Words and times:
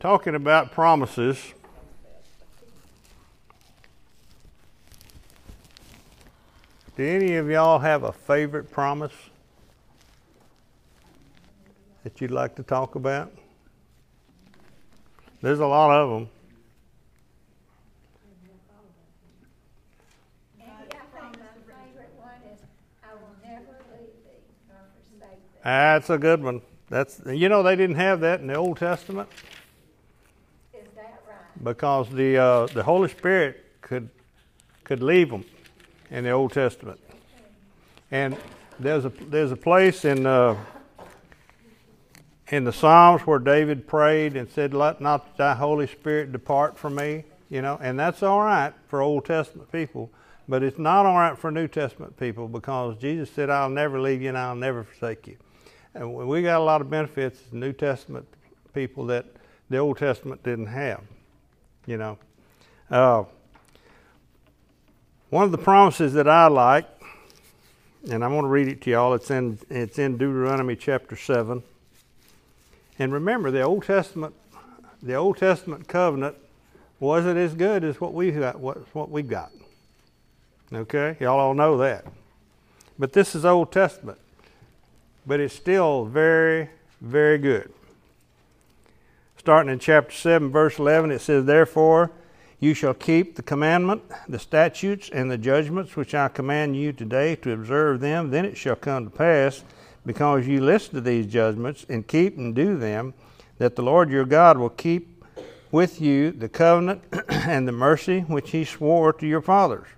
talking 0.00 0.36
about 0.36 0.70
promises. 0.70 1.54
Do 6.96 7.04
any 7.04 7.36
of 7.36 7.48
y'all 7.48 7.78
have 7.80 8.04
a 8.04 8.12
favorite 8.12 8.70
promise 8.70 9.12
that 12.04 12.20
you'd 12.20 12.30
like 12.30 12.54
to 12.56 12.62
talk 12.62 12.94
about? 12.94 13.32
There's 15.42 15.60
a 15.60 15.66
lot 15.66 15.90
of 15.90 16.10
them. 16.10 16.28
That's 25.64 26.08
a 26.08 26.16
good 26.16 26.42
one. 26.42 26.62
That's 26.88 27.20
you 27.26 27.48
know 27.50 27.62
they 27.62 27.76
didn't 27.76 27.96
have 27.96 28.20
that 28.20 28.40
in 28.40 28.46
the 28.46 28.54
Old 28.54 28.78
Testament. 28.78 29.28
Because 31.62 32.08
the 32.10 32.36
uh, 32.36 32.66
the 32.66 32.82
Holy 32.82 33.08
Spirit 33.08 33.64
could 33.80 34.08
could 34.84 35.02
leave 35.02 35.30
them 35.30 35.44
in 36.10 36.24
the 36.24 36.30
Old 36.30 36.52
Testament, 36.52 37.00
and 38.10 38.36
there's 38.78 39.04
a 39.04 39.08
there's 39.08 39.52
a 39.52 39.56
place 39.56 40.04
in 40.04 40.24
uh, 40.24 40.56
in 42.48 42.64
the 42.64 42.72
Psalms 42.72 43.22
where 43.22 43.38
David 43.38 43.86
prayed 43.86 44.36
and 44.36 44.48
said, 44.50 44.72
"Let 44.72 45.00
not 45.00 45.36
thy 45.36 45.54
Holy 45.54 45.86
Spirit 45.86 46.32
depart 46.32 46.78
from 46.78 46.94
me." 46.94 47.24
You 47.50 47.62
know, 47.62 47.78
and 47.80 47.98
that's 47.98 48.22
all 48.22 48.42
right 48.42 48.72
for 48.88 49.00
Old 49.00 49.24
Testament 49.24 49.72
people, 49.72 50.10
but 50.48 50.62
it's 50.62 50.78
not 50.78 51.06
all 51.06 51.16
right 51.16 51.36
for 51.36 51.50
New 51.50 51.66
Testament 51.66 52.16
people 52.18 52.46
because 52.46 52.96
Jesus 52.98 53.30
said, 53.30 53.50
"I'll 53.50 53.70
never 53.70 54.00
leave 54.00 54.22
you 54.22 54.28
and 54.28 54.38
I'll 54.38 54.54
never 54.54 54.84
forsake 54.84 55.26
you." 55.26 55.36
And 55.94 56.14
we 56.14 56.42
got 56.42 56.60
a 56.60 56.64
lot 56.64 56.80
of 56.80 56.88
benefits 56.88 57.40
as 57.46 57.52
New 57.52 57.72
Testament 57.72 58.28
people 58.74 59.06
that 59.06 59.26
the 59.70 59.78
Old 59.78 59.98
Testament 59.98 60.42
didn't 60.42 60.66
have. 60.66 61.02
You 61.88 61.96
know, 61.96 62.18
uh, 62.90 63.24
one 65.30 65.44
of 65.44 65.52
the 65.52 65.56
promises 65.56 66.12
that 66.12 66.28
I 66.28 66.46
like, 66.48 66.86
and 68.10 68.22
I'm 68.22 68.32
going 68.32 68.42
to 68.42 68.48
read 68.48 68.68
it 68.68 68.82
to 68.82 68.90
y'all. 68.90 69.14
It's 69.14 69.30
in 69.30 69.58
it's 69.70 69.98
in 69.98 70.18
Deuteronomy 70.18 70.76
chapter 70.76 71.16
seven. 71.16 71.62
And 72.98 73.10
remember, 73.10 73.50
the 73.50 73.62
Old 73.62 73.84
Testament, 73.84 74.34
the 75.02 75.14
Old 75.14 75.38
Testament 75.38 75.88
covenant 75.88 76.36
wasn't 77.00 77.38
as 77.38 77.54
good 77.54 77.82
as 77.84 77.98
what 78.02 78.12
we 78.12 78.32
got. 78.32 78.60
What, 78.60 78.94
what 78.94 79.10
we 79.10 79.22
got. 79.22 79.50
Okay, 80.70 81.16
y'all 81.20 81.40
all 81.40 81.54
know 81.54 81.78
that. 81.78 82.04
But 82.98 83.14
this 83.14 83.34
is 83.34 83.46
Old 83.46 83.72
Testament 83.72 84.18
but 85.28 85.40
it's 85.40 85.54
still 85.54 86.06
very, 86.06 86.70
very 87.02 87.36
good. 87.36 87.70
Starting 89.48 89.72
in 89.72 89.78
chapter 89.78 90.14
7, 90.14 90.50
verse 90.50 90.78
11, 90.78 91.10
it 91.10 91.22
says, 91.22 91.46
Therefore, 91.46 92.10
you 92.60 92.74
shall 92.74 92.92
keep 92.92 93.34
the 93.34 93.42
commandment, 93.42 94.02
the 94.28 94.38
statutes, 94.38 95.08
and 95.10 95.30
the 95.30 95.38
judgments 95.38 95.96
which 95.96 96.14
I 96.14 96.28
command 96.28 96.76
you 96.76 96.92
today 96.92 97.34
to 97.36 97.52
observe 97.52 98.00
them. 98.00 98.28
Then 98.28 98.44
it 98.44 98.58
shall 98.58 98.76
come 98.76 99.06
to 99.06 99.10
pass, 99.10 99.64
because 100.04 100.46
you 100.46 100.60
listen 100.60 100.96
to 100.96 101.00
these 101.00 101.26
judgments 101.26 101.86
and 101.88 102.06
keep 102.06 102.36
and 102.36 102.54
do 102.54 102.76
them, 102.76 103.14
that 103.56 103.74
the 103.74 103.80
Lord 103.80 104.10
your 104.10 104.26
God 104.26 104.58
will 104.58 104.68
keep 104.68 105.24
with 105.72 105.98
you 105.98 106.30
the 106.30 106.50
covenant 106.50 107.02
and 107.30 107.66
the 107.66 107.72
mercy 107.72 108.20
which 108.20 108.50
he 108.50 108.66
swore 108.66 109.14
to 109.14 109.26
your 109.26 109.40
fathers 109.40 109.88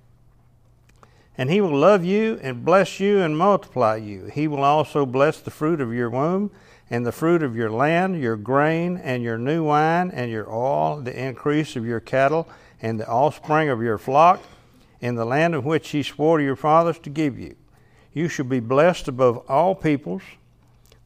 and 1.41 1.49
he 1.49 1.63
will 1.63 1.75
love 1.75 2.05
you 2.05 2.39
and 2.43 2.67
bless 2.67 3.01
you 3.01 3.21
and 3.21 3.39
multiply 3.39 3.97
you. 3.97 4.27
He 4.27 4.47
will 4.47 4.63
also 4.63 5.07
bless 5.07 5.41
the 5.41 5.51
fruit 5.51 5.81
of 5.81 5.91
your 5.91 6.11
womb 6.11 6.51
and 6.91 7.07
the 7.07 7.13
fruit 7.13 7.43
of 7.43 7.57
your 7.57 7.71
land, 7.71 8.21
your 8.21 8.37
grain 8.37 8.97
and 8.97 9.23
your 9.23 9.39
new 9.39 9.65
wine 9.65 10.11
and 10.11 10.31
your 10.31 10.53
oil, 10.53 11.01
the 11.01 11.17
increase 11.17 11.77
of 11.77 11.87
your 11.87 12.01
cattle 12.01 12.49
and 12.83 12.99
the 12.99 13.09
offspring 13.09 13.69
of 13.69 13.81
your 13.81 13.97
flock, 13.97 14.43
in 15.01 15.15
the 15.15 15.25
land 15.25 15.55
of 15.55 15.65
which 15.65 15.91
he 15.91 16.03
swore 16.03 16.39
to 16.39 16.45
your 16.45 16.57
fathers 16.57 16.99
to 16.99 17.09
give 17.09 17.39
you. 17.39 17.55
You 18.13 18.29
shall 18.29 18.47
be 18.47 18.61
blessed 18.61 19.07
above 19.07 19.39
all 19.49 19.75
peoples. 19.75 20.23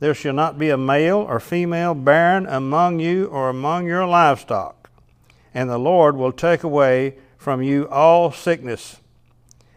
There 0.01 0.15
shall 0.15 0.33
not 0.33 0.59
be 0.59 0.71
a 0.71 0.79
male 0.79 1.19
or 1.19 1.39
female 1.39 1.95
barren 1.95 2.47
among 2.47 2.99
you 2.99 3.27
or 3.27 3.51
among 3.51 3.87
your 3.87 4.07
livestock. 4.07 4.91
And 5.53 5.69
the 5.69 5.79
Lord 5.79 6.17
will 6.17 6.33
take 6.33 6.63
away 6.63 7.17
from 7.37 7.63
you 7.63 7.89
all 7.89 8.33
sickness 8.33 9.01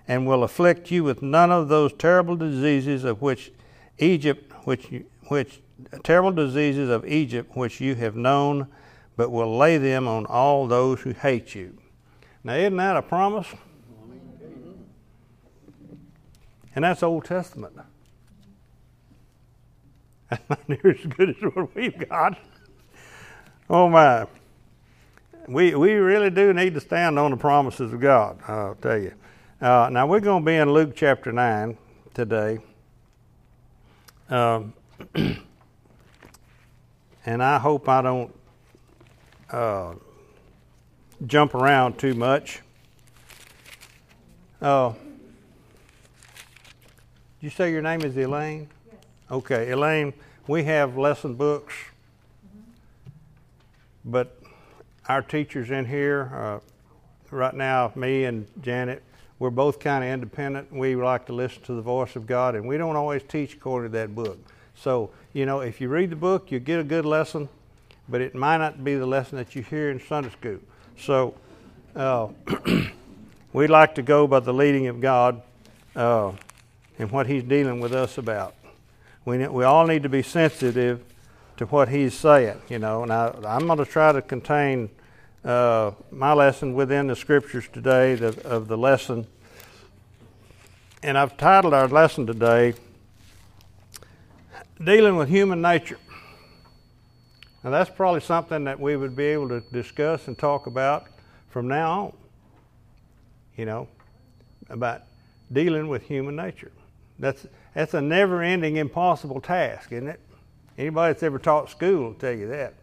and 0.08 0.26
will 0.26 0.44
afflict 0.44 0.90
you 0.90 1.04
with 1.04 1.22
none 1.22 1.52
of 1.52 1.68
those 1.68 1.92
terrible 1.94 2.38
diseases 2.38 3.04
of 3.04 3.22
which 3.22 3.52
Egypt, 4.00 4.52
which, 4.66 4.88
which 5.28 5.60
terrible 6.04 6.32
diseases 6.32 6.90
of 6.90 7.06
Egypt 7.06 7.56
which 7.56 7.80
you 7.80 7.96
have 7.96 8.16
known, 8.16 8.68
but 9.16 9.32
will 9.32 9.58
lay 9.58 9.78
them 9.78 10.08
on 10.08 10.26
all 10.26 10.68
those 10.68 11.02
who 11.02 11.12
hate 11.12 11.56
you. 11.56 11.78
Now, 12.44 12.54
isn't 12.54 12.78
that 12.78 12.98
a 12.98 13.02
promise? 13.02 13.48
And 16.76 16.84
that's 16.84 17.02
Old 17.02 17.26
Testament. 17.26 17.74
That's 20.30 20.50
not 20.50 20.70
near 20.70 20.92
as 20.92 21.06
good 21.06 21.30
as 21.30 21.36
what 21.56 21.74
we've 21.74 22.10
got. 22.10 22.38
Oh 23.70 23.90
my. 23.90 24.28
We, 25.48 25.74
we 25.74 25.94
really 25.94 26.30
do 26.30 26.54
need 26.54 26.74
to 26.74 26.82
stand 26.82 27.18
on 27.18 27.32
the 27.32 27.38
promises 27.38 27.94
of 27.94 28.02
God, 28.02 28.40
I'll 28.48 28.76
tell 28.76 28.98
you. 28.98 29.14
Uh, 29.62 29.90
now 29.92 30.06
we're 30.06 30.20
going 30.20 30.44
to 30.44 30.46
be 30.46 30.56
in 30.56 30.72
Luke 30.72 30.96
chapter 30.96 31.32
9 31.32 31.78
today. 32.14 32.60
Um, 34.30 34.74
and 37.28 37.44
I 37.44 37.60
hope 37.60 37.90
I 37.90 38.02
don't 38.02 38.34
uh, 39.52 39.96
jump 41.26 41.54
around 41.54 42.00
too 42.00 42.14
much. 42.14 42.62
Uh, 44.62 44.94
you 47.42 47.50
say 47.50 47.70
your 47.70 47.82
name 47.82 48.02
is 48.02 48.18
Elaine? 48.18 48.70
Yes. 48.86 48.96
Okay, 49.30 49.72
Elaine, 49.72 50.14
we 50.48 50.64
have 50.64 50.98
lesson 50.98 51.36
books, 51.36 51.74
mm-hmm. 52.48 52.62
but 54.06 54.40
our 55.10 55.22
teachers 55.22 55.70
in 55.70 55.84
here, 55.84 56.32
uh, 56.34 56.60
right 57.36 57.54
now, 57.54 57.92
me 57.94 58.24
and 58.24 58.48
Janet, 58.62 59.04
we're 59.38 59.50
both 59.50 59.82
kind 59.82 60.02
of 60.02 60.10
independent. 60.10 60.72
We 60.72 60.96
like 60.96 61.26
to 61.26 61.34
listen 61.34 61.62
to 61.64 61.74
the 61.74 61.82
voice 61.82 62.16
of 62.16 62.26
God, 62.26 62.56
and 62.56 62.66
we 62.66 62.78
don't 62.78 62.96
always 62.96 63.22
teach 63.24 63.56
according 63.56 63.92
to 63.92 63.98
that 63.98 64.16
book. 64.16 64.40
So, 64.76 65.12
you 65.38 65.46
know, 65.46 65.60
if 65.60 65.80
you 65.80 65.88
read 65.88 66.10
the 66.10 66.16
book, 66.16 66.52
you 66.52 66.60
get 66.60 66.80
a 66.80 66.84
good 66.84 67.06
lesson, 67.06 67.48
but 68.10 68.22
it 68.22 68.34
might 68.34 68.58
not 68.58 68.84
be 68.84 68.96
the 68.96 69.06
lesson 69.06 69.38
that 69.38 69.56
you 69.56 69.62
hear 69.62 69.92
in 69.92 70.00
Sunday 70.00 70.32
school. 70.32 70.58
So, 70.98 71.36
uh, 71.96 72.30
we 73.54 73.68
like 73.68 73.94
to 73.96 74.02
go 74.02 74.26
by 74.26 74.40
the 74.40 74.52
leading 74.52 74.88
of 74.88 75.00
God 75.00 75.44
uh, 75.96 76.32
and 76.98 77.12
what 77.12 77.28
He's 77.28 77.44
dealing 77.44 77.80
with 77.80 77.94
us 77.94 78.18
about. 78.18 78.56
We, 79.26 79.48
we 79.48 79.64
all 79.64 79.86
need 79.86 80.02
to 80.02 80.10
be 80.10 80.24
sensitive 80.24 81.04
to 81.58 81.68
what 81.68 81.90
He's 81.90 82.16
saying, 82.16 82.60
you 82.68 82.80
know. 82.80 83.04
And 83.04 83.14
I, 83.14 83.32
I'm 83.46 83.68
going 83.68 83.78
to 83.78 83.86
try 83.86 84.12
to 84.12 84.24
contain 84.24 84.90
uh, 85.46 85.92
my 86.10 86.34
lesson 86.34 86.74
within 86.74 87.06
the 87.06 87.16
scriptures 87.16 87.66
today 87.72 88.16
the, 88.16 88.44
of 88.44 88.68
the 88.68 88.78
lesson. 88.78 89.28
And 91.04 91.16
I've 91.16 91.38
titled 91.38 91.76
our 91.76 91.88
lesson 91.88 92.26
today, 92.26 92.74
Dealing 94.84 95.16
with 95.16 95.30
Human 95.30 95.62
Nature. 95.62 95.98
Now, 97.64 97.72
that's 97.72 97.90
probably 97.90 98.22
something 98.22 98.64
that 98.66 98.80
we 98.80 98.96
would 98.96 99.16
be 99.16 99.26
able 99.26 99.50
to 99.50 99.62
discuss 99.72 100.28
and 100.28 100.38
talk 100.38 100.68
about 100.68 101.08
from 101.50 101.68
now 101.68 101.92
on. 101.92 102.14
You 103.56 103.66
know, 103.66 103.88
about 104.70 105.02
dealing 105.52 105.88
with 105.88 106.04
human 106.04 106.36
nature. 106.36 106.72
That's, 107.18 107.48
that's 107.74 107.94
a 107.96 108.02
never 108.02 108.44
ending, 108.44 108.76
impossible 108.76 109.42
task, 109.42 109.92
isn't 109.92 110.08
it? 110.08 110.20
Anybody 110.78 111.14
that's 111.14 111.24
ever 111.24 111.40
taught 111.40 111.72
school 111.72 112.04
will 112.04 112.14
tell 112.14 112.34
you 112.34 112.48
that. 112.48 112.74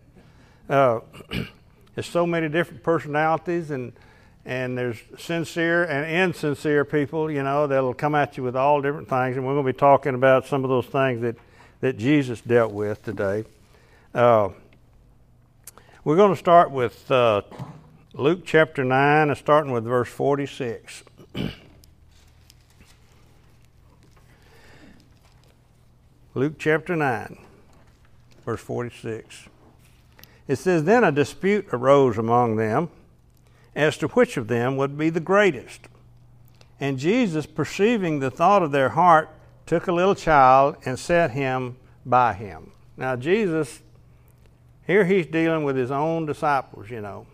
Uh, 0.69 1.01
There's 1.95 2.09
so 2.09 2.27
many 2.27 2.49
different 2.49 2.83
personalities 2.83 3.71
and 3.71 3.93
and 4.47 4.77
there's 4.77 4.99
sincere 5.17 5.85
and 5.85 6.11
insincere 6.11 6.85
people, 6.85 7.31
you 7.31 7.43
know, 7.43 7.67
that'll 7.67 7.95
come 7.95 8.15
at 8.15 8.37
you 8.37 8.43
with 8.43 8.55
all 8.55 8.83
different 8.83 9.09
things. 9.09 9.39
And 9.39 9.47
we're 9.47 9.55
going 9.55 9.65
to 9.65 9.73
be 9.73 9.79
talking 9.79 10.15
about 10.15 10.45
some 10.45 10.65
of 10.65 10.69
those 10.69 10.85
things 10.85 11.23
that, 11.23 11.37
that 11.85 11.99
Jesus 11.99 12.41
dealt 12.41 12.73
with 12.73 13.03
today. 13.03 13.45
Uh, 14.15 14.49
we're 16.03 16.17
going 16.17 16.33
to 16.33 16.39
start 16.39 16.71
with 16.71 17.11
uh, 17.11 17.43
Luke 18.15 18.41
chapter 18.47 18.83
9 18.83 19.29
and 19.29 19.37
starting 19.37 19.71
with 19.71 19.85
verse 19.85 20.09
46. 20.09 21.03
Luke 26.35 26.55
chapter 26.59 26.97
9, 26.97 27.37
verse 28.47 28.63
46. 28.63 29.51
It 30.49 30.57
says, 30.57 30.85
Then 30.85 31.05
a 31.05 31.13
dispute 31.13 31.67
arose 31.71 32.17
among 32.17 32.57
them 32.57 32.89
as 33.77 33.99
to 33.99 34.09
which 34.09 34.39
of 34.39 34.49
them 34.49 34.79
would 34.79 34.97
be 34.97 35.11
the 35.11 35.21
greatest. 35.21 35.83
And 36.81 36.99
Jesus, 36.99 37.45
perceiving 37.45 38.21
the 38.21 38.31
thought 38.31 38.63
of 38.63 38.73
their 38.73 38.89
heart, 38.89 39.29
took 39.67 39.87
a 39.87 39.93
little 39.93 40.15
child 40.15 40.77
and 40.85 40.99
set 40.99 41.31
him 41.31 41.77
by 42.05 42.35
him. 42.35 42.73
Now, 42.97 43.17
Jesus 43.17 43.81
Here 44.87 45.05
he's 45.05 45.27
dealing 45.27 45.65
with 45.65 45.77
his 45.77 45.91
own 45.91 46.27
disciples, 46.27 46.91
you 46.91 47.01
know. 47.01 47.27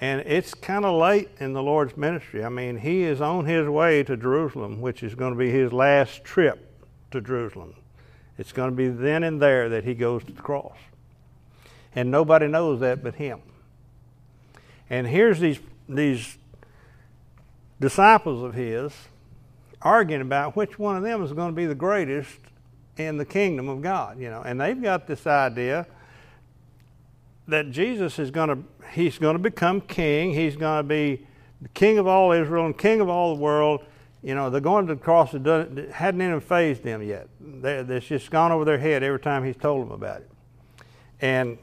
And 0.00 0.20
it's 0.20 0.54
kind 0.54 0.84
of 0.84 1.00
late 1.00 1.28
in 1.40 1.52
the 1.52 1.62
Lord's 1.62 1.96
ministry. 1.96 2.44
I 2.44 2.48
mean, 2.48 2.78
he 2.78 3.02
is 3.02 3.20
on 3.20 3.46
his 3.46 3.68
way 3.68 4.02
to 4.04 4.16
Jerusalem, 4.16 4.80
which 4.80 5.02
is 5.02 5.14
going 5.14 5.32
to 5.32 5.38
be 5.38 5.50
his 5.50 5.72
last 5.72 6.24
trip 6.24 6.84
to 7.10 7.20
Jerusalem. 7.20 7.74
It's 8.36 8.52
going 8.52 8.70
to 8.70 8.76
be 8.76 8.88
then 8.88 9.24
and 9.24 9.40
there 9.40 9.68
that 9.68 9.84
he 9.84 9.94
goes 9.94 10.22
to 10.24 10.32
the 10.32 10.42
cross. 10.42 10.76
And 11.94 12.10
nobody 12.10 12.46
knows 12.46 12.80
that 12.80 13.02
but 13.02 13.16
him. 13.16 13.40
And 14.90 15.06
here's 15.06 15.40
these, 15.40 15.58
these 15.88 16.38
disciples 17.80 18.42
of 18.42 18.54
his 18.54 18.92
arguing 19.82 20.22
about 20.22 20.56
which 20.56 20.78
one 20.78 20.96
of 20.96 21.02
them 21.02 21.22
is 21.22 21.32
going 21.32 21.50
to 21.50 21.56
be 21.56 21.66
the 21.66 21.74
greatest 21.74 22.38
in 22.96 23.16
the 23.16 23.24
kingdom 23.24 23.68
of 23.68 23.80
God, 23.80 24.18
you 24.18 24.28
know. 24.28 24.42
And 24.42 24.60
they've 24.60 24.80
got 24.80 25.06
this 25.06 25.26
idea 25.26 25.86
that 27.46 27.70
Jesus 27.70 28.18
is 28.18 28.30
going 28.30 28.48
to 28.48 28.58
he's 28.92 29.18
going 29.18 29.34
to 29.34 29.42
become 29.42 29.80
king. 29.80 30.32
He's 30.32 30.56
going 30.56 30.80
to 30.80 30.88
be 30.88 31.26
the 31.60 31.68
king 31.70 31.98
of 31.98 32.06
all 32.06 32.32
Israel 32.32 32.66
and 32.66 32.76
king 32.76 33.00
of 33.00 33.08
all 33.08 33.34
the 33.34 33.40
world. 33.40 33.84
You 34.22 34.34
know, 34.34 34.50
they're 34.50 34.60
going 34.60 34.86
to 34.88 34.94
the 34.94 35.00
cross. 35.00 35.32
It 35.32 35.90
hadn't 35.92 36.20
even 36.20 36.40
fazed 36.40 36.82
them 36.82 37.02
yet. 37.02 37.28
They, 37.40 37.76
it's 37.78 38.06
just 38.06 38.30
gone 38.30 38.50
over 38.50 38.64
their 38.64 38.78
head 38.78 39.02
every 39.02 39.20
time 39.20 39.44
he's 39.44 39.56
told 39.56 39.86
them 39.86 39.92
about 39.92 40.22
it. 40.22 40.30
And 41.20 41.58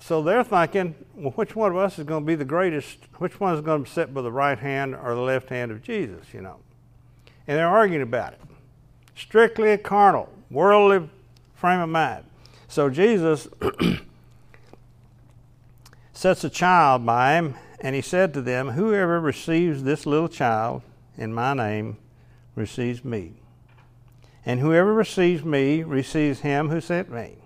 so 0.00 0.22
they're 0.22 0.44
thinking, 0.44 0.94
well, 1.14 1.32
which 1.32 1.54
one 1.54 1.70
of 1.70 1.76
us 1.76 1.98
is 1.98 2.04
going 2.04 2.24
to 2.24 2.26
be 2.26 2.34
the 2.34 2.44
greatest? 2.44 2.98
Which 3.18 3.38
one 3.38 3.54
is 3.54 3.60
going 3.60 3.84
to 3.84 3.90
sit 3.90 4.12
by 4.12 4.22
the 4.22 4.32
right 4.32 4.58
hand 4.58 4.96
or 4.96 5.14
the 5.14 5.20
left 5.20 5.48
hand 5.48 5.70
of 5.70 5.82
Jesus? 5.82 6.32
You 6.32 6.40
know, 6.40 6.56
and 7.50 7.58
they're 7.58 7.66
arguing 7.66 8.00
about 8.00 8.34
it. 8.34 8.40
Strictly 9.16 9.72
a 9.72 9.78
carnal, 9.78 10.28
worldly 10.52 11.10
frame 11.56 11.80
of 11.80 11.88
mind. 11.88 12.24
So 12.68 12.88
Jesus 12.88 13.48
sets 16.12 16.44
a 16.44 16.48
child 16.48 17.04
by 17.04 17.34
him, 17.34 17.56
and 17.80 17.96
he 17.96 18.02
said 18.02 18.32
to 18.34 18.40
them, 18.40 18.68
Whoever 18.68 19.20
receives 19.20 19.82
this 19.82 20.06
little 20.06 20.28
child 20.28 20.82
in 21.18 21.34
my 21.34 21.52
name 21.52 21.96
receives 22.54 23.04
me. 23.04 23.32
And 24.46 24.60
whoever 24.60 24.94
receives 24.94 25.42
me 25.42 25.82
receives 25.82 26.42
him 26.42 26.68
who 26.68 26.80
sent 26.80 27.10
me. 27.10 27.38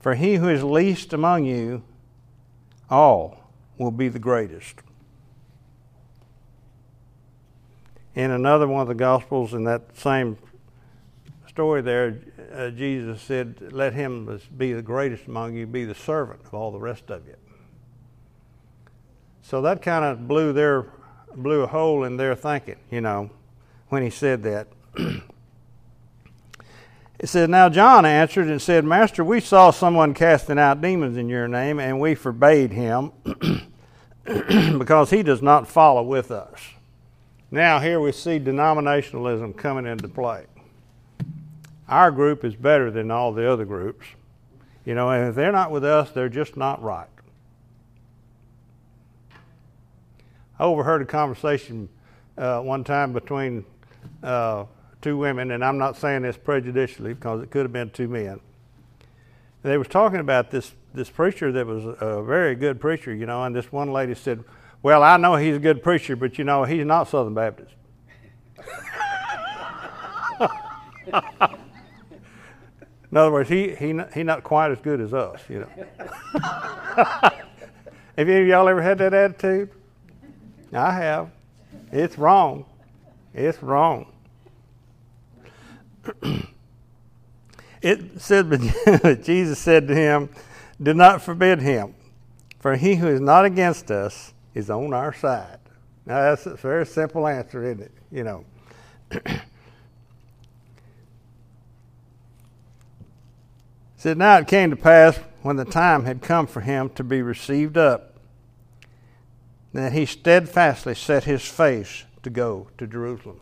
For 0.00 0.16
he 0.16 0.34
who 0.34 0.48
is 0.48 0.64
least 0.64 1.12
among 1.12 1.44
you 1.44 1.84
all 2.90 3.52
will 3.78 3.92
be 3.92 4.08
the 4.08 4.18
greatest. 4.18 4.80
In 8.16 8.30
another 8.30 8.66
one 8.66 8.80
of 8.80 8.88
the 8.88 8.94
Gospels, 8.94 9.52
in 9.52 9.64
that 9.64 9.94
same 9.94 10.38
story 11.46 11.82
there, 11.82 12.18
uh, 12.50 12.70
Jesus 12.70 13.20
said, 13.20 13.72
Let 13.72 13.92
him 13.92 14.40
be 14.56 14.72
the 14.72 14.80
greatest 14.80 15.26
among 15.26 15.54
you, 15.54 15.66
be 15.66 15.84
the 15.84 15.94
servant 15.94 16.40
of 16.46 16.54
all 16.54 16.72
the 16.72 16.78
rest 16.78 17.10
of 17.10 17.26
you. 17.26 17.36
So 19.42 19.60
that 19.60 19.82
kind 19.82 20.02
of 20.02 20.26
blew 20.26 20.54
their 20.54 20.86
blew 21.34 21.60
a 21.60 21.66
hole 21.66 22.04
in 22.04 22.16
their 22.16 22.34
thinking, 22.34 22.78
you 22.90 23.02
know, 23.02 23.28
when 23.90 24.02
he 24.02 24.08
said 24.08 24.42
that. 24.44 24.68
it 24.96 25.22
said, 27.26 27.50
Now 27.50 27.68
John 27.68 28.06
answered 28.06 28.48
and 28.48 28.62
said, 28.62 28.86
Master, 28.86 29.22
we 29.22 29.40
saw 29.40 29.70
someone 29.70 30.14
casting 30.14 30.58
out 30.58 30.80
demons 30.80 31.18
in 31.18 31.28
your 31.28 31.48
name, 31.48 31.78
and 31.78 32.00
we 32.00 32.14
forbade 32.14 32.72
him 32.72 33.12
because 34.78 35.10
he 35.10 35.22
does 35.22 35.42
not 35.42 35.68
follow 35.68 36.02
with 36.02 36.30
us. 36.30 36.58
Now 37.50 37.78
here 37.78 38.00
we 38.00 38.12
see 38.12 38.40
denominationalism 38.40 39.56
coming 39.56 39.86
into 39.86 40.08
play. 40.08 40.46
Our 41.88 42.10
group 42.10 42.44
is 42.44 42.56
better 42.56 42.90
than 42.90 43.10
all 43.10 43.32
the 43.32 43.50
other 43.50 43.64
groups. 43.64 44.06
You 44.84 44.94
know, 44.94 45.10
and 45.10 45.28
if 45.28 45.34
they're 45.34 45.52
not 45.52 45.70
with 45.70 45.84
us, 45.84 46.10
they're 46.10 46.28
just 46.28 46.56
not 46.56 46.82
right. 46.82 47.08
I 50.58 50.64
overheard 50.64 51.02
a 51.02 51.06
conversation 51.06 51.88
uh, 52.38 52.60
one 52.60 52.82
time 52.84 53.12
between 53.12 53.64
uh, 54.22 54.64
two 55.02 55.16
women, 55.16 55.50
and 55.50 55.64
I'm 55.64 55.78
not 55.78 55.96
saying 55.96 56.22
this 56.22 56.36
prejudicially 56.36 57.14
because 57.14 57.42
it 57.42 57.50
could 57.50 57.62
have 57.62 57.72
been 57.72 57.90
two 57.90 58.08
men. 58.08 58.40
They 59.62 59.76
was 59.76 59.88
talking 59.88 60.20
about 60.20 60.50
this 60.50 60.72
this 60.94 61.10
preacher 61.10 61.52
that 61.52 61.66
was 61.66 61.84
a 62.00 62.22
very 62.22 62.54
good 62.54 62.80
preacher, 62.80 63.14
you 63.14 63.26
know, 63.26 63.44
and 63.44 63.54
this 63.54 63.70
one 63.70 63.92
lady 63.92 64.14
said, 64.14 64.42
"Well, 64.82 65.02
I 65.02 65.16
know 65.16 65.36
he's 65.36 65.56
a 65.56 65.60
good 65.60 65.82
preacher, 65.82 66.16
but 66.16 66.38
you 66.38 66.44
know 66.44 66.64
he's 66.64 66.84
not 66.84 67.08
Southern 67.08 67.34
Baptist." 67.34 67.72
In 73.10 73.16
other 73.16 73.32
words, 73.32 73.48
he 73.48 73.74
he 73.74 73.98
he 74.12 74.22
not 74.22 74.42
quite 74.42 74.70
as 74.70 74.78
good 74.80 75.00
as 75.00 75.14
us, 75.14 75.40
you 75.48 75.60
know. 75.60 75.68
Have 78.16 78.30
any 78.30 78.42
of 78.42 78.48
y'all 78.48 78.66
ever 78.66 78.80
had 78.80 78.96
that 78.98 79.12
attitude? 79.12 79.68
I 80.72 80.90
have. 80.90 81.30
It's 81.92 82.16
wrong. 82.16 82.64
It's 83.34 83.62
wrong. 83.62 84.10
it 87.82 88.20
said, 88.20 88.48
but 88.48 89.22
Jesus 89.22 89.58
said 89.58 89.86
to 89.88 89.94
him, 89.94 90.30
Do 90.82 90.94
not 90.94 91.20
forbid 91.20 91.60
him, 91.60 91.94
for 92.58 92.76
he 92.76 92.94
who 92.94 93.06
is 93.06 93.20
not 93.20 93.44
against 93.44 93.90
us 93.90 94.32
is 94.56 94.70
on 94.70 94.94
our 94.94 95.12
side. 95.12 95.58
Now, 96.06 96.22
that's 96.22 96.46
a 96.46 96.56
very 96.56 96.86
simple 96.86 97.26
answer, 97.26 97.62
isn't 97.62 97.82
it? 97.82 97.92
You 98.10 98.24
know. 98.24 98.44
said, 103.98 104.16
Now 104.16 104.38
it 104.38 104.48
came 104.48 104.70
to 104.70 104.76
pass 104.76 105.18
when 105.42 105.56
the 105.56 105.66
time 105.66 106.06
had 106.06 106.22
come 106.22 106.46
for 106.46 106.62
him 106.62 106.88
to 106.90 107.04
be 107.04 107.20
received 107.20 107.76
up 107.76 108.14
that 109.74 109.92
he 109.92 110.06
steadfastly 110.06 110.94
set 110.94 111.24
his 111.24 111.44
face 111.44 112.04
to 112.22 112.30
go 112.30 112.68
to 112.78 112.86
Jerusalem. 112.86 113.38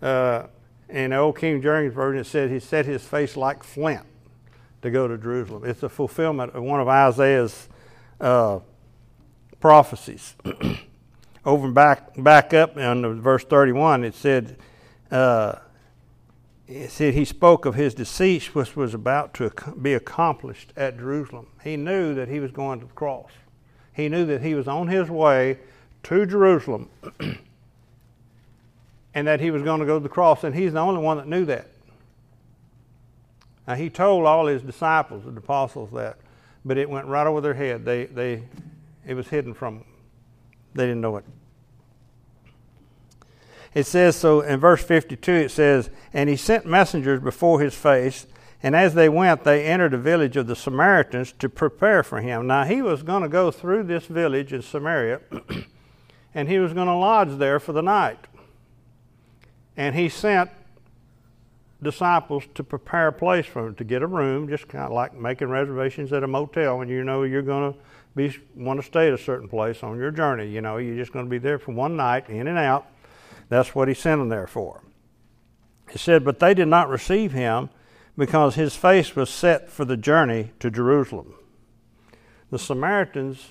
Uh, 0.00 0.44
in 0.88 1.10
the 1.10 1.16
Old 1.18 1.36
King 1.38 1.60
James 1.60 1.92
Version, 1.92 2.22
it 2.22 2.26
said 2.26 2.50
he 2.50 2.58
set 2.58 2.86
his 2.86 3.04
face 3.04 3.36
like 3.36 3.62
flint 3.62 4.06
to 4.80 4.90
go 4.90 5.06
to 5.06 5.18
Jerusalem. 5.18 5.62
It's 5.66 5.82
a 5.82 5.90
fulfillment 5.90 6.54
of 6.54 6.62
one 6.62 6.80
of 6.80 6.88
Isaiah's 6.88 7.68
uh, 8.18 8.60
prophecies. 9.64 10.34
Over 11.46 11.64
and 11.64 11.74
back, 11.74 12.22
back 12.22 12.52
up 12.52 12.76
in 12.76 13.22
verse 13.22 13.44
31, 13.44 14.04
it 14.04 14.14
said, 14.14 14.58
uh, 15.10 15.54
it 16.68 16.90
said 16.90 17.14
he 17.14 17.24
spoke 17.24 17.64
of 17.64 17.74
his 17.74 17.94
decease, 17.94 18.54
which 18.54 18.76
was 18.76 18.92
about 18.92 19.32
to 19.32 19.50
be 19.80 19.94
accomplished 19.94 20.74
at 20.76 20.98
Jerusalem. 20.98 21.46
He 21.62 21.78
knew 21.78 22.14
that 22.14 22.28
he 22.28 22.40
was 22.40 22.50
going 22.50 22.80
to 22.80 22.84
the 22.84 22.92
cross. 22.92 23.30
He 23.94 24.10
knew 24.10 24.26
that 24.26 24.42
he 24.42 24.54
was 24.54 24.68
on 24.68 24.88
his 24.88 25.08
way 25.08 25.58
to 26.02 26.26
Jerusalem 26.26 26.90
and 29.14 29.26
that 29.26 29.40
he 29.40 29.50
was 29.50 29.62
going 29.62 29.80
to 29.80 29.86
go 29.86 29.98
to 29.98 30.02
the 30.02 30.10
cross, 30.10 30.44
and 30.44 30.54
he's 30.54 30.74
the 30.74 30.80
only 30.80 31.00
one 31.00 31.16
that 31.16 31.26
knew 31.26 31.46
that. 31.46 31.68
Now, 33.66 33.76
he 33.76 33.88
told 33.88 34.26
all 34.26 34.44
his 34.44 34.60
disciples, 34.60 35.24
the 35.24 35.30
apostles, 35.30 35.90
that, 35.92 36.18
but 36.66 36.76
it 36.76 36.90
went 36.90 37.06
right 37.06 37.26
over 37.26 37.40
their 37.40 37.54
head. 37.54 37.86
They, 37.86 38.04
they, 38.04 38.42
it 39.06 39.14
was 39.14 39.28
hidden 39.28 39.54
from 39.54 39.78
them. 39.78 39.86
They 40.74 40.84
didn't 40.84 41.00
know 41.00 41.16
it. 41.16 41.24
It 43.74 43.86
says, 43.86 44.16
so 44.16 44.40
in 44.40 44.60
verse 44.60 44.82
52, 44.82 45.32
it 45.32 45.50
says, 45.50 45.90
And 46.12 46.28
he 46.28 46.36
sent 46.36 46.64
messengers 46.64 47.20
before 47.20 47.60
his 47.60 47.74
face 47.74 48.26
and 48.64 48.74
as 48.74 48.94
they 48.94 49.10
went, 49.10 49.44
they 49.44 49.66
entered 49.66 49.92
a 49.92 49.98
village 49.98 50.38
of 50.38 50.46
the 50.46 50.56
Samaritans 50.56 51.34
to 51.38 51.50
prepare 51.50 52.02
for 52.02 52.22
him. 52.22 52.46
Now, 52.46 52.64
he 52.64 52.80
was 52.80 53.02
going 53.02 53.22
to 53.22 53.28
go 53.28 53.50
through 53.50 53.82
this 53.82 54.06
village 54.06 54.54
in 54.54 54.62
Samaria, 54.62 55.20
and 56.34 56.48
he 56.48 56.58
was 56.58 56.72
going 56.72 56.86
to 56.86 56.94
lodge 56.94 57.36
there 57.36 57.60
for 57.60 57.74
the 57.74 57.82
night. 57.82 58.26
And 59.76 59.94
he 59.94 60.08
sent 60.08 60.50
disciples 61.82 62.44
to 62.54 62.64
prepare 62.64 63.08
a 63.08 63.12
place 63.12 63.44
for 63.44 63.66
him, 63.66 63.74
to 63.74 63.84
get 63.84 64.00
a 64.00 64.06
room, 64.06 64.48
just 64.48 64.66
kind 64.66 64.86
of 64.86 64.92
like 64.92 65.12
making 65.12 65.50
reservations 65.50 66.10
at 66.14 66.22
a 66.22 66.26
motel 66.26 66.78
when 66.78 66.88
you 66.88 67.04
know 67.04 67.24
you're 67.24 67.42
going 67.42 67.74
to 67.74 67.78
be 68.16 68.36
want 68.54 68.80
to 68.80 68.86
stay 68.86 69.08
at 69.08 69.14
a 69.14 69.18
certain 69.18 69.48
place 69.48 69.82
on 69.82 69.98
your 69.98 70.10
journey. 70.10 70.48
You 70.48 70.60
know, 70.60 70.76
you're 70.76 70.96
just 70.96 71.12
going 71.12 71.24
to 71.24 71.30
be 71.30 71.38
there 71.38 71.58
for 71.58 71.72
one 71.72 71.96
night, 71.96 72.28
in 72.28 72.46
and 72.46 72.58
out. 72.58 72.86
That's 73.48 73.74
what 73.74 73.88
he 73.88 73.94
sent 73.94 74.20
them 74.20 74.28
there 74.28 74.46
for. 74.46 74.82
He 75.90 75.98
said, 75.98 76.24
but 76.24 76.40
they 76.40 76.54
did 76.54 76.68
not 76.68 76.88
receive 76.88 77.32
him 77.32 77.70
because 78.16 78.54
his 78.54 78.74
face 78.74 79.14
was 79.16 79.28
set 79.28 79.70
for 79.70 79.84
the 79.84 79.96
journey 79.96 80.52
to 80.60 80.70
Jerusalem. 80.70 81.34
The 82.50 82.58
Samaritans 82.58 83.50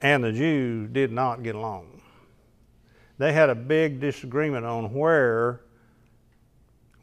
and 0.00 0.22
the 0.22 0.32
Jews 0.32 0.90
did 0.92 1.10
not 1.10 1.42
get 1.42 1.54
along. 1.54 2.02
They 3.18 3.32
had 3.32 3.48
a 3.48 3.54
big 3.54 3.98
disagreement 3.98 4.66
on 4.66 4.92
where 4.92 5.62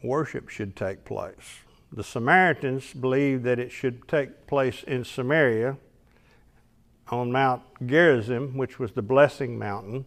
worship 0.02 0.48
should 0.48 0.76
take 0.76 1.04
place. 1.04 1.58
The 1.92 2.04
Samaritans 2.04 2.92
believed 2.92 3.44
that 3.44 3.58
it 3.58 3.72
should 3.72 4.06
take 4.06 4.46
place 4.46 4.84
in 4.84 5.04
Samaria 5.04 5.76
on 7.10 7.30
Mount 7.30 7.62
Gerizim, 7.86 8.56
which 8.56 8.78
was 8.78 8.92
the 8.92 9.02
blessing 9.02 9.58
mountain 9.58 10.04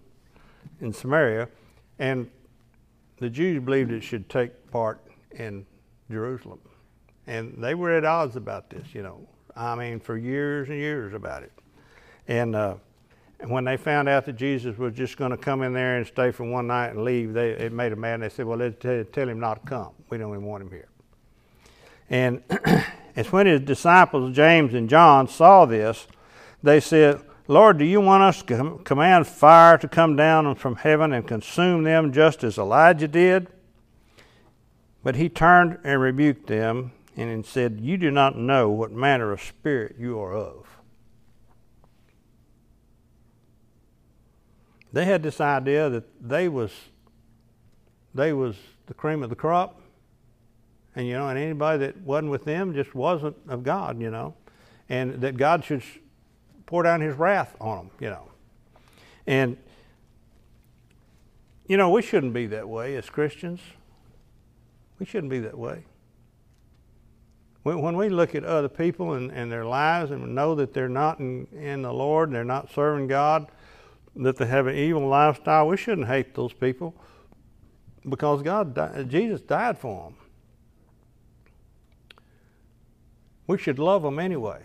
in 0.82 0.94
Samaria, 0.94 1.48
and 2.00 2.30
the 3.20 3.30
Jews 3.30 3.64
believed 3.64 3.92
it 3.92 4.02
should 4.04 4.30
take 4.30 4.72
part 4.72 5.02
in 5.32 5.66
Jerusalem. 6.10 6.60
and 7.26 7.62
they 7.62 7.76
were 7.76 7.92
at 7.92 8.06
odds 8.06 8.36
about 8.36 8.70
this. 8.70 8.88
You 8.94 9.04
know, 9.04 9.28
I 9.56 9.76
mean, 9.76 10.00
for 10.00 10.18
years 10.18 10.70
and 10.70 10.78
years 10.78 11.14
about 11.14 11.44
it. 11.44 11.52
And 12.28 12.56
uh, 12.56 12.76
when 13.46 13.66
they 13.66 13.78
found 13.78 14.08
out 14.08 14.26
that 14.26 14.34
Jesus 14.34 14.78
was 14.78 14.94
just 14.94 15.18
going 15.18 15.32
to 15.32 15.38
come 15.38 15.62
in 15.62 15.74
there 15.74 15.98
and 15.98 16.08
stay 16.08 16.32
for 16.32 16.44
one 16.46 16.68
night 16.68 16.90
and 16.90 17.04
leave, 17.04 17.34
they 17.34 17.52
it 17.52 17.72
made 17.72 17.92
them 17.92 18.02
mad. 18.02 18.16
And 18.16 18.24
they 18.24 18.30
said, 18.30 18.46
"Well, 18.46 18.58
let's 18.58 18.82
tell, 18.82 19.04
tell 19.06 19.30
him 19.30 19.40
not 19.40 19.62
to 19.64 19.70
come. 19.70 19.92
We 20.10 20.18
don't 20.18 20.32
even 20.32 20.46
want 20.46 20.64
him 20.64 20.72
here." 20.72 20.90
And 22.10 22.44
it's 23.16 23.32
when 23.32 23.48
his 23.48 23.62
disciples 23.62 24.36
James 24.36 24.74
and 24.74 24.90
John 24.90 25.28
saw 25.28 25.66
this, 25.66 26.08
they 26.64 26.80
said, 26.80 27.22
Lord, 27.48 27.78
do 27.78 27.86
you 27.86 28.02
want 28.02 28.24
us 28.24 28.42
to 28.44 28.82
command 28.84 29.28
fire 29.28 29.78
to 29.78 29.88
come 29.88 30.16
down 30.16 30.54
from 30.56 30.76
heaven 30.76 31.14
and 31.14 31.26
consume 31.26 31.84
them 31.84 32.12
just 32.12 32.44
as 32.44 32.58
Elijah 32.58 33.08
did? 33.08 33.48
But 35.04 35.16
he 35.16 35.30
turned 35.30 35.80
and 35.84 36.02
rebuked 36.02 36.48
them 36.48 36.92
and 37.16 37.46
said, 37.46 37.80
You 37.80 37.98
do 37.98 38.12
not 38.12 38.38
know 38.38 38.70
what 38.70 38.92
manner 38.92 39.32
of 39.32 39.42
spirit 39.42 39.96
you 39.98 40.20
are 40.20 40.34
of. 40.34 40.68
They 44.92 45.06
had 45.06 45.24
this 45.24 45.40
idea 45.40 45.90
that 45.90 46.06
they 46.28 46.50
was 46.50 46.72
they 48.14 48.34
was 48.34 48.56
the 48.88 48.94
cream 48.94 49.24
of 49.24 49.30
the 49.30 49.36
crop. 49.36 49.80
And 50.96 51.06
you 51.08 51.14
know, 51.14 51.30
and 51.30 51.38
anybody 51.38 51.78
that 51.86 51.98
wasn't 52.02 52.32
with 52.32 52.46
them 52.46 52.74
just 52.74 52.96
wasn't 52.96 53.36
of 53.48 53.64
God, 53.64 54.02
you 54.02 54.10
know. 54.10 54.34
And 54.90 55.22
that 55.22 55.38
God 55.38 55.64
should 55.64 55.84
pour 56.68 56.84
down 56.84 57.02
his 57.02 57.16
wrath 57.16 57.56
on 57.60 57.78
them, 57.78 57.92
you 58.00 58.10
know. 58.10 58.30
And, 59.26 59.58
you 61.66 61.78
know, 61.78 61.90
we 61.90 62.04
shouldn't 62.04 62.34
be 62.34 62.46
that 62.48 62.70
way 62.70 62.96
as 62.96 63.10
Christians. 63.10 63.62
We 65.00 65.06
shouldn't 65.06 65.32
be 65.32 65.40
that 65.40 65.58
way. 65.58 65.86
When 67.64 67.98
we 67.98 68.08
look 68.08 68.36
at 68.36 68.46
other 68.46 68.70
people 68.70 69.14
and, 69.14 69.30
and 69.32 69.52
their 69.52 69.66
lives 69.66 70.12
and 70.12 70.34
know 70.34 70.56
that 70.56 70.74
they're 70.74 70.88
not 70.88 71.20
in, 71.20 71.48
in 71.48 71.82
the 71.82 71.92
Lord, 71.92 72.30
and 72.30 72.36
they're 72.36 72.46
not 72.46 72.72
serving 72.72 73.08
God, 73.08 73.48
that 74.16 74.38
they 74.38 74.46
have 74.46 74.68
an 74.68 74.76
evil 74.76 75.06
lifestyle, 75.08 75.68
we 75.68 75.76
shouldn't 75.76 76.08
hate 76.08 76.34
those 76.34 76.54
people 76.54 76.96
because 78.08 78.42
God, 78.42 79.10
Jesus 79.10 79.42
died 79.42 79.78
for 79.78 80.06
them. 80.06 80.16
We 83.48 83.58
should 83.58 83.80
love 83.80 84.02
them 84.02 84.20
anyway 84.20 84.62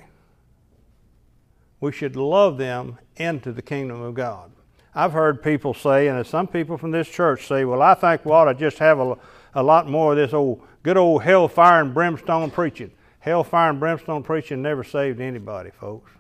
we 1.83 1.91
should 1.91 2.15
love 2.15 2.59
them 2.59 2.97
into 3.17 3.51
the 3.51 3.61
kingdom 3.61 4.01
of 4.01 4.15
God. 4.15 4.53
I've 4.95 5.13
heard 5.13 5.43
people 5.43 5.75
say, 5.75 6.07
and 6.07 6.25
some 6.25 6.47
people 6.47 6.79
from 6.79 6.93
this 6.93 7.09
church 7.09 7.49
say, 7.49 7.65
well, 7.65 7.83
I 7.83 7.95
think 7.95 8.25
we 8.25 8.31
ought 8.31 8.45
to 8.45 8.55
just 8.55 8.79
have 8.79 9.01
a, 9.01 9.19
a 9.53 9.63
lot 9.65 9.89
more 9.89 10.13
of 10.13 10.17
this 10.17 10.33
old, 10.33 10.63
good 10.85 10.97
old 10.97 11.25
hellfire 11.25 11.81
and 11.83 11.93
brimstone 11.93 12.53
preaching. 12.53 12.93
Hellfire 13.19 13.71
and 13.71 13.81
brimstone 13.81 14.23
preaching 14.23 14.63
never 14.63 14.85
saved 14.85 15.21
anybody, 15.21 15.71
folks. 15.71 16.13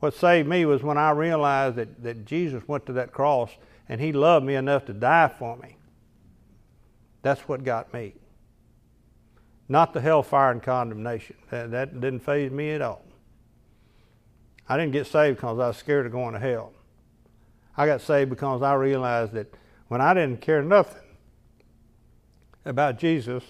What 0.00 0.12
saved 0.12 0.48
me 0.48 0.66
was 0.66 0.82
when 0.82 0.98
I 0.98 1.12
realized 1.12 1.76
that, 1.76 2.02
that 2.02 2.26
Jesus 2.26 2.62
went 2.68 2.84
to 2.86 2.92
that 2.94 3.10
cross 3.10 3.52
and 3.88 4.02
he 4.02 4.12
loved 4.12 4.44
me 4.44 4.54
enough 4.54 4.84
to 4.84 4.92
die 4.92 5.32
for 5.38 5.56
me. 5.56 5.78
That's 7.22 7.40
what 7.48 7.64
got 7.64 7.94
me. 7.94 8.16
Not 9.66 9.94
the 9.94 10.00
hellfire 10.02 10.50
and 10.50 10.62
condemnation. 10.62 11.36
That, 11.50 11.70
that 11.70 12.00
didn't 12.02 12.20
faze 12.20 12.50
me 12.50 12.72
at 12.72 12.82
all. 12.82 13.02
I 14.72 14.78
didn't 14.78 14.92
get 14.92 15.06
saved 15.06 15.36
because 15.36 15.58
I 15.58 15.68
was 15.68 15.76
scared 15.76 16.06
of 16.06 16.12
going 16.12 16.32
to 16.32 16.40
hell. 16.40 16.72
I 17.76 17.84
got 17.84 18.00
saved 18.00 18.30
because 18.30 18.62
I 18.62 18.72
realized 18.72 19.34
that 19.34 19.52
when 19.88 20.00
I 20.00 20.14
didn't 20.14 20.40
care 20.40 20.62
nothing 20.62 21.02
about 22.64 22.98
Jesus, 22.98 23.44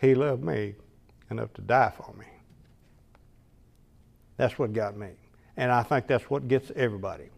He 0.00 0.14
loved 0.14 0.44
me 0.44 0.76
enough 1.32 1.52
to 1.54 1.62
die 1.62 1.92
for 1.96 2.14
me. 2.16 2.26
That's 4.36 4.56
what 4.56 4.72
got 4.72 4.96
me. 4.96 5.08
And 5.56 5.72
I 5.72 5.82
think 5.82 6.06
that's 6.06 6.30
what 6.30 6.46
gets 6.46 6.70
everybody. 6.76 7.30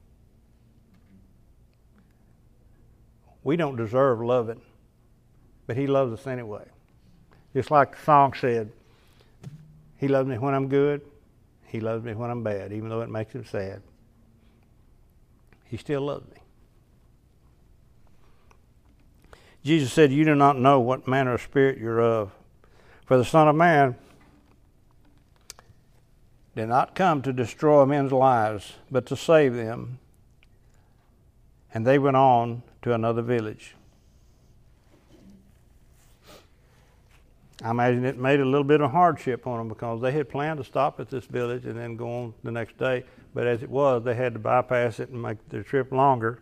We 3.43 3.57
don't 3.57 3.76
deserve 3.76 4.21
loving, 4.21 4.61
but 5.66 5.78
He 5.78 5.87
loves 5.87 6.12
us 6.12 6.26
anyway. 6.26 6.66
Just 7.54 7.71
like 7.71 7.97
the 7.97 8.02
song 8.02 8.35
said, 8.35 8.71
He 9.97 10.09
loves 10.09 10.28
me 10.28 10.37
when 10.37 10.52
I'm 10.52 10.69
good, 10.69 11.00
he 11.75 11.81
loves 11.81 12.04
me 12.04 12.14
when 12.14 12.31
I'm 12.31 12.45
bad, 12.45 12.73
even 12.73 12.88
though 12.88 13.00
it 13.00 13.11
makes 13.11 13.35
him 13.35 13.45
sad. 13.45 13.83
He 15.64 15.76
still 15.76 16.02
loves 16.02 16.25
me. 16.31 16.37
Jesus 19.64 19.93
said, 19.93 20.12
You 20.12 20.25
do 20.25 20.37
not 20.37 20.57
know 20.57 20.78
what 20.78 21.09
manner 21.09 21.35
of 21.35 21.43
spirit 21.43 21.78
you're 21.78 22.00
of. 22.00 22.31
For 23.07 23.16
the 23.16 23.25
Son 23.25 23.49
of 23.49 23.57
Man 23.57 23.97
did 26.54 26.69
not 26.69 26.95
come 26.95 27.23
to 27.23 27.33
destroy 27.33 27.85
men's 27.85 28.12
lives, 28.12 28.75
but 28.88 29.04
to 29.07 29.16
save 29.16 29.57
them. 29.57 29.99
And 31.75 31.85
they 31.85 31.99
went 31.99 32.16
on 32.16 32.62
to 32.83 32.95
another 32.95 33.23
village. 33.23 33.75
I 37.64 37.71
imagine 37.71 38.04
it 38.04 38.18
made 38.18 38.40
a 38.40 38.44
little 38.44 38.62
bit 38.62 38.83
of 38.83 38.90
hardship 38.90 39.47
on 39.47 39.56
them 39.56 39.68
because 39.68 40.02
they 40.02 40.12
had 40.12 40.28
planned 40.28 40.59
to 40.59 40.64
stop 40.64 41.00
at 41.00 41.09
this 41.09 41.25
village 41.25 41.64
and 41.64 41.78
then 41.78 41.97
go 41.97 42.09
on 42.11 42.35
the 42.44 42.50
next 42.50 42.76
day. 42.76 43.04
But 43.33 43.47
as 43.47 43.62
it 43.62 43.71
was, 43.71 44.04
they 44.04 44.14
had 44.14 44.35
to 44.35 44.38
bypass 44.38 45.00
it 45.00 45.09
and 45.09 45.23
make 45.23 45.49
their 45.49 45.62
trip 45.62 45.90
longer 45.90 46.40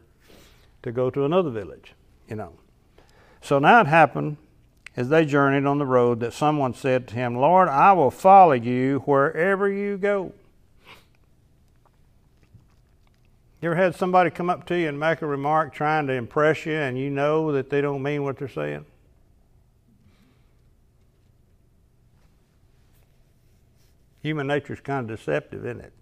to 0.82 0.90
go 0.90 1.10
to 1.10 1.24
another 1.24 1.50
village, 1.50 1.94
you 2.28 2.34
know. 2.34 2.54
So 3.40 3.60
now 3.60 3.82
it 3.82 3.86
happened 3.86 4.36
as 4.96 5.10
they 5.10 5.24
journeyed 5.24 5.64
on 5.64 5.78
the 5.78 5.86
road 5.86 6.18
that 6.20 6.32
someone 6.32 6.74
said 6.74 7.06
to 7.08 7.14
him, 7.14 7.36
Lord, 7.36 7.68
I 7.68 7.92
will 7.92 8.10
follow 8.10 8.54
you 8.54 8.98
wherever 9.06 9.68
you 9.68 9.98
go. 9.98 10.32
You 13.60 13.70
ever 13.70 13.76
had 13.76 13.94
somebody 13.94 14.30
come 14.30 14.50
up 14.50 14.66
to 14.66 14.74
you 14.76 14.88
and 14.88 14.98
make 14.98 15.22
a 15.22 15.26
remark 15.26 15.72
trying 15.72 16.08
to 16.08 16.14
impress 16.14 16.66
you 16.66 16.72
and 16.72 16.98
you 16.98 17.10
know 17.10 17.52
that 17.52 17.70
they 17.70 17.80
don't 17.80 18.02
mean 18.02 18.24
what 18.24 18.38
they're 18.38 18.48
saying? 18.48 18.86
Human 24.22 24.46
nature 24.46 24.72
is 24.72 24.80
kind 24.80 25.10
of 25.10 25.18
deceptive, 25.18 25.66
isn't 25.66 25.80
it? 25.80 25.92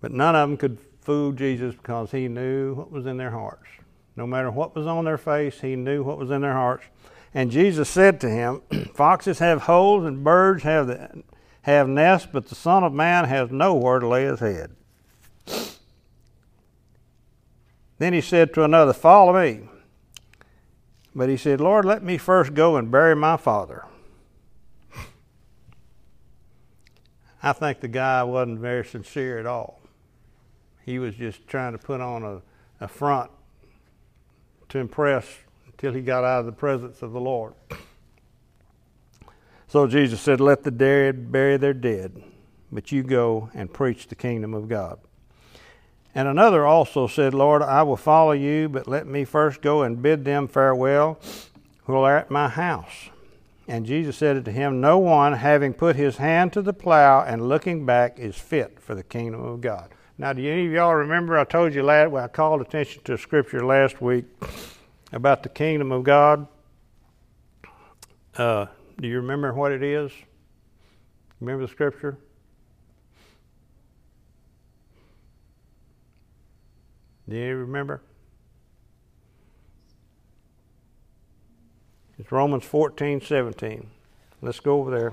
But 0.00 0.12
none 0.12 0.36
of 0.36 0.48
them 0.48 0.56
could 0.56 0.78
fool 1.00 1.32
Jesus 1.32 1.74
because 1.74 2.10
he 2.10 2.28
knew 2.28 2.74
what 2.74 2.90
was 2.90 3.06
in 3.06 3.16
their 3.16 3.30
hearts. 3.30 3.66
No 4.16 4.26
matter 4.26 4.50
what 4.50 4.76
was 4.76 4.86
on 4.86 5.04
their 5.04 5.18
face, 5.18 5.60
he 5.60 5.76
knew 5.76 6.02
what 6.02 6.18
was 6.18 6.30
in 6.30 6.42
their 6.42 6.52
hearts. 6.52 6.84
And 7.32 7.50
Jesus 7.50 7.88
said 7.88 8.20
to 8.20 8.30
him, 8.30 8.62
Foxes 8.94 9.40
have 9.40 9.62
holes 9.62 10.04
and 10.04 10.22
birds 10.22 10.62
have, 10.62 10.86
the, 10.86 11.24
have 11.62 11.88
nests, 11.88 12.28
but 12.30 12.48
the 12.48 12.54
Son 12.54 12.84
of 12.84 12.92
Man 12.92 13.24
has 13.24 13.50
nowhere 13.50 13.98
to 13.98 14.06
lay 14.06 14.24
his 14.24 14.40
head. 14.40 14.76
Then 17.98 18.12
he 18.12 18.20
said 18.20 18.54
to 18.54 18.62
another, 18.62 18.92
Follow 18.92 19.32
me. 19.32 19.68
But 21.14 21.28
he 21.28 21.36
said, 21.36 21.60
Lord, 21.60 21.84
let 21.84 22.02
me 22.02 22.18
first 22.18 22.54
go 22.54 22.76
and 22.76 22.90
bury 22.90 23.16
my 23.16 23.36
father. 23.36 23.84
I 27.44 27.52
think 27.52 27.80
the 27.80 27.88
guy 27.88 28.22
wasn't 28.22 28.58
very 28.58 28.86
sincere 28.86 29.38
at 29.38 29.44
all. 29.44 29.82
He 30.82 30.98
was 30.98 31.14
just 31.14 31.46
trying 31.46 31.72
to 31.72 31.78
put 31.78 32.00
on 32.00 32.22
a, 32.22 32.40
a 32.80 32.88
front 32.88 33.30
to 34.70 34.78
impress 34.78 35.26
until 35.66 35.92
he 35.92 36.00
got 36.00 36.24
out 36.24 36.40
of 36.40 36.46
the 36.46 36.52
presence 36.52 37.02
of 37.02 37.12
the 37.12 37.20
Lord. 37.20 37.52
So 39.68 39.86
Jesus 39.86 40.22
said, 40.22 40.40
Let 40.40 40.62
the 40.62 40.70
dead 40.70 41.30
bury 41.30 41.58
their 41.58 41.74
dead, 41.74 42.22
but 42.72 42.90
you 42.90 43.02
go 43.02 43.50
and 43.52 43.70
preach 43.70 44.08
the 44.08 44.14
kingdom 44.14 44.54
of 44.54 44.66
God. 44.66 44.98
And 46.14 46.26
another 46.26 46.64
also 46.64 47.06
said, 47.06 47.34
Lord, 47.34 47.60
I 47.60 47.82
will 47.82 47.98
follow 47.98 48.32
you, 48.32 48.70
but 48.70 48.88
let 48.88 49.06
me 49.06 49.26
first 49.26 49.60
go 49.60 49.82
and 49.82 50.00
bid 50.00 50.24
them 50.24 50.48
farewell 50.48 51.20
who 51.84 51.94
are 51.94 52.16
at 52.16 52.30
my 52.30 52.48
house. 52.48 53.10
And 53.66 53.86
Jesus 53.86 54.16
said 54.16 54.36
unto 54.36 54.50
him, 54.50 54.80
No 54.80 54.98
one, 54.98 55.32
having 55.32 55.72
put 55.72 55.96
his 55.96 56.18
hand 56.18 56.52
to 56.52 56.62
the 56.62 56.72
plow 56.72 57.24
and 57.24 57.48
looking 57.48 57.86
back, 57.86 58.18
is 58.18 58.36
fit 58.36 58.78
for 58.78 58.94
the 58.94 59.02
kingdom 59.02 59.42
of 59.42 59.60
God. 59.60 59.90
Now, 60.18 60.32
do 60.32 60.46
any 60.46 60.66
of 60.66 60.72
y'all 60.72 60.94
remember 60.94 61.38
I 61.38 61.44
told 61.44 61.74
you 61.74 61.82
last, 61.82 62.10
well, 62.10 62.24
I 62.24 62.28
called 62.28 62.60
attention 62.60 63.02
to 63.04 63.14
a 63.14 63.18
scripture 63.18 63.64
last 63.64 64.00
week 64.00 64.26
about 65.12 65.42
the 65.42 65.48
kingdom 65.48 65.92
of 65.92 66.04
God? 66.04 66.46
Uh, 68.36 68.66
do 69.00 69.08
you 69.08 69.16
remember 69.16 69.52
what 69.52 69.72
it 69.72 69.82
is? 69.82 70.12
Remember 71.40 71.66
the 71.66 71.72
scripture? 71.72 72.18
Do 77.28 77.36
you 77.36 77.56
remember? 77.56 78.02
It's 82.24 82.32
Romans 82.32 82.64
14, 82.64 83.20
17. 83.20 83.86
Let's 84.40 84.58
go 84.58 84.78
over 84.78 84.90
there. 84.90 85.12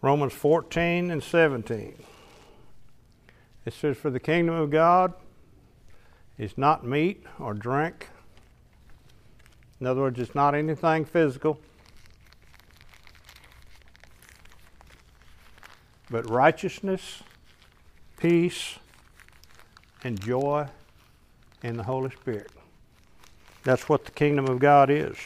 Romans 0.00 0.32
14 0.32 1.12
and 1.12 1.22
17. 1.22 2.02
It 3.64 3.72
says, 3.72 3.96
For 3.96 4.10
the 4.10 4.18
kingdom 4.18 4.56
of 4.56 4.70
God 4.70 5.14
is 6.38 6.56
not 6.56 6.84
meat 6.84 7.24
or 7.38 7.54
drink. 7.54 8.08
In 9.80 9.86
other 9.86 10.00
words, 10.00 10.18
it's 10.20 10.34
not 10.34 10.54
anything 10.54 11.04
physical, 11.04 11.58
but 16.10 16.28
righteousness, 16.30 17.22
peace, 18.16 18.78
and 20.04 20.20
joy 20.20 20.68
in 21.62 21.76
the 21.76 21.82
Holy 21.82 22.10
Spirit. 22.10 22.50
That's 23.64 23.88
what 23.88 24.04
the 24.04 24.10
kingdom 24.10 24.46
of 24.46 24.58
God 24.58 24.90
is. 24.90 25.16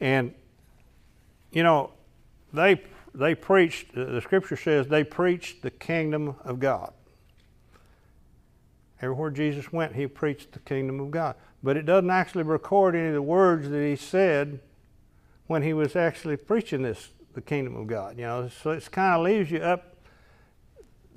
And, 0.00 0.34
you 1.50 1.62
know, 1.62 1.90
they, 2.52 2.80
they 3.14 3.34
preached, 3.34 3.94
the 3.94 4.20
scripture 4.20 4.56
says 4.56 4.86
they 4.86 5.04
preached 5.04 5.62
the 5.62 5.70
kingdom 5.70 6.36
of 6.44 6.60
God. 6.60 6.92
Everywhere 9.00 9.30
Jesus 9.30 9.72
went, 9.72 9.94
he 9.94 10.06
preached 10.06 10.52
the 10.52 10.58
kingdom 10.60 11.00
of 11.00 11.10
God. 11.10 11.36
But 11.62 11.76
it 11.76 11.86
doesn't 11.86 12.10
actually 12.10 12.44
record 12.44 12.94
any 12.94 13.08
of 13.08 13.14
the 13.14 13.22
words 13.22 13.68
that 13.68 13.82
he 13.82 13.96
said 13.96 14.60
when 15.46 15.62
he 15.62 15.72
was 15.72 15.96
actually 15.96 16.36
preaching 16.36 16.82
this, 16.82 17.10
the 17.34 17.40
kingdom 17.40 17.76
of 17.76 17.86
God. 17.86 18.18
You 18.18 18.24
know, 18.24 18.48
so 18.48 18.70
it 18.70 18.88
kind 18.90 19.14
of 19.14 19.24
leaves 19.24 19.50
you 19.50 19.58
up 19.58 19.96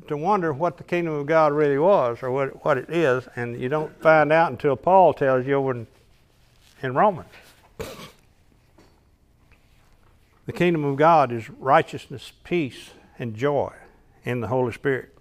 to 0.08 0.18
wonder 0.18 0.52
what 0.52 0.78
the 0.78 0.84
kingdom 0.84 1.14
of 1.14 1.26
God 1.26 1.54
really 1.54 1.78
was 1.78 2.20
or 2.22 2.32
what, 2.32 2.64
what 2.66 2.78
it 2.78 2.90
is, 2.90 3.28
and 3.36 3.60
you 3.60 3.70
don't 3.70 4.00
find 4.02 4.32
out 4.32 4.52
until 4.52 4.76
Paul 4.76 5.14
tells 5.14 5.46
you 5.46 5.54
over 5.54 5.72
in, 5.72 5.88
in 6.82 6.94
Romans. 6.94 7.30
The 10.46 10.54
kingdom 10.54 10.84
of 10.84 10.98
God 10.98 11.32
is 11.32 11.50
righteousness, 11.50 12.34
peace, 12.44 12.92
and 13.20 13.36
joy 13.36 13.74
in 14.24 14.42
the 14.42 14.48
Holy 14.48 14.74
Spirit. 14.74 15.16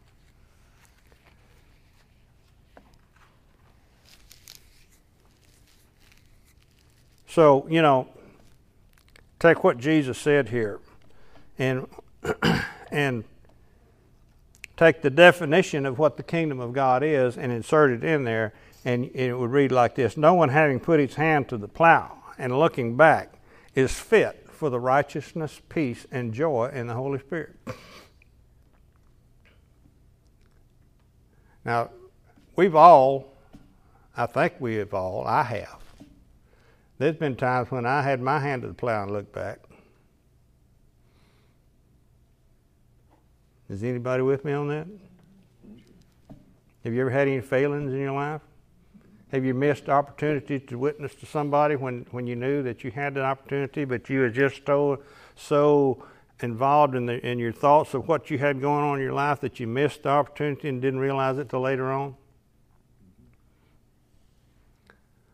So, 7.30 7.64
you 7.70 7.80
know, 7.80 8.08
take 9.38 9.62
what 9.62 9.78
Jesus 9.78 10.18
said 10.18 10.48
here 10.48 10.80
and 11.60 11.86
and 12.90 13.22
take 14.76 15.00
the 15.00 15.10
definition 15.10 15.86
of 15.86 15.96
what 15.96 16.16
the 16.16 16.24
kingdom 16.24 16.58
of 16.58 16.72
God 16.72 17.04
is 17.04 17.38
and 17.38 17.52
insert 17.52 17.92
it 17.92 18.02
in 18.02 18.24
there 18.24 18.52
and 18.84 19.04
it 19.14 19.32
would 19.38 19.52
read 19.52 19.70
like 19.70 19.94
this 19.94 20.16
No 20.16 20.34
one 20.34 20.48
having 20.48 20.80
put 20.80 20.98
his 20.98 21.14
hand 21.14 21.48
to 21.50 21.56
the 21.56 21.68
plow 21.68 22.18
and 22.36 22.58
looking 22.58 22.96
back 22.96 23.34
is 23.76 23.92
fit 23.92 24.48
for 24.50 24.68
the 24.68 24.80
righteousness, 24.80 25.60
peace, 25.68 26.08
and 26.10 26.34
joy 26.34 26.70
in 26.74 26.88
the 26.88 26.94
Holy 26.94 27.20
Spirit. 27.20 27.54
Now, 31.64 31.90
we've 32.56 32.74
all, 32.74 33.36
I 34.16 34.26
think 34.26 34.54
we 34.58 34.74
have 34.76 34.94
all, 34.94 35.24
I 35.26 35.44
have, 35.44 35.79
there's 37.00 37.16
been 37.16 37.34
times 37.34 37.70
when 37.70 37.86
I 37.86 38.02
had 38.02 38.20
my 38.20 38.38
hand 38.38 38.60
to 38.60 38.68
the 38.68 38.74
plow 38.74 39.04
and 39.04 39.10
looked 39.10 39.32
back. 39.32 39.60
Is 43.70 43.82
anybody 43.82 44.22
with 44.22 44.44
me 44.44 44.52
on 44.52 44.68
that? 44.68 44.86
Have 46.84 46.92
you 46.92 47.00
ever 47.00 47.08
had 47.08 47.26
any 47.26 47.40
failings 47.40 47.94
in 47.94 48.00
your 48.00 48.12
life? 48.12 48.42
Have 49.32 49.46
you 49.46 49.54
missed 49.54 49.88
opportunities 49.88 50.60
to 50.68 50.76
witness 50.76 51.14
to 51.14 51.26
somebody 51.26 51.74
when, 51.74 52.04
when 52.10 52.26
you 52.26 52.36
knew 52.36 52.62
that 52.64 52.84
you 52.84 52.90
had 52.90 53.16
an 53.16 53.22
opportunity, 53.22 53.86
but 53.86 54.10
you 54.10 54.20
were 54.20 54.28
just 54.28 54.60
so, 54.66 55.02
so 55.36 56.04
involved 56.40 56.94
in, 56.94 57.06
the, 57.06 57.26
in 57.26 57.38
your 57.38 57.52
thoughts 57.52 57.94
of 57.94 58.08
what 58.08 58.28
you 58.28 58.36
had 58.36 58.60
going 58.60 58.84
on 58.84 58.98
in 58.98 59.02
your 59.02 59.14
life 59.14 59.40
that 59.40 59.58
you 59.58 59.66
missed 59.66 60.02
the 60.02 60.10
opportunity 60.10 60.68
and 60.68 60.82
didn't 60.82 61.00
realize 61.00 61.38
it 61.38 61.48
till 61.48 61.62
later 61.62 61.90
on? 61.90 62.14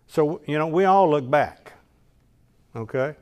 So, 0.07 0.41
you 0.47 0.59
know, 0.59 0.67
we 0.67 0.85
all 0.85 1.11
look 1.11 1.29
back. 1.29 1.73
Okay? 2.75 3.15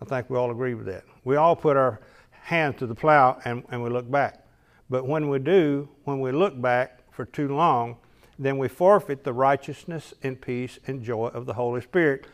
I 0.00 0.04
think 0.04 0.28
we 0.28 0.36
all 0.36 0.50
agree 0.50 0.74
with 0.74 0.86
that. 0.86 1.04
We 1.24 1.36
all 1.36 1.56
put 1.56 1.76
our 1.76 2.00
hands 2.30 2.78
to 2.78 2.86
the 2.86 2.94
plow 2.94 3.40
and, 3.44 3.64
and 3.70 3.82
we 3.82 3.90
look 3.90 4.10
back. 4.10 4.46
But 4.90 5.06
when 5.06 5.28
we 5.28 5.38
do, 5.38 5.88
when 6.04 6.20
we 6.20 6.32
look 6.32 6.60
back 6.60 7.00
for 7.10 7.24
too 7.24 7.54
long, 7.54 7.96
then 8.38 8.58
we 8.58 8.68
forfeit 8.68 9.24
the 9.24 9.32
righteousness 9.32 10.12
and 10.22 10.40
peace 10.40 10.78
and 10.86 11.02
joy 11.02 11.28
of 11.28 11.46
the 11.46 11.54
Holy 11.54 11.80
Spirit, 11.80 12.26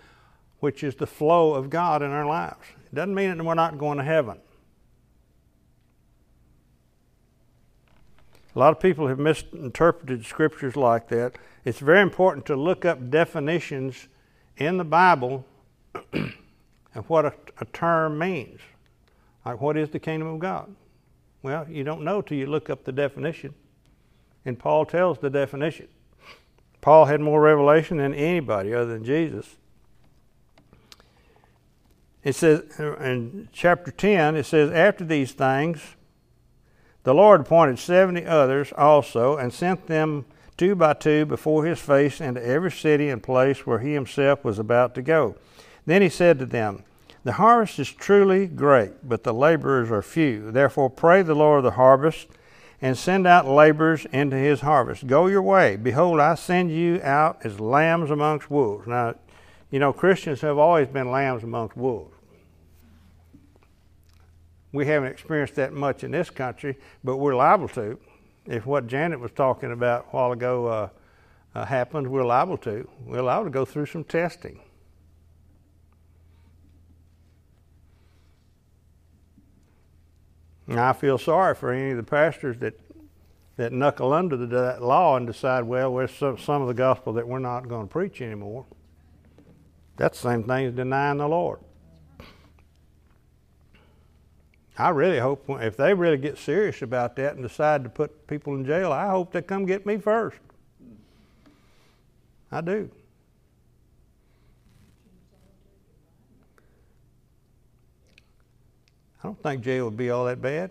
which 0.60 0.82
is 0.82 0.94
the 0.94 1.06
flow 1.06 1.54
of 1.54 1.70
God 1.70 2.02
in 2.02 2.10
our 2.10 2.26
lives. 2.26 2.66
It 2.86 2.94
doesn't 2.94 3.14
mean 3.14 3.36
that 3.36 3.44
we're 3.44 3.54
not 3.54 3.78
going 3.78 3.98
to 3.98 4.04
heaven. 4.04 4.38
Lot 8.60 8.72
of 8.72 8.80
people 8.80 9.08
have 9.08 9.18
misinterpreted 9.18 10.24
scriptures 10.24 10.76
like 10.76 11.08
that. 11.08 11.36
It's 11.64 11.78
very 11.78 12.02
important 12.02 12.46
to 12.46 12.56
look 12.56 12.84
up 12.84 13.10
definitions 13.10 14.08
in 14.56 14.76
the 14.76 14.84
Bible 14.84 15.46
of 16.12 17.08
what 17.08 17.24
a, 17.24 17.32
a, 17.58 17.64
term 17.66 18.18
means. 18.18 18.60
Like, 19.44 19.60
what 19.60 19.76
is 19.76 19.88
the 19.90 19.98
kingdom 19.98 20.28
of 20.28 20.38
God? 20.38 20.74
Well, 21.42 21.66
you 21.68 21.84
don't 21.84 22.02
know 22.02 22.20
till 22.20 22.36
you 22.36 22.46
look 22.46 22.68
up 22.68 22.84
the 22.84 22.92
definition. 22.92 23.54
And 24.44 24.58
Paul 24.58 24.84
tells 24.84 25.18
the 25.18 25.30
definition. 25.30 25.88
Paul 26.80 27.06
had 27.06 27.20
more 27.20 27.40
revelation 27.40 27.96
than 27.96 28.14
anybody 28.14 28.74
other 28.74 28.92
than 28.92 29.04
Jesus. 29.04 29.56
It 32.22 32.34
says 32.34 32.62
in 32.78 33.48
chapter 33.52 33.90
10, 33.90 34.36
it 34.36 34.44
says, 34.44 34.70
After 34.70 35.04
these 35.04 35.32
things, 35.32 35.80
the 37.02 37.14
Lord 37.14 37.42
appointed 37.42 37.78
70 37.78 38.26
others 38.26 38.72
also 38.76 39.36
and 39.36 39.52
sent 39.52 39.86
them 39.86 40.26
two 40.56 40.74
by 40.74 40.92
two 40.92 41.24
before 41.24 41.64
his 41.64 41.80
face 41.80 42.20
into 42.20 42.44
every 42.44 42.70
city 42.70 43.08
and 43.08 43.22
place 43.22 43.66
where 43.66 43.78
he 43.78 43.94
himself 43.94 44.44
was 44.44 44.58
about 44.58 44.94
to 44.94 45.02
go. 45.02 45.34
Then 45.86 46.02
he 46.02 46.10
said 46.10 46.38
to 46.38 46.46
them, 46.46 46.84
The 47.24 47.32
harvest 47.32 47.78
is 47.78 47.90
truly 47.90 48.46
great, 48.46 49.08
but 49.08 49.24
the 49.24 49.32
laborers 49.32 49.90
are 49.90 50.02
few. 50.02 50.50
Therefore, 50.50 50.90
pray 50.90 51.22
the 51.22 51.34
Lord 51.34 51.58
of 51.58 51.64
the 51.64 51.70
harvest 51.72 52.28
and 52.82 52.96
send 52.96 53.26
out 53.26 53.46
laborers 53.46 54.06
into 54.12 54.36
his 54.36 54.60
harvest. 54.60 55.06
Go 55.06 55.26
your 55.26 55.42
way. 55.42 55.76
Behold, 55.76 56.20
I 56.20 56.34
send 56.34 56.70
you 56.70 57.00
out 57.02 57.40
as 57.44 57.60
lambs 57.60 58.10
amongst 58.10 58.50
wolves. 58.50 58.86
Now, 58.86 59.14
you 59.70 59.78
know, 59.78 59.92
Christians 59.92 60.40
have 60.42 60.58
always 60.58 60.88
been 60.88 61.10
lambs 61.10 61.42
amongst 61.42 61.76
wolves. 61.76 62.14
We 64.72 64.86
haven't 64.86 65.10
experienced 65.10 65.56
that 65.56 65.72
much 65.72 66.04
in 66.04 66.12
this 66.12 66.30
country, 66.30 66.78
but 67.02 67.16
we're 67.16 67.34
liable 67.34 67.68
to 67.68 67.98
if 68.46 68.66
what 68.66 68.86
Janet 68.86 69.20
was 69.20 69.30
talking 69.32 69.72
about 69.72 70.06
a 70.06 70.16
while 70.16 70.32
ago 70.32 70.66
uh, 70.66 70.88
uh, 71.54 71.64
happens, 71.64 72.08
we're 72.08 72.24
liable 72.24 72.56
to. 72.58 72.88
We're 73.04 73.22
liable 73.22 73.44
to 73.44 73.50
go 73.50 73.64
through 73.64 73.86
some 73.86 74.04
testing. 74.04 74.60
And 80.66 80.78
I 80.78 80.92
feel 80.92 81.18
sorry 81.18 81.54
for 81.54 81.72
any 81.72 81.90
of 81.90 81.96
the 81.96 82.02
pastors 82.02 82.58
that 82.58 82.78
that 83.56 83.72
knuckle 83.72 84.14
under 84.14 84.38
the, 84.38 84.46
that 84.46 84.82
law 84.82 85.18
and 85.18 85.26
decide, 85.26 85.64
well, 85.64 85.94
there's 85.94 86.14
some, 86.14 86.38
some 86.38 86.62
of 86.62 86.68
the 86.68 86.72
gospel 86.72 87.12
that 87.12 87.28
we're 87.28 87.38
not 87.38 87.68
going 87.68 87.86
to 87.86 87.92
preach 87.92 88.22
anymore. 88.22 88.64
That's 89.98 90.22
the 90.22 90.30
same 90.30 90.44
thing 90.44 90.66
as 90.66 90.72
denying 90.72 91.18
the 91.18 91.28
Lord. 91.28 91.60
I 94.80 94.88
really 94.88 95.18
hope 95.18 95.44
if 95.48 95.76
they 95.76 95.92
really 95.92 96.16
get 96.16 96.38
serious 96.38 96.80
about 96.80 97.14
that 97.16 97.34
and 97.34 97.42
decide 97.42 97.84
to 97.84 97.90
put 97.90 98.26
people 98.26 98.54
in 98.54 98.64
jail, 98.64 98.92
I 98.92 99.10
hope 99.10 99.30
they 99.30 99.42
come 99.42 99.66
get 99.66 99.84
me 99.84 99.98
first. 99.98 100.38
I 102.50 102.62
do. 102.62 102.90
I 109.22 109.26
don't 109.28 109.42
think 109.42 109.62
jail 109.62 109.84
would 109.84 109.98
be 109.98 110.08
all 110.08 110.24
that 110.24 110.40
bad. 110.40 110.70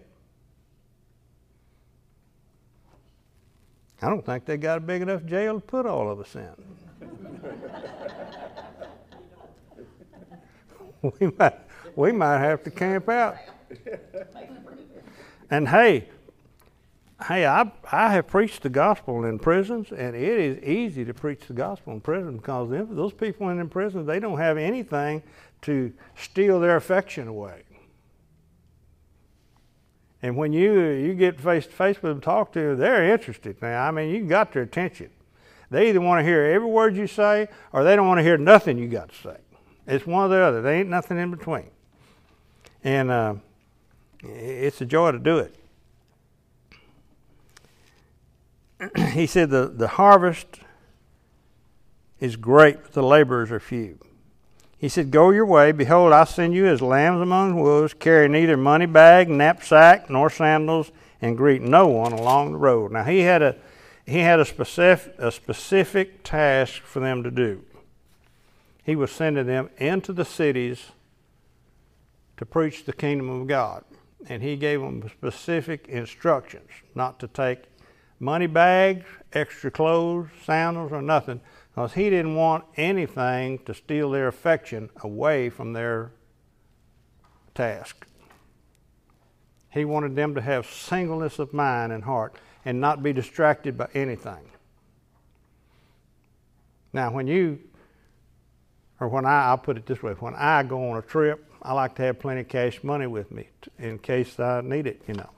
I 4.02 4.10
don't 4.10 4.26
think 4.26 4.46
they 4.46 4.58
got 4.58 4.80
a 4.80 4.82
big 4.82 5.04
enough 5.04 5.24
jail 5.26 5.60
to 5.60 5.66
put 5.66 5.86
all 5.86 6.10
of 6.10 6.20
us 6.20 6.36
in. 6.36 6.50
we 11.20 11.32
might 11.38 11.54
we 11.96 12.12
might 12.12 12.40
have 12.40 12.64
to 12.64 12.72
camp 12.72 13.08
out. 13.08 13.36
And 15.50 15.68
hey, 15.68 16.08
hey, 17.28 17.46
I 17.46 17.72
I 17.92 18.14
have 18.14 18.28
preached 18.28 18.62
the 18.62 18.70
gospel 18.70 19.26
in 19.26 19.40
prisons, 19.40 19.92
and 19.92 20.16
it 20.16 20.40
is 20.40 20.64
easy 20.64 21.04
to 21.06 21.14
preach 21.14 21.48
the 21.48 21.54
gospel 21.54 21.94
in 21.94 22.02
prison 22.02 22.38
because 22.38 22.70
those 22.70 23.14
people 23.14 23.50
in 23.50 23.70
prison 23.70 24.06
they 24.06 24.20
don't 24.20 24.38
have 24.38 24.58
anything 24.58 25.24
to 25.64 25.92
steal 26.16 26.60
their 26.60 26.76
affection 26.76 27.28
away. 27.28 27.64
And 30.22 30.36
when 30.36 30.54
you 30.54 30.82
you 30.82 31.14
get 31.14 31.40
face 31.40 31.66
to 31.66 31.72
face 31.72 32.02
with 32.02 32.12
them, 32.12 32.22
talk 32.22 32.52
to 32.54 32.60
them, 32.60 32.78
they're 32.78 33.12
interested. 33.12 33.62
Now, 33.62 33.88
I 33.88 33.92
mean, 33.92 34.14
you 34.14 34.26
got 34.26 34.54
their 34.54 34.64
attention. 34.64 35.10
They 35.72 35.90
either 35.90 36.02
want 36.02 36.20
to 36.20 36.24
hear 36.24 36.46
every 36.46 36.68
word 36.68 36.96
you 36.96 37.08
say, 37.08 37.48
or 37.74 37.84
they 37.84 37.96
don't 37.96 38.08
want 38.08 38.18
to 38.20 38.24
hear 38.24 38.38
nothing 38.38 38.78
you 38.78 38.88
got 38.88 39.10
to 39.10 39.16
say. 39.16 39.38
It's 39.88 40.06
one 40.06 40.26
or 40.26 40.30
the 40.30 40.42
other. 40.42 40.62
There 40.62 40.74
ain't 40.74 40.90
nothing 40.90 41.18
in 41.18 41.32
between. 41.32 41.70
And 42.84 43.12
uh, 43.12 43.36
it's 44.24 44.82
a 44.82 44.86
joy 44.86 45.12
to 45.12 45.20
do 45.20 45.38
it. 45.40 45.56
he 49.14 49.26
said, 49.26 49.50
the, 49.50 49.68
the 49.68 49.88
harvest 49.88 50.60
is 52.20 52.36
great, 52.36 52.84
but 52.84 52.94
the 52.94 53.04
laborers 53.04 53.52
are 53.52 53.60
few. 53.60 54.00
He 54.78 54.88
said, 54.88 55.12
Go 55.12 55.30
your 55.30 55.46
way. 55.46 55.74
Behold, 55.74 56.14
I 56.14 56.24
send 56.24 56.54
you 56.54 56.66
as 56.66 56.82
lambs 56.82 57.22
among 57.22 57.60
wolves. 57.60 57.94
Carry 57.94 58.30
neither 58.30 58.56
money 58.56 58.86
bag, 58.86 59.30
knapsack, 59.30 60.10
nor 60.10 60.30
sandals, 60.30 60.92
and 61.22 61.36
greet 61.36 61.62
no 61.62 61.88
one 61.88 62.14
along 62.14 62.54
the 62.54 62.58
road. 62.58 62.94
Now, 62.94 63.04
he 63.04 63.20
had 63.20 63.42
a, 63.42 63.58
he 64.06 64.20
had 64.20 64.40
a 64.40 64.46
specific, 64.46 65.16
a 65.18 65.34
specific 65.34 66.24
task 66.24 66.82
for 66.84 67.02
them 67.02 67.24
to 67.24 67.32
do. 67.32 67.64
He 68.84 68.96
was 68.96 69.12
sending 69.12 69.46
them 69.46 69.70
into 69.78 70.14
the 70.14 70.26
cities 70.26 70.92
to 72.38 72.46
preach 72.46 72.86
the 72.86 72.94
kingdom 72.94 73.30
of 73.30 73.48
God. 73.48 73.84
And 74.28 74.44
he 74.44 74.58
gave 74.58 74.82
them 74.82 75.10
specific 75.10 75.88
instructions 75.88 76.70
not 76.94 77.20
to 77.20 77.28
take 77.28 77.64
money 78.20 78.48
bags, 78.48 79.06
extra 79.34 79.72
clothes, 79.72 80.28
sandals, 80.44 80.92
or 80.92 81.02
nothing, 81.02 81.40
because 81.72 81.94
he 81.94 82.10
didn't 82.10 82.36
want 82.36 82.66
anything 82.76 83.60
to 83.60 83.74
steal 83.74 84.12
their 84.12 84.28
affection 84.28 84.90
away 85.02 85.50
from 85.50 85.74
their 85.74 86.12
task. 87.56 88.06
He 89.70 89.86
wanted 89.86 90.16
them 90.16 90.36
to 90.36 90.42
have 90.42 90.66
singleness 90.66 91.40
of 91.40 91.54
mind 91.54 91.94
and 91.94 92.04
heart 92.04 92.36
and 92.66 92.82
not 92.82 93.02
be 93.02 93.14
distracted 93.14 93.78
by 93.78 93.88
anything. 93.94 94.52
Now, 96.92 97.12
when 97.12 97.28
you, 97.28 97.60
or 99.00 99.08
when 99.08 99.26
I, 99.26 99.46
I'll 99.46 99.58
put 99.58 99.78
it 99.78 99.86
this 99.86 100.02
way, 100.02 100.14
when 100.14 100.36
I 100.36 100.64
go 100.64 100.90
on 100.90 100.98
a 100.98 101.02
trip, 101.02 101.49
I 101.62 101.74
like 101.74 101.96
to 101.96 102.04
have 102.04 102.20
plenty 102.20 102.42
of 102.42 102.48
cash 102.48 102.84
money 102.84 103.08
with 103.08 103.32
me 103.32 103.50
in 103.78 104.00
case 104.00 104.40
I 104.40 104.62
need 104.62 104.88
it, 104.88 105.02
you 105.08 105.14
know. 105.14 105.30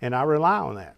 And 0.00 0.14
I 0.14 0.22
rely 0.24 0.58
on 0.58 0.74
that. 0.76 0.96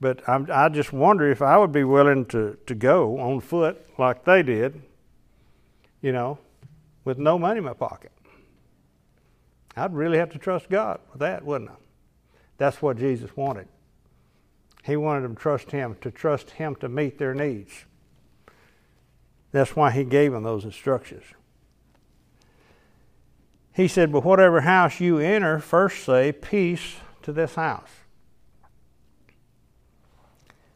But 0.00 0.26
I'm, 0.28 0.48
i 0.52 0.68
just 0.68 0.92
wonder 0.92 1.30
if 1.30 1.42
I 1.42 1.58
would 1.58 1.72
be 1.72 1.84
willing 1.84 2.24
to, 2.26 2.56
to 2.66 2.74
go 2.74 3.18
on 3.18 3.40
foot 3.40 3.86
like 3.98 4.24
they 4.24 4.42
did, 4.42 4.80
you 6.00 6.12
know, 6.12 6.38
with 7.04 7.18
no 7.18 7.38
money 7.38 7.58
in 7.58 7.64
my 7.64 7.74
pocket. 7.74 8.12
I'd 9.76 9.94
really 9.94 10.18
have 10.18 10.30
to 10.30 10.38
trust 10.38 10.68
God 10.68 11.00
with 11.10 11.20
that, 11.20 11.44
wouldn't 11.44 11.70
I? 11.70 11.74
That's 12.58 12.82
what 12.82 12.98
Jesus 12.98 13.34
wanted. 13.36 13.68
He 14.84 14.96
wanted 14.96 15.22
them 15.22 15.36
to 15.36 15.40
trust 15.40 15.70
Him, 15.70 15.96
to 16.00 16.10
trust 16.10 16.50
Him 16.50 16.74
to 16.76 16.88
meet 16.88 17.18
their 17.18 17.34
needs. 17.34 17.84
That's 19.52 19.76
why 19.76 19.90
He 19.90 20.04
gave 20.04 20.32
them 20.32 20.42
those 20.42 20.64
instructions. 20.64 21.24
He 23.80 23.88
said, 23.88 24.12
But 24.12 24.24
whatever 24.24 24.60
house 24.60 25.00
you 25.00 25.18
enter, 25.18 25.58
first 25.58 26.04
say, 26.04 26.32
Peace 26.32 26.96
to 27.22 27.32
this 27.32 27.54
house. 27.54 27.88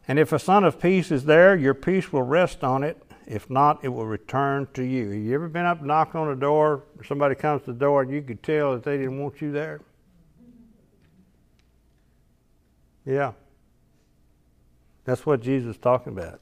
And 0.07 0.17
if 0.17 0.33
a 0.33 0.39
son 0.39 0.63
of 0.63 0.81
peace 0.81 1.11
is 1.11 1.25
there, 1.25 1.55
your 1.55 1.75
peace 1.75 2.11
will 2.11 2.23
rest 2.23 2.63
on 2.63 2.83
it. 2.83 2.99
If 3.27 3.47
not, 3.47 3.83
it 3.83 3.89
will 3.89 4.07
return 4.07 4.67
to 4.73 4.83
you. 4.83 5.11
Have 5.11 5.21
you 5.21 5.35
ever 5.35 5.47
been 5.47 5.65
up 5.65 5.83
knocking 5.83 6.19
on 6.19 6.29
a 6.29 6.35
door? 6.35 6.83
Somebody 7.07 7.35
comes 7.35 7.61
to 7.65 7.73
the 7.73 7.79
door 7.79 8.01
and 8.01 8.11
you 8.11 8.23
could 8.23 8.41
tell 8.41 8.73
that 8.73 8.83
they 8.83 8.97
didn't 8.97 9.19
want 9.19 9.39
you 9.39 9.51
there? 9.51 9.81
Yeah. 13.05 13.33
That's 15.03 15.27
what 15.27 15.41
Jesus 15.41 15.75
is 15.75 15.77
talking 15.81 16.13
about. 16.13 16.41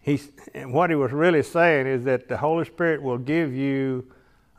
He's, 0.00 0.30
and 0.54 0.72
what 0.72 0.88
he 0.88 0.94
was 0.94 1.10
really 1.10 1.42
saying 1.42 1.88
is 1.88 2.04
that 2.04 2.28
the 2.28 2.36
Holy 2.36 2.64
Spirit 2.64 3.02
will 3.02 3.18
give 3.18 3.52
you 3.52 4.06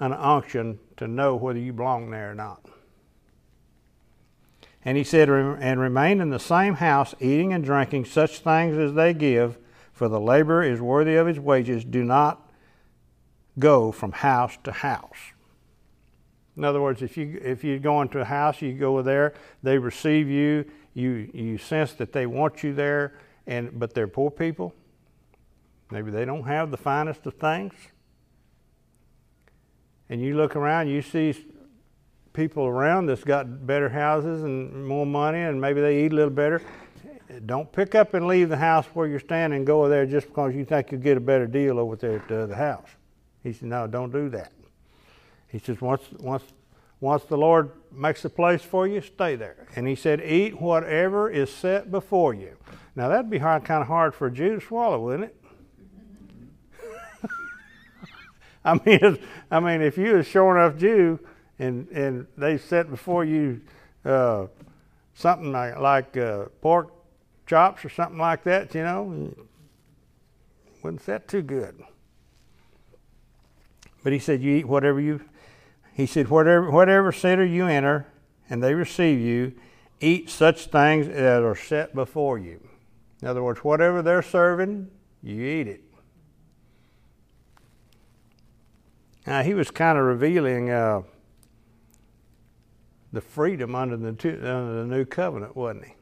an 0.01 0.11
unction 0.13 0.79
to 0.97 1.07
know 1.07 1.35
whether 1.35 1.59
you 1.59 1.71
belong 1.71 2.09
there 2.09 2.31
or 2.31 2.35
not. 2.35 2.65
And 4.83 4.97
he 4.97 5.03
said, 5.03 5.29
And 5.29 5.79
remain 5.79 6.19
in 6.19 6.31
the 6.31 6.39
same 6.39 6.73
house, 6.73 7.13
eating 7.19 7.53
and 7.53 7.63
drinking 7.63 8.05
such 8.05 8.39
things 8.39 8.77
as 8.77 8.95
they 8.95 9.13
give, 9.13 9.59
for 9.93 10.09
the 10.09 10.19
laborer 10.19 10.63
is 10.63 10.81
worthy 10.81 11.15
of 11.15 11.27
his 11.27 11.39
wages. 11.39 11.85
Do 11.85 12.03
not 12.03 12.51
go 13.59 13.91
from 13.91 14.11
house 14.11 14.57
to 14.63 14.71
house. 14.71 15.33
In 16.57 16.63
other 16.63 16.81
words, 16.81 17.03
if 17.03 17.15
you 17.15 17.39
if 17.43 17.63
you 17.63 17.77
go 17.77 18.01
into 18.01 18.19
a 18.19 18.25
house, 18.25 18.59
you 18.61 18.73
go 18.73 19.01
there, 19.03 19.35
they 19.61 19.77
receive 19.77 20.27
you, 20.27 20.65
you 20.95 21.29
you 21.31 21.59
sense 21.59 21.93
that 21.93 22.11
they 22.11 22.25
want 22.25 22.63
you 22.63 22.73
there, 22.73 23.13
and 23.45 23.79
but 23.79 23.93
they're 23.93 24.07
poor 24.07 24.31
people. 24.31 24.73
Maybe 25.91 26.09
they 26.09 26.25
don't 26.25 26.43
have 26.43 26.71
the 26.71 26.77
finest 26.77 27.27
of 27.27 27.35
things. 27.35 27.73
And 30.11 30.21
you 30.21 30.35
look 30.35 30.57
around, 30.57 30.89
you 30.89 31.01
see 31.01 31.33
people 32.33 32.65
around 32.65 33.05
that's 33.05 33.23
got 33.23 33.65
better 33.65 33.87
houses 33.87 34.43
and 34.43 34.85
more 34.85 35.05
money 35.05 35.39
and 35.39 35.59
maybe 35.59 35.79
they 35.79 36.03
eat 36.03 36.11
a 36.11 36.15
little 36.15 36.29
better. 36.29 36.61
Don't 37.45 37.71
pick 37.71 37.95
up 37.95 38.13
and 38.13 38.27
leave 38.27 38.49
the 38.49 38.57
house 38.57 38.85
where 38.93 39.07
you're 39.07 39.21
standing 39.21 39.57
and 39.57 39.65
go 39.65 39.87
there 39.87 40.05
just 40.05 40.27
because 40.27 40.53
you 40.53 40.65
think 40.65 40.91
you'll 40.91 40.99
get 40.99 41.15
a 41.15 41.21
better 41.21 41.47
deal 41.47 41.79
over 41.79 41.95
there 41.95 42.17
at 42.17 42.27
the 42.27 42.43
other 42.43 42.55
house. 42.55 42.89
He 43.41 43.53
said, 43.53 43.69
No, 43.69 43.87
don't 43.87 44.11
do 44.11 44.27
that. 44.29 44.51
He 45.47 45.59
says, 45.59 45.79
once, 45.79 46.03
once, 46.19 46.43
once 46.99 47.23
the 47.23 47.37
Lord 47.37 47.71
makes 47.89 48.25
a 48.25 48.29
place 48.29 48.61
for 48.61 48.85
you, 48.87 48.99
stay 48.99 49.37
there. 49.37 49.65
And 49.77 49.87
he 49.87 49.95
said, 49.95 50.21
Eat 50.21 50.59
whatever 50.59 51.29
is 51.29 51.49
set 51.49 51.89
before 51.89 52.33
you. 52.33 52.57
Now, 52.97 53.07
that'd 53.07 53.29
be 53.29 53.37
hard, 53.37 53.63
kind 53.63 53.81
of 53.81 53.87
hard 53.87 54.13
for 54.13 54.27
a 54.27 54.31
Jew 54.31 54.55
to 54.55 54.61
swallow, 54.65 54.99
wouldn't 54.99 55.23
it? 55.29 55.40
I 58.63 58.79
mean, 58.85 59.19
I 59.49 59.59
mean, 59.59 59.81
if 59.81 59.97
you're 59.97 60.19
a 60.19 60.23
sure 60.23 60.57
enough 60.57 60.77
Jew, 60.77 61.19
and 61.59 61.87
and 61.89 62.27
they 62.37 62.57
set 62.57 62.89
before 62.89 63.25
you 63.25 63.61
uh, 64.05 64.47
something 65.13 65.51
like, 65.51 65.77
like 65.79 66.17
uh, 66.17 66.45
pork 66.61 66.91
chops 67.45 67.85
or 67.85 67.89
something 67.89 68.17
like 68.17 68.43
that, 68.43 68.73
you 68.73 68.83
know, 68.83 69.33
wouldn't 70.83 71.01
set 71.01 71.27
too 71.27 71.41
good. 71.41 71.81
But 74.03 74.13
he 74.13 74.19
said, 74.19 74.41
"You 74.41 74.55
eat 74.57 74.67
whatever 74.67 74.99
you." 74.99 75.21
He 75.93 76.05
said, 76.05 76.29
"Whatever 76.29 76.71
whatever 76.71 77.11
center 77.11 77.45
you 77.45 77.67
enter, 77.67 78.07
and 78.49 78.63
they 78.63 78.73
receive 78.73 79.19
you, 79.19 79.53
eat 79.99 80.29
such 80.29 80.67
things 80.67 81.07
that 81.07 81.43
are 81.43 81.55
set 81.55 81.93
before 81.93 82.39
you." 82.39 82.67
In 83.21 83.27
other 83.27 83.43
words, 83.43 83.63
whatever 83.63 84.01
they're 84.01 84.23
serving, 84.23 84.89
you 85.21 85.43
eat 85.43 85.67
it. 85.67 85.83
Now 89.25 89.43
he 89.43 89.53
was 89.53 89.71
kind 89.71 89.97
of 89.97 90.05
revealing. 90.05 90.69
Uh, 90.69 91.01
the 93.13 93.21
freedom 93.21 93.75
under 93.75 93.97
the, 93.97 94.13
two, 94.13 94.39
under 94.41 94.83
the 94.83 94.85
new 94.85 95.05
covenant, 95.05 95.55
wasn't 95.55 95.85
he? 95.85 95.93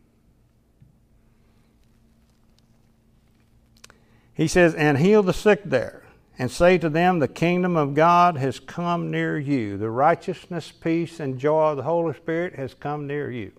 He 4.34 4.47
says, 4.47 4.73
and 4.75 4.97
heal 4.97 5.21
the 5.21 5.34
sick 5.34 5.63
there, 5.65 6.03
and 6.38 6.49
say 6.49 6.77
to 6.77 6.88
them, 6.88 7.19
The 7.19 7.27
kingdom 7.27 7.75
of 7.75 7.93
God 7.93 8.38
has 8.38 8.60
come 8.60 9.12
near 9.12 9.38
you. 9.38 9.77
The 9.77 9.89
righteousness, 9.89 10.71
peace, 10.71 11.19
and 11.19 11.38
joy 11.38 11.71
of 11.71 11.77
the 11.77 11.84
Holy 11.84 12.13
Spirit 12.13 12.55
has 12.55 12.73
come 12.73 13.05
near 13.05 13.29
you. 13.29 13.51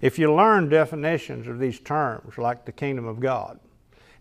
If 0.00 0.18
you 0.18 0.32
learn 0.32 0.68
definitions 0.68 1.46
of 1.48 1.58
these 1.58 1.80
terms, 1.80 2.38
like 2.38 2.64
the 2.64 2.72
kingdom 2.72 3.06
of 3.06 3.20
God, 3.20 3.58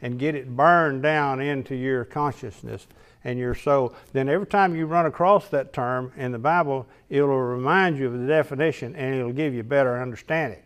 and 0.01 0.19
get 0.19 0.35
it 0.35 0.55
burned 0.55 1.03
down 1.03 1.39
into 1.39 1.75
your 1.75 2.05
consciousness, 2.05 2.87
and 3.25 3.39
your 3.39 3.55
soul, 3.55 3.93
then 4.13 4.29
every 4.29 4.45
time 4.45 4.75
you 4.75 4.85
run 4.85 5.07
across 5.07 5.49
that 5.49 5.73
term 5.73 6.13
in 6.15 6.31
the 6.31 6.39
Bible, 6.39 6.87
it'll 7.09 7.27
remind 7.27 7.97
you 7.97 8.05
of 8.05 8.13
the 8.13 8.27
definition 8.27 8.95
and 8.95 9.15
it'll 9.15 9.33
give 9.33 9.53
you 9.53 9.61
a 9.61 9.63
better 9.63 9.99
understanding. 9.99 10.61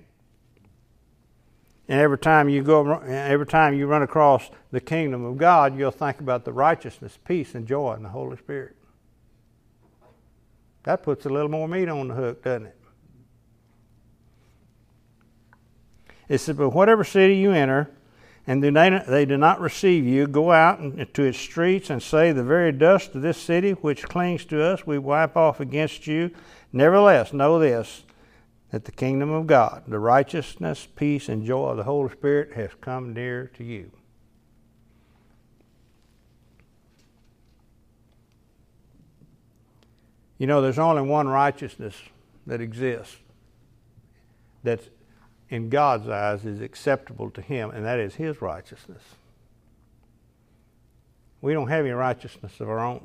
And 1.87 1.99
every 1.99 2.19
time 2.19 2.49
you 2.49 2.61
go, 2.61 2.99
every 2.99 3.47
time 3.47 3.73
you 3.73 3.87
run 3.87 4.03
across 4.03 4.51
the 4.71 4.81
kingdom 4.81 5.23
of 5.23 5.37
God, 5.37 5.75
you'll 5.75 5.89
think 5.89 6.19
about 6.19 6.45
the 6.45 6.51
righteousness, 6.51 7.17
peace, 7.25 7.55
and 7.55 7.65
joy 7.65 7.95
in 7.95 8.03
the 8.03 8.09
Holy 8.09 8.37
Spirit. 8.37 8.75
That 10.83 11.01
puts 11.01 11.25
a 11.25 11.29
little 11.29 11.49
more 11.49 11.67
meat 11.67 11.87
on 11.87 12.09
the 12.09 12.13
hook, 12.13 12.43
doesn't 12.43 12.67
it? 12.67 12.75
It 16.27 16.37
says, 16.39 16.57
But 16.57 16.69
whatever 16.71 17.03
city 17.03 17.37
you 17.37 17.51
enter, 17.51 17.89
and 18.49 18.63
they, 18.63 19.25
do 19.25 19.37
not 19.37 19.61
receive 19.61 20.05
you, 20.05 20.25
go 20.25 20.51
out 20.51 20.79
into 20.79 21.21
its 21.21 21.37
streets 21.37 21.91
and 21.91 22.01
say, 22.01 22.31
The 22.31 22.43
very 22.43 22.71
dust 22.71 23.13
of 23.13 23.21
this 23.21 23.37
city 23.37 23.73
which 23.73 24.09
clings 24.09 24.43
to 24.45 24.63
us, 24.63 24.87
we 24.87 24.97
wipe 24.97 25.37
off 25.37 25.59
against 25.59 26.07
you. 26.07 26.31
Nevertheless, 26.73 27.31
know 27.31 27.59
this 27.59 28.03
that 28.71 28.85
the 28.85 28.91
kingdom 28.91 29.29
of 29.29 29.45
God, 29.45 29.83
the 29.87 29.99
righteousness, 29.99 30.87
peace, 30.95 31.29
and 31.29 31.45
joy 31.45 31.67
of 31.69 31.77
the 31.77 31.83
Holy 31.83 32.09
Spirit 32.09 32.53
has 32.53 32.71
come 32.81 33.13
near 33.13 33.51
to 33.55 33.63
you. 33.63 33.91
You 40.39 40.47
know, 40.47 40.59
there's 40.59 40.79
only 40.79 41.03
one 41.03 41.27
righteousness 41.27 41.95
that 42.47 42.61
exists 42.61 43.17
that's 44.63 44.89
in 45.49 45.69
God's 45.69 46.07
eyes 46.07 46.45
is 46.45 46.61
acceptable 46.61 47.29
to 47.31 47.41
him, 47.41 47.71
and 47.71 47.85
that 47.85 47.99
is 47.99 48.15
his 48.15 48.41
righteousness. 48.41 49.01
We 51.41 51.53
don't 51.53 51.69
have 51.69 51.85
any 51.85 51.93
righteousness 51.93 52.59
of 52.59 52.69
our 52.69 52.79
own. 52.79 53.03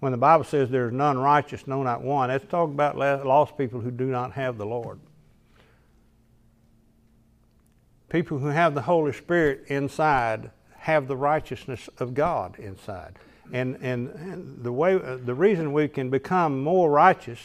When 0.00 0.12
the 0.12 0.18
Bible 0.18 0.44
says 0.44 0.70
there's 0.70 0.92
none 0.92 1.18
righteous, 1.18 1.66
no, 1.66 1.82
not 1.82 2.02
one, 2.02 2.30
that's 2.30 2.46
talking 2.46 2.74
about 2.74 2.96
lost 3.26 3.56
people 3.56 3.80
who 3.80 3.90
do 3.90 4.06
not 4.06 4.32
have 4.32 4.56
the 4.56 4.66
Lord. 4.66 4.98
People 8.08 8.38
who 8.38 8.48
have 8.48 8.74
the 8.74 8.82
Holy 8.82 9.12
Spirit 9.12 9.64
inside 9.68 10.50
have 10.78 11.06
the 11.06 11.16
righteousness 11.16 11.88
of 11.98 12.14
God 12.14 12.58
inside. 12.58 13.18
And, 13.52 13.76
and, 13.82 14.10
and 14.10 14.64
the, 14.64 14.72
way, 14.72 14.96
the 14.96 15.34
reason 15.34 15.72
we 15.72 15.86
can 15.86 16.08
become 16.08 16.62
more 16.62 16.90
righteous 16.90 17.40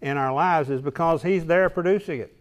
in 0.00 0.16
our 0.16 0.32
lives 0.32 0.70
is 0.70 0.80
because 0.80 1.22
he's 1.22 1.46
there 1.46 1.70
producing 1.70 2.20
it. 2.20 2.36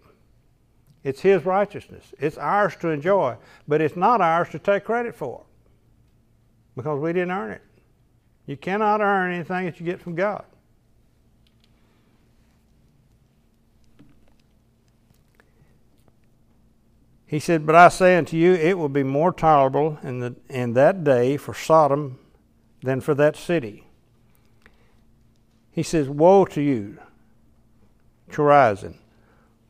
It's 1.04 1.22
his 1.22 1.46
righteousness. 1.46 2.14
It's 2.20 2.38
ours 2.38 2.76
to 2.78 2.90
enjoy, 2.90 3.38
but 3.68 3.80
it's 3.80 3.96
not 3.96 4.22
ours 4.22 4.50
to 4.50 4.60
take 4.60 4.86
credit 4.86 5.16
for 5.16 5.44
because 6.76 7.00
we 7.00 7.14
didn't 7.14 7.32
earn 7.32 7.52
it. 7.52 7.62
You 8.48 8.58
cannot 8.58 9.02
earn 9.02 9.34
anything 9.34 9.66
that 9.66 9.80
you 9.80 9.86
get 9.86 10.02
from 10.02 10.16
God. 10.16 10.46
He 17.28 17.40
said, 17.40 17.66
But 17.66 17.76
I 17.76 17.90
say 17.90 18.18
unto 18.18 18.38
you, 18.38 18.54
it 18.54 18.78
will 18.78 18.90
be 18.90 19.04
more 19.04 19.34
tolerable 19.34 20.00
in, 20.04 20.20
the, 20.20 20.36
in 20.50 20.74
that 20.74 21.04
day 21.04 21.38
for 21.38 21.54
Sodom 21.54 22.20
than 22.82 23.02
for 23.02 23.16
that 23.16 23.36
city. 23.36 23.88
He 25.72 25.84
says, 25.84 26.08
Woe 26.08 26.46
to 26.46 26.62
you, 26.62 26.98
Chorazin! 28.30 28.96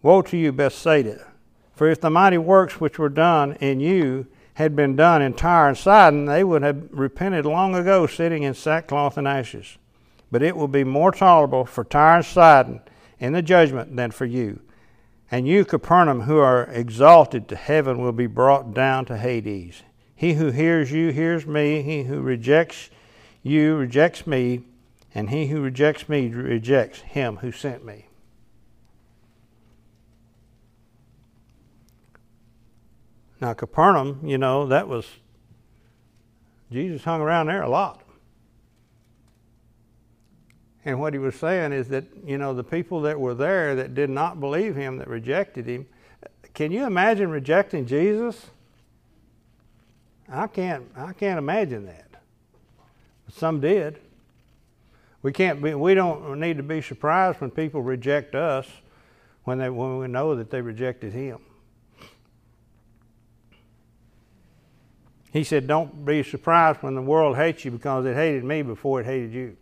Woe 0.02 0.22
to 0.24 0.38
you, 0.38 0.52
Bethsaida! 0.52 1.28
For 1.74 1.90
if 1.90 2.00
the 2.00 2.10
mighty 2.10 2.38
works 2.38 2.80
which 2.80 2.98
were 2.98 3.10
done 3.10 3.54
in 3.54 3.80
you 3.80 4.28
had 4.56 4.76
been 4.76 4.96
done 4.96 5.22
in 5.22 5.34
Tyre 5.34 5.70
and 5.70 5.78
Sidon, 5.78 6.26
they 6.26 6.44
would 6.44 6.64
have 6.64 6.88
repented 6.92 7.46
long 7.46 7.76
ago, 7.76 8.08
sitting 8.08 8.44
in 8.44 8.54
sackcloth 8.54 9.18
and 9.18 9.28
ashes. 9.28 9.78
But 10.32 10.42
it 10.42 10.56
will 10.56 10.70
be 10.70 10.84
more 10.84 11.12
tolerable 11.12 11.66
for 11.66 11.84
Tyre 11.84 12.18
and 12.18 12.26
Sidon 12.26 12.82
in 13.20 13.34
the 13.34 13.42
judgment 13.42 13.96
than 13.96 14.12
for 14.12 14.26
you. 14.26 14.62
And 15.30 15.48
you, 15.48 15.66
Capernaum, 15.66 16.22
who 16.22 16.38
are 16.38 16.66
exalted 16.66 17.48
to 17.50 17.56
heaven, 17.56 17.98
will 17.98 18.14
be 18.14 18.28
brought 18.28 18.74
down 18.74 19.06
to 19.06 19.18
Hades. 19.18 19.84
He 20.16 20.34
who 20.36 20.52
hears 20.52 20.92
you 20.92 21.12
hears 21.12 21.46
me. 21.46 21.82
He 21.82 22.04
who 22.04 22.22
rejects 22.22 22.90
you 23.44 23.76
rejects 23.76 24.26
me. 24.26 24.64
And 25.14 25.30
he 25.30 25.48
who 25.48 25.62
rejects 25.62 26.08
me 26.08 26.30
rejects 26.30 27.00
him 27.00 27.38
who 27.38 27.52
sent 27.52 27.84
me. 27.84 28.08
Now, 33.42 33.54
Capernaum, 33.54 34.22
you 34.24 34.38
know, 34.38 34.68
that 34.68 34.88
was, 34.88 35.06
Jesus 36.72 37.04
hung 37.04 37.22
around 37.22 37.48
there 37.48 37.62
a 37.62 37.70
lot. 37.70 38.02
And 40.86 41.00
what 41.00 41.14
he 41.14 41.20
was 41.20 41.36
saying 41.36 41.74
is 41.74 41.90
that, 41.90 42.06
you 42.26 42.38
know, 42.38 42.54
the 42.54 42.64
people 42.64 43.02
that 43.02 43.20
were 43.20 43.34
there 43.34 43.76
that 43.76 43.96
did 43.96 44.10
not 44.10 44.40
believe 44.40 44.76
him, 44.76 44.98
that 44.98 45.08
rejected 45.08 45.66
him, 45.66 45.88
can 46.54 46.72
you 46.72 46.86
imagine 46.86 47.30
rejecting 47.30 47.86
Jesus? 47.86 48.48
I 50.30 50.48
can't, 50.48 50.86
I 50.96 51.14
can't 51.14 51.38
imagine 51.38 51.86
that. 51.88 52.22
Some 53.32 53.60
did. 53.60 54.00
We 55.22 55.32
can't 55.32 55.62
be, 55.62 55.74
we 55.74 55.96
don't 55.96 56.40
need 56.40 56.58
to 56.58 56.64
be 56.64 56.82
surprised 56.82 57.42
when 57.42 57.50
people 57.50 57.82
reject 57.82 58.36
us 58.36 58.68
when, 59.44 59.58
they, 59.58 59.70
when 59.70 59.98
we 59.98 60.08
know 60.08 60.36
that 60.36 60.52
they 60.52 60.62
rejected 60.62 61.14
him. 61.14 61.40
He 65.36 65.44
said, 65.44 65.68
Don't 65.68 66.06
be 66.06 66.24
surprised 66.24 66.82
when 66.82 66.96
the 66.96 67.02
world 67.02 67.36
hates 67.36 67.66
you 67.66 67.72
because 67.72 68.06
it 68.06 68.16
hated 68.16 68.46
me 68.46 68.62
before 68.62 69.02
it 69.02 69.06
hated 69.06 69.34
you. 69.34 69.58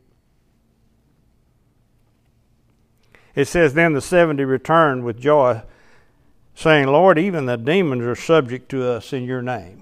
It 3.33 3.45
says, 3.45 3.73
Then 3.73 3.93
the 3.93 3.99
seventy 3.99 4.45
returned 4.45 5.03
with 5.03 5.19
joy, 5.19 5.63
saying, 6.53 6.85
Lord, 6.85 7.17
even 7.17 7.47
the 7.47 7.57
demons 7.57 8.03
are 8.03 8.13
subject 8.13 8.69
to 8.69 8.87
us 8.87 9.13
in 9.13 9.23
your 9.23 9.41
name. 9.41 9.81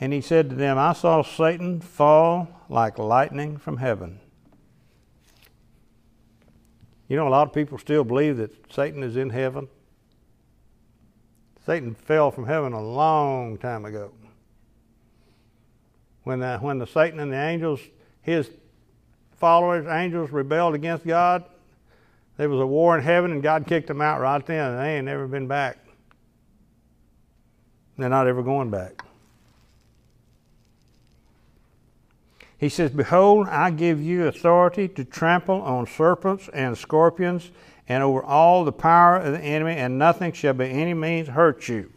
And 0.00 0.10
he 0.14 0.22
said 0.22 0.48
to 0.48 0.56
them, 0.56 0.78
I 0.78 0.94
saw 0.94 1.22
Satan 1.22 1.82
fall 1.82 2.48
like 2.70 2.96
lightning 2.96 3.58
from 3.58 3.76
heaven. 3.76 4.20
You 7.08 7.16
know, 7.18 7.28
a 7.28 7.30
lot 7.30 7.46
of 7.46 7.52
people 7.52 7.76
still 7.76 8.04
believe 8.04 8.38
that 8.38 8.72
Satan 8.72 9.02
is 9.02 9.18
in 9.18 9.28
heaven. 9.28 9.68
Satan 11.66 11.96
fell 11.96 12.30
from 12.30 12.46
heaven 12.46 12.72
a 12.72 12.80
long 12.80 13.58
time 13.58 13.84
ago. 13.84 14.12
When 16.22 16.38
the, 16.38 16.58
when 16.58 16.78
the 16.78 16.86
Satan 16.86 17.18
and 17.18 17.32
the 17.32 17.36
angels, 17.36 17.80
his 18.22 18.48
followers, 19.36 19.84
angels, 19.88 20.30
rebelled 20.30 20.74
against 20.74 21.04
God, 21.04 21.44
there 22.36 22.48
was 22.48 22.60
a 22.60 22.66
war 22.66 22.96
in 22.96 23.02
heaven 23.02 23.32
and 23.32 23.42
God 23.42 23.66
kicked 23.66 23.88
them 23.88 24.00
out 24.00 24.20
right 24.20 24.44
then, 24.46 24.70
and 24.70 24.78
they 24.78 24.96
ain't 24.96 25.06
never 25.06 25.26
been 25.26 25.48
back. 25.48 25.78
They're 27.98 28.08
not 28.08 28.28
ever 28.28 28.42
going 28.42 28.70
back. 28.70 29.02
He 32.58 32.68
says, 32.68 32.90
Behold, 32.90 33.48
I 33.48 33.70
give 33.70 34.00
you 34.00 34.26
authority 34.26 34.88
to 34.88 35.04
trample 35.04 35.60
on 35.62 35.86
serpents 35.86 36.48
and 36.52 36.78
scorpions 36.78 37.50
and 37.88 38.02
over 38.02 38.22
all 38.22 38.64
the 38.64 38.72
power 38.72 39.16
of 39.16 39.32
the 39.32 39.40
enemy, 39.40 39.72
and 39.72 39.98
nothing 39.98 40.32
shall 40.32 40.54
by 40.54 40.66
any 40.66 40.94
means 40.94 41.28
hurt 41.28 41.68
you. 41.68 41.92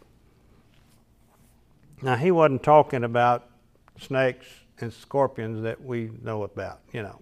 Now, 2.02 2.16
he 2.16 2.30
wasn't 2.30 2.62
talking 2.62 3.04
about 3.04 3.48
snakes 3.98 4.46
and 4.78 4.92
scorpions 4.92 5.62
that 5.62 5.82
we 5.82 6.10
know 6.22 6.44
about, 6.44 6.80
you 6.92 7.02
know. 7.02 7.20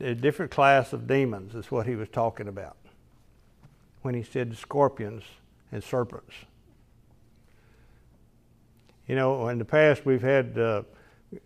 A 0.00 0.14
different 0.14 0.50
class 0.50 0.92
of 0.92 1.06
demons 1.06 1.54
is 1.54 1.70
what 1.70 1.86
he 1.86 1.94
was 1.94 2.08
talking 2.08 2.48
about 2.48 2.76
when 4.02 4.14
he 4.14 4.22
said 4.22 4.56
scorpions 4.56 5.22
and 5.72 5.82
serpents. 5.82 6.34
You 9.06 9.16
know, 9.16 9.48
in 9.48 9.58
the 9.58 9.64
past 9.64 10.04
we've 10.04 10.22
had 10.22 10.58
uh, 10.58 10.82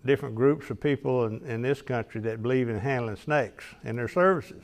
different 0.05 0.35
groups 0.35 0.71
of 0.71 0.81
people 0.81 1.27
in, 1.27 1.45
in 1.45 1.63
this 1.63 1.83
country 1.83 2.21
that 2.23 2.43
believe 2.43 2.69
in 2.69 2.79
handling 2.79 3.17
snakes 3.17 3.65
in 3.85 3.97
their 3.97 4.09
services. 4.09 4.63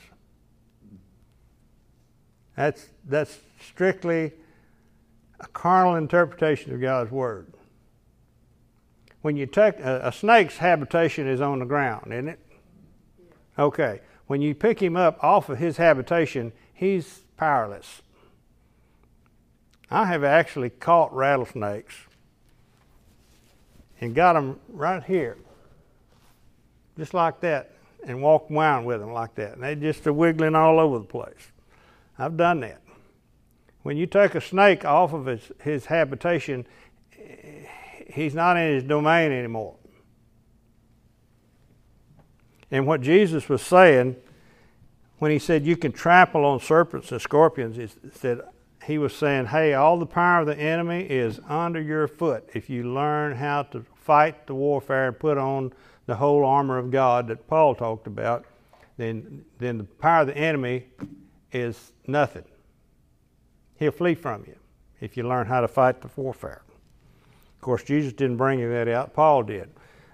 That's, 2.57 2.87
that's 3.05 3.39
strictly 3.61 4.33
a 5.41 5.47
carnal 5.49 5.97
interpretation 5.97 6.73
of 6.73 6.81
God's 6.81 7.11
Word. 7.11 7.53
When 9.23 9.37
you 9.37 9.47
take 9.47 9.79
a, 9.81 10.03
a 10.05 10.13
snake's 10.13 10.59
habitation 10.59 11.27
is 11.27 11.41
on 11.41 11.59
the 11.59 11.65
ground, 11.65 12.13
isn't 12.13 12.29
it? 12.29 12.41
Okay. 13.59 14.01
When 14.27 14.41
you 14.41 14.55
pick 14.55 14.81
him 14.81 14.97
up 14.97 15.23
off 15.23 15.49
of 15.49 15.59
his 15.59 15.77
habitation, 15.77 16.53
he's 16.73 17.21
powerless. 17.37 18.03
I 19.91 20.07
have 20.07 20.25
actually 20.25 20.71
caught 20.71 21.15
rattlesnakes 21.15 21.95
and 24.01 24.15
got 24.15 24.33
them 24.35 24.59
right 24.69 25.03
here, 25.03 25.37
just 26.99 27.15
like 27.15 27.41
that, 27.41 27.73
and 28.07 28.23
walked 28.23 28.51
around 28.51 28.85
with 28.85 29.01
them 29.01 29.13
like 29.13 29.35
that. 29.37 29.55
And 29.55 29.63
they 29.63 29.75
just 29.75 30.07
are 30.07 30.13
wiggling 30.13 30.55
all 30.55 30.79
over 30.79 30.99
the 30.99 31.05
place. 31.05 31.53
I've 32.19 32.37
done 32.37 32.61
that. 32.61 32.81
When 33.83 33.97
you 33.97 34.07
take 34.07 34.35
a 34.35 34.41
snake 34.41 34.85
off 34.85 35.13
of 35.13 35.27
his, 35.27 35.53
his 35.63 35.87
habitation, 35.87 36.67
he's 38.13 38.35
not 38.35 38.57
in 38.57 38.75
his 38.75 38.85
domain 38.85 39.33
anymore. 39.33 39.77
And 42.71 42.87
what 42.87 43.01
Jesus 43.03 43.49
was 43.49 43.63
saying 43.63 44.17
when 45.19 45.31
he 45.31 45.39
said 45.39 45.65
you 45.65 45.77
can 45.77 45.93
trample 45.93 46.45
on 46.45 46.61
serpents 46.61 47.13
and 47.13 47.21
scorpions, 47.21 47.77
he 47.77 47.89
said 48.13 48.41
he 48.85 48.99
was 48.99 49.15
saying, 49.15 49.47
hey, 49.47 49.75
all 49.75 49.99
the 49.99 50.07
power 50.07 50.41
of 50.41 50.47
the 50.47 50.59
enemy 50.59 51.03
is 51.03 51.41
under 51.49 51.81
your 51.81 52.07
foot 52.07 52.49
if 52.53 52.69
you 52.69 52.93
learn 52.93 53.37
how 53.37 53.63
to 53.63 53.85
fight 53.95 54.47
the 54.47 54.55
warfare 54.55 55.09
and 55.09 55.19
put 55.19 55.39
on 55.39 55.73
the 56.07 56.17
whole 56.17 56.45
armor 56.45 56.77
of 56.77 56.91
God 56.91 57.29
that 57.29 57.47
Paul 57.47 57.75
talked 57.75 58.07
about, 58.07 58.45
then, 58.97 59.45
then 59.59 59.79
the 59.79 59.85
power 59.85 60.23
of 60.23 60.27
the 60.27 60.37
enemy 60.37 60.87
is 61.55 61.93
nothing. 62.07 62.45
He'll 63.77 63.93
flee 63.93 64.15
from 64.15 64.45
you 64.47 64.57
if 65.01 65.17
you 65.17 65.27
learn 65.27 65.47
how 65.47 65.61
to 65.61 65.69
fight 65.69 66.01
the 66.01 66.11
warfare. 66.17 66.63
Of 67.55 67.61
course, 67.61 67.83
Jesus 67.83 68.13
didn't 68.13 68.37
bring 68.37 68.59
you 68.59 68.71
that 68.71 68.89
out, 68.89 69.15
Paul 69.15 69.45
did 69.45 69.71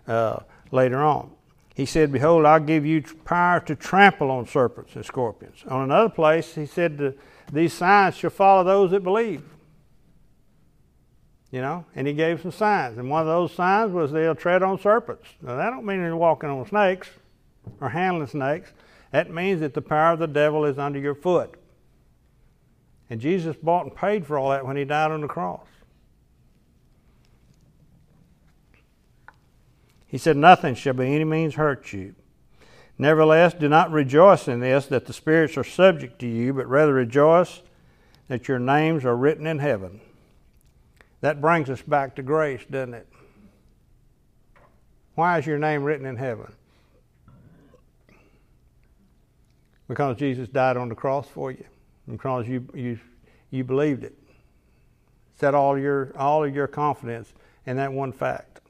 uh, 0.06 0.40
later 0.70 1.02
on. 1.02 1.30
He 1.74 1.86
said, 1.86 2.12
Behold, 2.12 2.44
I'll 2.44 2.60
give 2.60 2.84
you 2.84 3.02
power 3.24 3.60
to 3.60 3.74
trample 3.74 4.30
on 4.30 4.46
serpents 4.46 4.94
and 4.96 5.04
scorpions. 5.04 5.64
On 5.68 5.82
another 5.82 6.10
place, 6.10 6.54
he 6.54 6.66
said, 6.66 7.16
These 7.52 7.72
signs 7.72 8.16
shall 8.16 8.30
follow 8.30 8.64
those 8.64 8.90
that 8.90 9.02
believe. 9.02 9.42
You 11.50 11.60
know, 11.60 11.84
and 11.96 12.06
he 12.06 12.12
gave 12.12 12.42
some 12.42 12.52
signs. 12.52 12.98
And 12.98 13.10
one 13.10 13.22
of 13.22 13.26
those 13.26 13.52
signs 13.52 13.92
was 13.92 14.12
they'll 14.12 14.36
tread 14.36 14.62
on 14.62 14.78
serpents. 14.78 15.26
Now, 15.42 15.56
that 15.56 15.70
don't 15.70 15.84
mean 15.84 16.00
they're 16.00 16.14
walking 16.14 16.48
on 16.48 16.64
snakes 16.66 17.08
or 17.80 17.88
handling 17.88 18.28
snakes. 18.28 18.72
That 19.10 19.30
means 19.30 19.60
that 19.60 19.74
the 19.74 19.82
power 19.82 20.12
of 20.12 20.18
the 20.18 20.26
devil 20.26 20.64
is 20.64 20.78
under 20.78 20.98
your 20.98 21.14
foot. 21.14 21.56
And 23.08 23.20
Jesus 23.20 23.56
bought 23.56 23.86
and 23.86 23.94
paid 23.94 24.24
for 24.24 24.38
all 24.38 24.50
that 24.50 24.64
when 24.64 24.76
he 24.76 24.84
died 24.84 25.10
on 25.10 25.20
the 25.20 25.28
cross. 25.28 25.66
He 30.06 30.18
said, 30.18 30.36
Nothing 30.36 30.74
shall 30.74 30.94
by 30.94 31.06
any 31.06 31.24
means 31.24 31.54
hurt 31.54 31.92
you. 31.92 32.14
Nevertheless, 32.98 33.54
do 33.54 33.68
not 33.68 33.90
rejoice 33.90 34.46
in 34.46 34.60
this 34.60 34.86
that 34.86 35.06
the 35.06 35.12
spirits 35.12 35.56
are 35.56 35.64
subject 35.64 36.18
to 36.20 36.26
you, 36.26 36.52
but 36.52 36.68
rather 36.68 36.92
rejoice 36.92 37.62
that 38.28 38.46
your 38.46 38.58
names 38.58 39.04
are 39.04 39.16
written 39.16 39.46
in 39.46 39.58
heaven. 39.58 40.00
That 41.20 41.40
brings 41.40 41.70
us 41.70 41.82
back 41.82 42.14
to 42.16 42.22
grace, 42.22 42.62
doesn't 42.70 42.94
it? 42.94 43.08
Why 45.14 45.38
is 45.38 45.46
your 45.46 45.58
name 45.58 45.82
written 45.82 46.06
in 46.06 46.16
heaven? 46.16 46.52
Because 49.90 50.18
Jesus 50.18 50.46
died 50.46 50.76
on 50.76 50.88
the 50.88 50.94
cross 50.94 51.26
for 51.26 51.50
you, 51.50 51.64
because 52.08 52.46
you 52.46 52.64
you 52.72 53.00
you 53.50 53.64
believed 53.64 54.04
it. 54.04 54.16
Set 55.36 55.52
all 55.52 55.76
your 55.76 56.12
all 56.16 56.44
of 56.44 56.54
your 56.54 56.68
confidence 56.68 57.34
in 57.66 57.76
that 57.78 57.92
one 57.92 58.12
fact. 58.12 58.60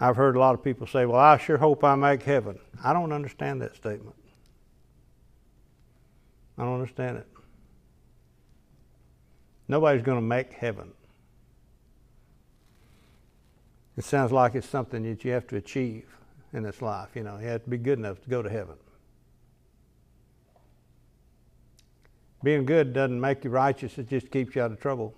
I've 0.00 0.16
heard 0.16 0.34
a 0.34 0.38
lot 0.38 0.54
of 0.54 0.64
people 0.64 0.86
say, 0.86 1.04
"Well, 1.04 1.20
I 1.20 1.36
sure 1.36 1.58
hope 1.58 1.84
I 1.84 1.94
make 1.94 2.22
heaven." 2.22 2.58
I 2.82 2.94
don't 2.94 3.12
understand 3.12 3.60
that 3.60 3.76
statement. 3.76 4.16
I 6.56 6.64
don't 6.64 6.72
understand 6.72 7.18
it. 7.18 7.26
Nobody's 9.68 10.02
going 10.02 10.16
to 10.16 10.26
make 10.26 10.54
heaven. 10.54 10.92
It 13.98 14.04
sounds 14.04 14.32
like 14.32 14.54
it's 14.54 14.66
something 14.66 15.02
that 15.02 15.22
you 15.22 15.32
have 15.32 15.46
to 15.48 15.56
achieve 15.56 16.16
in 16.52 16.62
this 16.62 16.82
life. 16.82 17.10
You 17.14 17.22
know, 17.22 17.38
you 17.38 17.48
have 17.48 17.64
to 17.64 17.70
be 17.70 17.78
good 17.78 17.98
enough 17.98 18.20
to 18.22 18.30
go 18.30 18.42
to 18.42 18.50
heaven. 18.50 18.76
Being 22.42 22.64
good 22.64 22.92
doesn't 22.92 23.20
make 23.20 23.44
you 23.44 23.50
righteous, 23.50 23.98
it 23.98 24.08
just 24.08 24.30
keeps 24.30 24.54
you 24.54 24.62
out 24.62 24.72
of 24.72 24.80
trouble. 24.80 25.14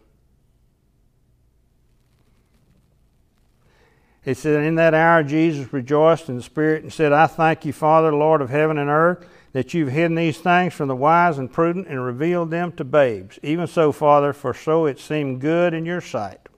It 4.24 4.36
said, 4.36 4.64
In 4.64 4.76
that 4.76 4.94
hour 4.94 5.22
Jesus 5.22 5.72
rejoiced 5.72 6.28
in 6.28 6.36
the 6.36 6.42
Spirit 6.42 6.82
and 6.82 6.92
said, 6.92 7.12
I 7.12 7.26
thank 7.26 7.64
you, 7.64 7.72
Father, 7.72 8.14
Lord 8.14 8.40
of 8.40 8.50
heaven 8.50 8.78
and 8.78 8.88
earth, 8.88 9.26
that 9.52 9.74
you've 9.74 9.90
hidden 9.90 10.14
these 10.14 10.38
things 10.38 10.74
from 10.74 10.88
the 10.88 10.96
wise 10.96 11.38
and 11.38 11.52
prudent 11.52 11.88
and 11.88 12.04
revealed 12.04 12.50
them 12.50 12.72
to 12.72 12.84
babes. 12.84 13.38
Even 13.42 13.66
so, 13.66 13.92
Father, 13.92 14.32
for 14.32 14.54
so 14.54 14.86
it 14.86 14.98
seemed 14.98 15.40
good 15.40 15.74
in 15.74 15.84
your 15.84 16.00
sight. 16.00 16.48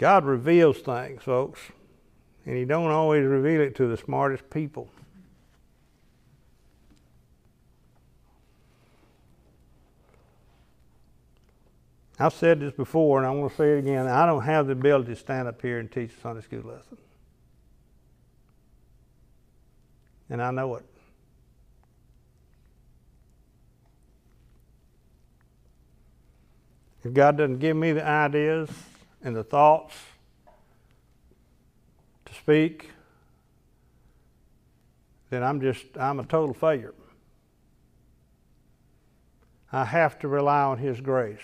God 0.00 0.24
reveals 0.24 0.78
things, 0.78 1.22
folks, 1.22 1.60
and 2.46 2.56
He 2.56 2.64
don't 2.64 2.90
always 2.90 3.22
reveal 3.22 3.60
it 3.60 3.74
to 3.74 3.86
the 3.86 3.98
smartest 3.98 4.48
people. 4.48 4.88
I've 12.18 12.32
said 12.32 12.60
this 12.60 12.72
before, 12.72 13.18
and 13.18 13.26
I 13.26 13.30
want 13.30 13.50
to 13.50 13.56
say 13.58 13.74
it 13.74 13.80
again. 13.80 14.06
I 14.06 14.24
don't 14.24 14.40
have 14.40 14.68
the 14.68 14.72
ability 14.72 15.08
to 15.08 15.16
stand 15.16 15.46
up 15.46 15.60
here 15.60 15.78
and 15.78 15.92
teach 15.92 16.12
a 16.16 16.20
Sunday 16.22 16.40
school 16.40 16.62
lesson. 16.62 16.96
And 20.30 20.42
I 20.42 20.50
know 20.50 20.76
it. 20.76 20.84
If 27.04 27.12
God 27.12 27.36
doesn't 27.36 27.58
give 27.58 27.76
me 27.76 27.92
the 27.92 28.06
ideas 28.06 28.70
and 29.22 29.34
the 29.36 29.44
thoughts 29.44 29.94
to 32.24 32.34
speak, 32.34 32.90
then 35.30 35.42
I'm 35.42 35.60
just, 35.60 35.84
I'm 35.98 36.20
a 36.20 36.24
total 36.24 36.54
failure. 36.54 36.94
I 39.72 39.84
have 39.84 40.18
to 40.20 40.28
rely 40.28 40.62
on 40.62 40.78
His 40.78 41.00
grace. 41.00 41.38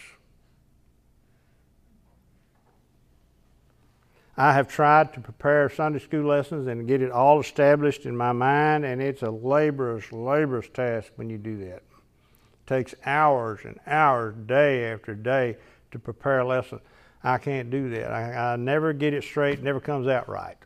I 4.37 4.53
have 4.53 4.69
tried 4.69 5.15
to 5.15 5.21
prepare 5.21 5.71
Sunday 5.71 5.99
school 5.99 6.25
lessons 6.25 6.67
and 6.67 6.87
get 6.87 7.01
it 7.01 7.11
all 7.11 7.41
established 7.41 8.05
in 8.05 8.15
my 8.17 8.33
mind, 8.33 8.85
and 8.85 9.01
it's 9.01 9.23
a 9.23 9.31
laborious, 9.31 10.13
laborious 10.13 10.69
task 10.69 11.13
when 11.17 11.31
you 11.31 11.39
do 11.39 11.57
that. 11.59 11.77
It 11.77 12.67
takes 12.67 12.95
hours 13.07 13.61
and 13.65 13.81
hours, 13.87 14.35
day 14.47 14.93
after 14.93 15.15
day, 15.15 15.57
to 15.93 15.99
prepare 15.99 16.41
a 16.41 16.47
lesson. 16.47 16.81
I 17.23 17.39
can't 17.39 17.71
do 17.71 17.91
that. 17.91 18.11
I, 18.11 18.53
I 18.53 18.57
never 18.57 18.93
get 18.93 19.15
it 19.15 19.25
straight, 19.25 19.63
never 19.63 19.81
comes 19.81 20.07
out 20.07 20.29
right. 20.29 20.57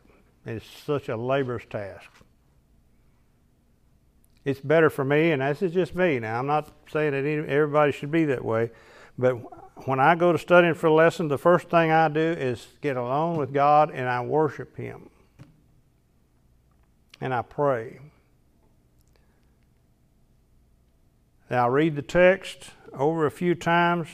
It's 0.45 0.65
such 0.65 1.09
a 1.09 1.17
laborious 1.17 1.65
task. 1.69 2.09
It's 4.43 4.59
better 4.59 4.89
for 4.89 5.05
me, 5.05 5.31
and 5.31 5.41
this 5.41 5.61
is 5.61 5.71
just 5.71 5.95
me. 5.95 6.19
Now, 6.19 6.39
I'm 6.39 6.47
not 6.47 6.71
saying 6.91 7.11
that 7.11 7.25
everybody 7.25 7.91
should 7.91 8.11
be 8.11 8.25
that 8.25 8.43
way, 8.43 8.71
but 9.17 9.35
when 9.85 9.99
I 9.99 10.15
go 10.15 10.31
to 10.31 10.37
studying 10.37 10.73
for 10.73 10.87
a 10.87 10.93
lesson, 10.93 11.27
the 11.27 11.37
first 11.37 11.69
thing 11.69 11.91
I 11.91 12.07
do 12.07 12.19
is 12.19 12.67
get 12.81 12.97
alone 12.97 13.37
with 13.37 13.53
God 13.53 13.91
and 13.91 14.07
I 14.07 14.21
worship 14.21 14.75
Him. 14.77 15.09
And 17.19 17.33
I 17.33 17.43
pray. 17.43 17.99
Now, 21.49 21.65
I 21.65 21.67
read 21.67 21.95
the 21.95 22.01
text 22.01 22.71
over 22.93 23.25
a 23.25 23.31
few 23.31 23.53
times 23.53 24.07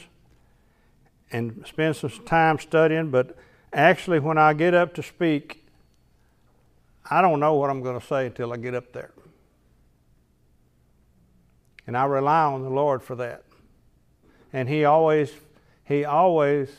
and 1.31 1.65
spend 1.67 1.95
some 1.95 2.09
time 2.25 2.59
studying, 2.59 3.09
but 3.11 3.35
actually, 3.73 4.19
when 4.19 4.37
I 4.37 4.53
get 4.53 4.73
up 4.73 4.93
to 4.95 5.03
speak, 5.03 5.65
I 7.09 7.21
don't 7.21 7.39
know 7.39 7.55
what 7.55 7.69
I'm 7.69 7.81
going 7.81 7.99
to 7.99 8.05
say 8.05 8.27
until 8.27 8.53
I 8.53 8.57
get 8.57 8.73
up 8.73 8.93
there. 8.93 9.11
And 11.85 11.97
I 11.97 12.05
rely 12.05 12.43
on 12.43 12.63
the 12.63 12.69
Lord 12.69 13.01
for 13.01 13.15
that. 13.15 13.43
And 14.51 14.67
He 14.67 14.85
always 14.85 15.31
he 15.85 16.03
always 16.03 16.69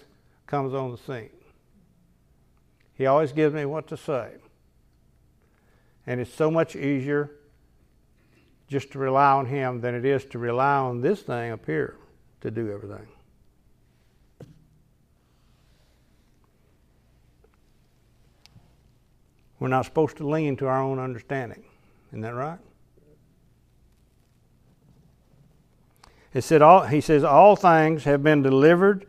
comes 0.46 0.74
on 0.74 0.90
the 0.90 0.98
scene. 0.98 1.30
He 2.94 3.06
always 3.06 3.32
gives 3.32 3.54
me 3.54 3.64
what 3.64 3.86
to 3.88 3.96
say. 3.96 4.32
And 6.06 6.20
it's 6.20 6.32
so 6.32 6.50
much 6.50 6.76
easier 6.76 7.30
just 8.66 8.92
to 8.92 8.98
rely 8.98 9.32
on 9.32 9.46
Him 9.46 9.80
than 9.80 9.94
it 9.94 10.04
is 10.04 10.26
to 10.26 10.38
rely 10.38 10.76
on 10.76 11.00
this 11.00 11.22
thing 11.22 11.52
up 11.52 11.64
here 11.64 11.96
to 12.42 12.50
do 12.50 12.70
everything. 12.70 13.06
We're 19.58 19.68
not 19.68 19.84
supposed 19.84 20.16
to 20.18 20.28
lean 20.28 20.56
to 20.58 20.66
our 20.66 20.80
own 20.80 20.98
understanding. 20.98 21.64
Isn't 22.10 22.20
that 22.22 22.34
right? 22.34 22.58
It 26.32 26.42
said 26.42 26.62
all, 26.62 26.82
he 26.82 27.00
says, 27.00 27.24
All 27.24 27.56
things 27.56 28.04
have 28.04 28.22
been 28.22 28.42
delivered 28.42 29.06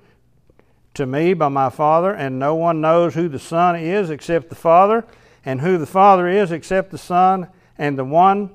to 0.95 1.05
me 1.05 1.33
by 1.33 1.49
my 1.49 1.69
Father, 1.69 2.13
and 2.13 2.39
no 2.39 2.55
one 2.55 2.81
knows 2.81 3.13
who 3.13 3.27
the 3.27 3.39
Son 3.39 3.75
is 3.75 4.09
except 4.09 4.49
the 4.49 4.55
Father, 4.55 5.05
and 5.45 5.61
who 5.61 5.77
the 5.77 5.85
Father 5.85 6.27
is 6.27 6.51
except 6.51 6.91
the 6.91 6.97
Son, 6.97 7.47
and 7.77 7.97
the 7.97 8.05
one 8.05 8.49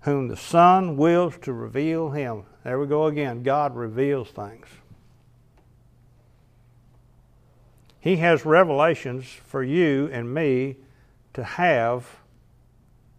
whom 0.00 0.28
the 0.28 0.36
Son 0.36 0.96
wills 0.96 1.36
to 1.38 1.52
reveal 1.52 2.10
him. 2.10 2.44
There 2.64 2.78
we 2.78 2.86
go 2.86 3.06
again. 3.06 3.42
God 3.42 3.74
reveals 3.74 4.28
things. 4.28 4.66
He 8.00 8.16
has 8.16 8.46
revelations 8.46 9.26
for 9.26 9.62
you 9.62 10.08
and 10.12 10.32
me 10.32 10.76
to 11.34 11.44
have 11.44 12.06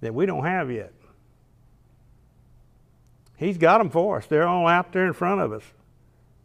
that 0.01 0.13
we 0.13 0.25
don't 0.25 0.43
have 0.43 0.71
yet. 0.71 0.93
He's 3.37 3.57
got 3.57 3.79
them 3.79 3.89
for 3.89 4.17
us. 4.17 4.25
They're 4.27 4.47
all 4.47 4.67
out 4.67 4.91
there 4.93 5.07
in 5.07 5.13
front 5.13 5.41
of 5.41 5.51
us. 5.51 5.63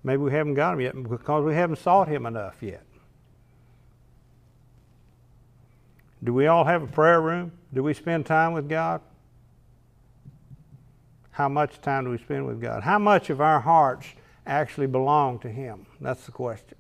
Maybe 0.03 0.23
we 0.23 0.31
haven't 0.31 0.55
got 0.55 0.71
them 0.71 0.81
yet 0.81 0.95
because 1.09 1.45
we 1.45 1.55
haven't 1.55 1.77
sought 1.77 2.09
Him 2.09 2.27
enough 2.27 2.63
yet. 2.63 2.85
Do 6.23 6.33
we 6.33 6.47
all 6.47 6.65
have 6.65 6.83
a 6.83 6.87
prayer 6.87 7.21
room? 7.21 7.53
Do 7.75 7.83
we 7.83 7.93
spend 7.93 8.25
time 8.25 8.53
with 8.53 8.69
God? 8.69 9.01
How 11.33 11.49
much 11.49 11.81
time 11.83 12.05
do 12.05 12.11
we 12.11 12.19
spend 12.19 12.47
with 12.47 12.63
God? 12.63 12.83
How 12.83 12.99
much 12.99 13.29
of 13.29 13.41
our 13.43 13.61
hearts 13.61 14.07
actually 14.47 14.87
belong 14.87 15.39
to 15.41 15.51
Him? 15.51 15.87
That's 16.01 16.25
the 16.25 16.33
question. 16.33 16.79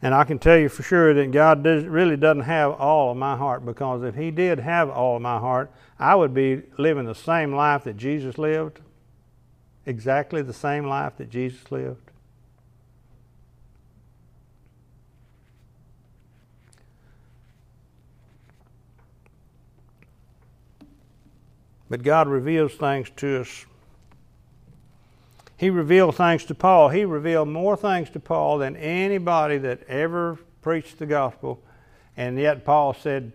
And 0.00 0.14
I 0.14 0.24
can 0.24 0.38
tell 0.38 0.56
you 0.56 0.68
for 0.68 0.82
sure 0.82 1.12
that 1.12 1.32
God 1.32 1.64
does, 1.64 1.84
really 1.84 2.16
doesn't 2.16 2.44
have 2.44 2.72
all 2.72 3.10
of 3.10 3.16
my 3.16 3.36
heart 3.36 3.66
because 3.66 4.02
if 4.04 4.14
He 4.14 4.30
did 4.30 4.60
have 4.60 4.88
all 4.88 5.16
of 5.16 5.22
my 5.22 5.38
heart, 5.38 5.72
I 5.98 6.14
would 6.14 6.32
be 6.32 6.62
living 6.78 7.04
the 7.04 7.14
same 7.14 7.52
life 7.52 7.84
that 7.84 7.96
Jesus 7.96 8.38
lived, 8.38 8.80
exactly 9.86 10.40
the 10.42 10.52
same 10.52 10.86
life 10.86 11.14
that 11.18 11.30
Jesus 11.30 11.72
lived. 11.72 12.08
But 21.90 22.02
God 22.02 22.28
reveals 22.28 22.74
things 22.74 23.10
to 23.16 23.40
us 23.40 23.66
he 25.58 25.70
revealed 25.70 26.14
things 26.14 26.44
to 26.44 26.54
Paul. 26.54 26.88
He 26.88 27.04
revealed 27.04 27.48
more 27.48 27.76
things 27.76 28.08
to 28.10 28.20
Paul 28.20 28.58
than 28.58 28.76
anybody 28.76 29.58
that 29.58 29.82
ever 29.88 30.38
preached 30.62 31.00
the 31.00 31.06
gospel. 31.06 31.60
And 32.16 32.38
yet 32.38 32.64
Paul 32.64 32.94
said, 32.94 33.32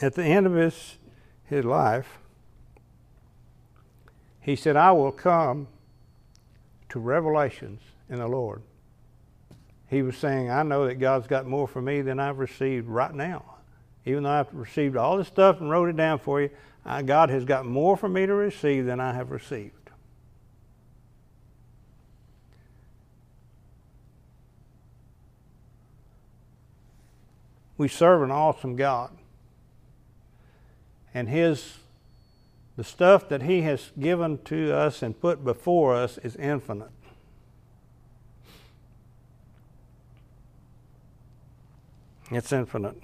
at 0.00 0.14
the 0.14 0.24
end 0.24 0.46
of 0.46 0.54
his, 0.54 0.96
his 1.44 1.66
life, 1.66 2.18
he 4.40 4.56
said, 4.56 4.74
I 4.74 4.92
will 4.92 5.12
come 5.12 5.68
to 6.88 6.98
revelations 6.98 7.82
in 8.08 8.20
the 8.20 8.26
Lord. 8.26 8.62
He 9.88 10.00
was 10.00 10.16
saying, 10.16 10.50
I 10.50 10.62
know 10.62 10.86
that 10.86 10.94
God's 10.94 11.26
got 11.26 11.46
more 11.46 11.68
for 11.68 11.82
me 11.82 12.00
than 12.00 12.18
I've 12.18 12.38
received 12.38 12.88
right 12.88 13.14
now. 13.14 13.44
Even 14.06 14.22
though 14.22 14.30
I've 14.30 14.52
received 14.54 14.96
all 14.96 15.18
this 15.18 15.28
stuff 15.28 15.60
and 15.60 15.70
wrote 15.70 15.90
it 15.90 15.96
down 15.96 16.18
for 16.18 16.40
you, 16.40 16.48
I, 16.84 17.02
God 17.02 17.30
has 17.30 17.44
got 17.44 17.64
more 17.64 17.96
for 17.96 18.08
me 18.08 18.26
to 18.26 18.34
receive 18.34 18.86
than 18.86 19.00
I 19.00 19.12
have 19.12 19.30
received. 19.30 19.82
We 27.78 27.88
serve 27.88 28.22
an 28.22 28.30
awesome 28.30 28.76
God. 28.76 29.10
And 31.14 31.28
His 31.28 31.78
the 32.76 32.84
stuff 32.84 33.28
that 33.28 33.42
He 33.42 33.62
has 33.62 33.90
given 33.98 34.38
to 34.44 34.74
us 34.74 35.02
and 35.02 35.20
put 35.20 35.44
before 35.44 35.94
us 35.94 36.18
is 36.18 36.36
infinite. 36.36 36.90
It's 42.30 42.50
infinite. 42.50 42.96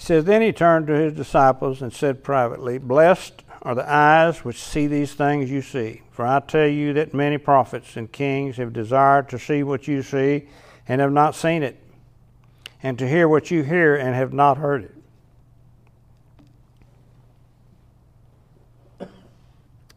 He 0.00 0.06
says, 0.06 0.24
Then 0.24 0.40
he 0.40 0.50
turned 0.50 0.86
to 0.86 0.94
his 0.94 1.12
disciples 1.12 1.82
and 1.82 1.92
said 1.92 2.24
privately, 2.24 2.78
Blessed 2.78 3.44
are 3.60 3.74
the 3.74 3.86
eyes 3.86 4.46
which 4.46 4.56
see 4.56 4.86
these 4.86 5.12
things 5.12 5.50
you 5.50 5.60
see. 5.60 6.00
For 6.10 6.26
I 6.26 6.40
tell 6.40 6.66
you 6.66 6.94
that 6.94 7.12
many 7.12 7.36
prophets 7.36 7.98
and 7.98 8.10
kings 8.10 8.56
have 8.56 8.72
desired 8.72 9.28
to 9.28 9.38
see 9.38 9.62
what 9.62 9.86
you 9.86 10.02
see 10.02 10.48
and 10.88 11.02
have 11.02 11.12
not 11.12 11.34
seen 11.34 11.62
it, 11.62 11.78
and 12.82 12.98
to 12.98 13.06
hear 13.06 13.28
what 13.28 13.50
you 13.50 13.62
hear 13.62 13.94
and 13.94 14.14
have 14.14 14.32
not 14.32 14.56
heard 14.56 14.84
it. 14.84 14.94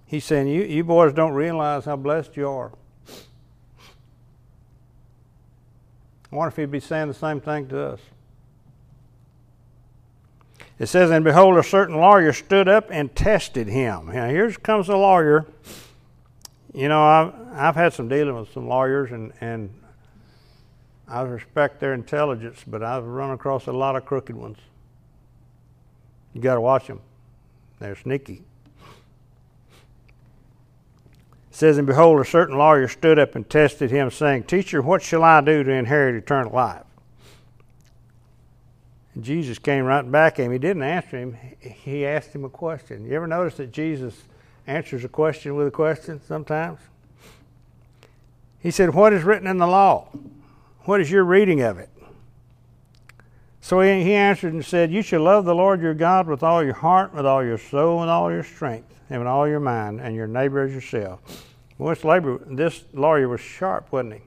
He's 0.06 0.26
saying, 0.26 0.48
You, 0.48 0.64
you 0.64 0.84
boys 0.84 1.14
don't 1.14 1.32
realize 1.32 1.86
how 1.86 1.96
blessed 1.96 2.36
you 2.36 2.50
are. 2.50 2.74
I 6.30 6.36
wonder 6.36 6.50
if 6.50 6.58
he'd 6.58 6.72
be 6.72 6.82
saying 6.82 7.08
the 7.08 7.14
same 7.14 7.40
thing 7.40 7.70
to 7.70 7.94
us. 7.94 8.02
It 10.80 10.88
says, 10.88 11.12
And 11.12 11.24
behold, 11.24 11.58
a 11.58 11.64
certain 11.64 11.96
lawyer 11.96 12.34
stood 12.34 12.68
up 12.68 12.88
and 12.90 13.16
tested 13.16 13.68
him. 13.68 14.08
Now, 14.08 14.30
here 14.30 14.52
comes 14.52 14.90
a 14.90 14.98
lawyer. 14.98 15.46
You 16.74 16.90
know, 16.90 17.04
I've, 17.04 17.34
I've 17.54 17.76
had 17.76 17.94
some 17.94 18.08
dealing 18.08 18.36
with 18.36 18.52
some 18.52 18.68
lawyers, 18.68 19.12
and, 19.12 19.32
and 19.40 19.70
I 21.08 21.22
respect 21.22 21.80
their 21.80 21.94
intelligence, 21.94 22.64
but 22.66 22.82
I've 22.82 23.04
run 23.04 23.32
across 23.32 23.68
a 23.68 23.72
lot 23.72 23.96
of 23.96 24.06
crooked 24.06 24.36
ones. 24.36 24.58
You 26.34 26.42
got 26.42 26.56
to 26.56 26.62
watch 26.62 26.88
them, 26.88 27.02
they're 27.80 27.96
sneaky. 27.96 28.42
It 31.52 31.56
says, 31.56 31.78
And 31.78 31.86
behold, 31.86 32.20
a 32.20 32.26
certain 32.26 32.58
lawyer 32.58 32.88
stood 32.88 33.20
up 33.20 33.36
and 33.36 33.48
tested 33.48 33.92
him, 33.92 34.10
saying, 34.10 34.46
Teacher, 34.46 34.82
what 34.82 35.04
shall 35.04 35.24
I 35.24 35.42
do 35.42 35.64
to 35.64 35.72
inherit 35.72 36.16
eternal 36.16 36.52
life? 36.52 36.84
And 39.16 39.24
Jesus 39.24 39.60
came 39.60 39.86
right 39.86 40.10
back 40.10 40.40
at 40.40 40.46
him. 40.46 40.52
He 40.52 40.58
didn't 40.58 40.84
answer 40.84 41.18
him, 41.18 41.38
he 41.60 42.06
asked 42.06 42.34
him 42.34 42.46
a 42.46 42.50
question. 42.50 43.06
You 43.06 43.14
ever 43.14 43.28
notice 43.28 43.58
that 43.58 43.72
Jesus 43.72 44.24
answers 44.66 45.04
a 45.04 45.10
question 45.10 45.56
with 45.56 45.68
a 45.68 45.72
question 45.72 46.22
sometimes? 46.28 46.80
He 48.60 48.72
said, 48.72 48.94
What 48.94 49.14
is 49.14 49.24
written 49.24 49.48
in 49.48 49.58
the 49.58 49.68
law? 49.68 50.08
What 50.86 51.02
is 51.02 51.12
your 51.12 51.24
reading 51.24 51.62
of 51.62 51.78
it? 51.78 51.90
So 53.62 53.80
he, 53.80 54.14
answered 54.14 54.54
and 54.54 54.66
said, 54.66 54.92
You 54.92 55.02
shall 55.02 55.22
love 55.22 55.46
the 55.46 55.56
Lord 55.56 55.82
your 55.82 55.94
God 55.94 56.28
with 56.28 56.44
all 56.44 56.62
your 56.62 56.74
heart, 56.74 57.14
with 57.14 57.26
all 57.26 57.44
your 57.44 57.58
soul, 57.58 58.02
and 58.02 58.12
all 58.12 58.30
your 58.30 58.44
strength, 58.44 58.94
and 59.10 59.20
with 59.20 59.28
all 59.28 59.48
your 59.48 59.62
mind, 59.62 60.02
and 60.02 60.14
your 60.14 60.28
neighbor 60.28 60.64
as 60.64 60.74
yourself. 60.74 61.22
Well, 61.78 61.96
this, 61.96 62.04
labor, 62.04 62.42
this 62.46 62.84
lawyer 62.94 63.30
was 63.30 63.40
sharp, 63.40 63.90
wasn't 63.92 64.16
he? 64.16 64.22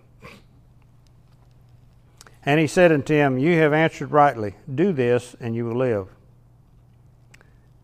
And 2.46 2.60
he 2.60 2.68
said 2.68 2.92
unto 2.92 3.12
him, 3.12 3.38
You 3.38 3.58
have 3.58 3.72
answered 3.72 4.12
rightly. 4.12 4.54
Do 4.72 4.92
this, 4.92 5.34
and 5.40 5.56
you 5.56 5.64
will 5.64 5.76
live. 5.76 6.06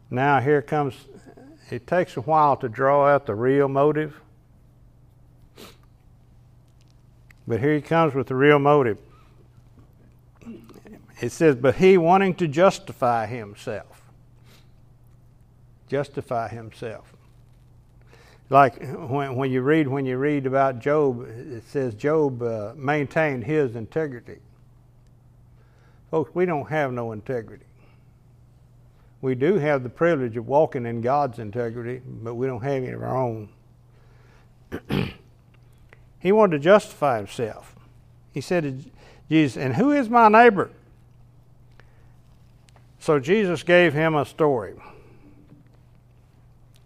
Now, 0.08 0.40
here 0.40 0.62
comes, 0.62 0.94
it 1.68 1.86
takes 1.86 2.16
a 2.16 2.20
while 2.20 2.56
to 2.58 2.68
draw 2.68 3.08
out 3.08 3.26
the 3.26 3.34
real 3.34 3.66
motive. 3.66 4.20
But 7.48 7.58
here 7.58 7.74
he 7.74 7.80
comes 7.80 8.14
with 8.14 8.28
the 8.28 8.36
real 8.36 8.60
motive. 8.60 8.98
It 11.20 11.32
says, 11.32 11.56
But 11.56 11.74
he 11.74 11.98
wanting 11.98 12.36
to 12.36 12.46
justify 12.46 13.26
himself. 13.26 14.02
Justify 15.88 16.48
himself. 16.48 17.12
Like 18.48 18.80
when, 18.94 19.34
when 19.34 19.50
you 19.50 19.62
read 19.62 19.88
when 19.88 20.04
you 20.04 20.18
read 20.18 20.46
about 20.46 20.78
Job, 20.78 21.26
it 21.26 21.64
says 21.64 21.94
Job 21.94 22.42
uh, 22.42 22.74
maintained 22.76 23.44
his 23.44 23.76
integrity. 23.76 24.38
Folks, 26.12 26.34
we 26.34 26.44
don't 26.44 26.68
have 26.68 26.92
no 26.92 27.12
integrity. 27.12 27.64
We 29.22 29.34
do 29.34 29.54
have 29.54 29.82
the 29.82 29.88
privilege 29.88 30.36
of 30.36 30.46
walking 30.46 30.84
in 30.84 31.00
God's 31.00 31.38
integrity, 31.38 32.02
but 32.06 32.34
we 32.34 32.46
don't 32.46 32.62
have 32.62 32.82
any 32.82 32.88
of 32.88 33.02
our 33.02 33.16
own. 33.16 33.48
he 36.18 36.30
wanted 36.30 36.58
to 36.58 36.62
justify 36.62 37.16
himself. 37.16 37.74
He 38.30 38.42
said 38.42 38.64
to 38.64 38.90
Jesus, 39.30 39.56
And 39.56 39.76
who 39.76 39.92
is 39.92 40.10
my 40.10 40.28
neighbor? 40.28 40.70
So 42.98 43.18
Jesus 43.18 43.62
gave 43.62 43.94
him 43.94 44.14
a 44.14 44.26
story. 44.26 44.74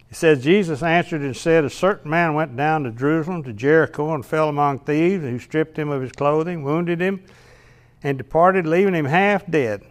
He 0.09 0.15
says, 0.15 0.45
Jesus 0.45 0.85
answered 0.85 1.23
and 1.23 1.37
said, 1.37 1.65
A 1.65 1.71
certain 1.71 2.13
man 2.13 2.35
went 2.35 2.57
down 2.57 2.85
to 2.85 2.93
Jerusalem, 2.93 3.43
to 3.43 3.53
Jericho, 3.53 4.15
and 4.15 4.25
fell 4.25 4.49
among 4.49 4.79
thieves, 4.79 5.25
who 5.25 5.41
stripped 5.41 5.77
him 5.77 5.89
of 5.89 6.01
his 6.01 6.13
clothing, 6.13 6.63
wounded 6.63 7.01
him, 7.01 7.25
and 8.07 8.17
departed, 8.17 8.69
leaving 8.69 8.95
him 8.95 9.07
half 9.07 9.45
dead. 9.51 9.83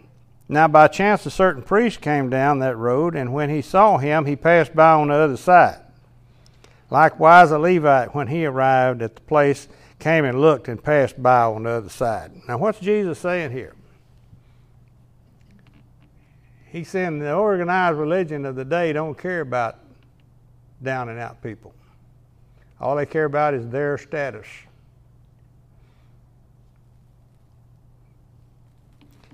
Now, 0.48 0.68
by 0.68 0.88
chance, 0.88 1.26
a 1.26 1.30
certain 1.30 1.62
priest 1.62 2.00
came 2.00 2.30
down 2.30 2.60
that 2.60 2.78
road, 2.78 3.14
and 3.14 3.34
when 3.34 3.50
he 3.50 3.60
saw 3.60 3.98
him, 3.98 4.24
he 4.24 4.36
passed 4.36 4.74
by 4.74 4.92
on 4.92 5.08
the 5.08 5.14
other 5.14 5.36
side. 5.36 5.80
Likewise, 6.88 7.50
a 7.50 7.58
Levite, 7.58 8.14
when 8.14 8.28
he 8.28 8.46
arrived 8.46 9.02
at 9.02 9.16
the 9.16 9.20
place, 9.20 9.68
came 9.98 10.24
and 10.24 10.40
looked 10.40 10.66
and 10.66 10.82
passed 10.82 11.22
by 11.22 11.42
on 11.42 11.64
the 11.64 11.70
other 11.70 11.90
side. 11.90 12.32
Now, 12.48 12.56
what's 12.56 12.80
Jesus 12.80 13.18
saying 13.18 13.50
here? 13.50 13.74
He's 16.64 16.88
saying 16.88 17.18
the 17.18 17.34
organized 17.34 17.98
religion 17.98 18.46
of 18.46 18.56
the 18.56 18.64
day 18.64 18.94
don't 18.94 19.18
care 19.18 19.42
about 19.42 19.76
down 20.82 21.10
and 21.10 21.18
out 21.18 21.42
people. 21.42 21.74
All 22.80 22.96
they 22.96 23.04
care 23.04 23.26
about 23.26 23.52
is 23.52 23.68
their 23.68 23.98
status. 23.98 24.46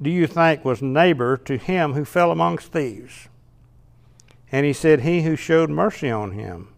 do 0.00 0.10
you 0.10 0.26
think 0.26 0.64
was 0.64 0.82
neighbor 0.82 1.36
to 1.38 1.56
him 1.56 1.92
who 1.92 2.04
fell 2.04 2.30
amongst 2.30 2.72
thieves? 2.72 3.28
And 4.50 4.66
he 4.66 4.72
said, 4.72 5.00
He 5.00 5.22
who 5.22 5.36
showed 5.36 5.70
mercy 5.70 6.10
on 6.10 6.32
him. 6.32 6.68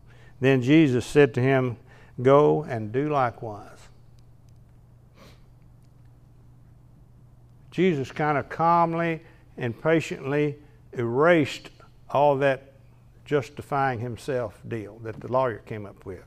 Then 0.41 0.63
Jesus 0.63 1.05
said 1.07 1.35
to 1.35 1.41
him, 1.41 1.79
Go 2.21 2.63
and 2.65 2.93
do 2.93 3.09
likewise. 3.09 3.89
Jesus 7.71 8.11
kind 8.11 8.39
of 8.39 8.49
calmly 8.49 9.23
and 9.59 9.79
patiently 9.81 10.57
erased 10.93 11.71
all 12.09 12.37
that 12.37 12.73
justifying 13.27 14.01
himself 14.01 14.59
deal 14.67 14.99
that 15.01 15.21
the 15.21 15.31
lawyer 15.31 15.59
came 15.59 15.85
up 15.85 16.07
with. 16.07 16.25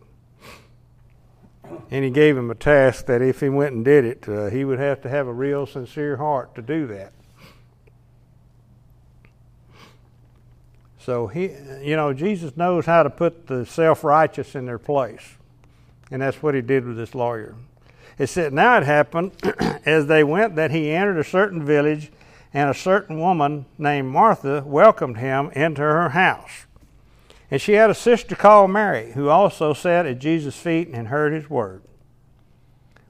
And 1.92 2.06
he 2.06 2.12
gave 2.12 2.38
him 2.38 2.52
a 2.52 2.56
task 2.56 3.06
that 3.08 3.22
if 3.22 3.40
he 3.40 3.50
went 3.50 3.74
and 3.74 3.84
did 3.84 4.06
it, 4.06 4.30
uh, 4.30 4.50
he 4.50 4.64
would 4.64 4.80
have 4.80 5.02
to 5.02 5.10
have 5.10 5.28
a 5.28 5.34
real 5.34 5.66
sincere 5.66 6.18
heart 6.18 6.54
to 6.56 6.62
do 6.62 6.88
that. 6.88 7.14
So 11.00 11.28
he, 11.28 11.50
you 11.82 11.96
know, 11.96 12.14
Jesus 12.14 12.56
knows 12.56 12.86
how 12.86 13.04
to 13.04 13.10
put 13.10 13.48
the 13.48 13.66
self 13.66 14.04
righteous 14.04 14.54
in 14.54 14.66
their 14.66 14.78
place. 14.78 15.38
And 16.12 16.22
that's 16.22 16.44
what 16.44 16.56
he 16.56 16.62
did 16.62 16.86
with 16.86 16.98
this 16.98 17.16
lawyer. 17.16 17.56
It 18.18 18.28
said, 18.28 18.54
Now 18.54 18.78
it 18.78 18.84
happened 18.84 19.32
as 19.86 20.08
they 20.08 20.24
went 20.24 20.56
that 20.56 20.72
he 20.72 20.92
entered 20.92 21.18
a 21.18 21.24
certain 21.24 21.66
village, 21.66 22.12
and 22.54 22.70
a 22.70 22.74
certain 22.74 23.20
woman 23.20 23.66
named 23.78 24.10
Martha 24.10 24.64
welcomed 24.66 25.18
him 25.18 25.50
into 25.52 25.82
her 25.82 26.10
house. 26.10 26.66
And 27.52 27.62
she 27.62 27.74
had 27.74 27.90
a 27.90 27.96
sister 27.96 28.36
called 28.36 28.72
Mary, 28.72 29.14
who 29.14 29.30
also 29.30 29.74
sat 29.74 30.06
at 30.06 30.20
Jesus' 30.20 30.56
feet 30.56 30.90
and 30.90 31.08
heard 31.08 31.34
his 31.34 31.50
word. 31.50 31.82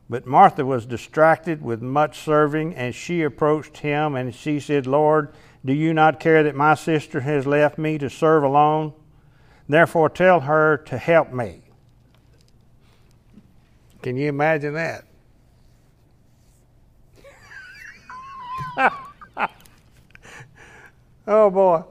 But 0.10 0.26
Martha 0.26 0.66
was 0.66 0.86
distracted 0.86 1.62
with 1.62 1.82
much 1.82 2.20
serving, 2.20 2.74
and 2.76 2.96
she 2.96 3.22
approached 3.22 3.78
him 3.78 4.16
and 4.16 4.34
she 4.34 4.60
said, 4.60 4.88
Lord, 4.88 5.32
do 5.64 5.74
you 5.74 5.94
not 5.94 6.20
care 6.20 6.42
that 6.44 6.56
my 6.56 6.74
sister 6.74 7.20
has 7.20 7.46
left 7.46 7.78
me 7.78 7.98
to 7.98 8.10
serve 8.10 8.44
alone? 8.44 8.94
Therefore, 9.68 10.10
tell 10.10 10.40
her 10.42 10.78
to 10.78 10.98
help 10.98 11.32
me. 11.32 11.62
Can 14.02 14.16
you 14.16 14.30
imagine 14.30 14.74
that? 14.74 15.04
oh 21.28 21.50
boy. 21.50 21.84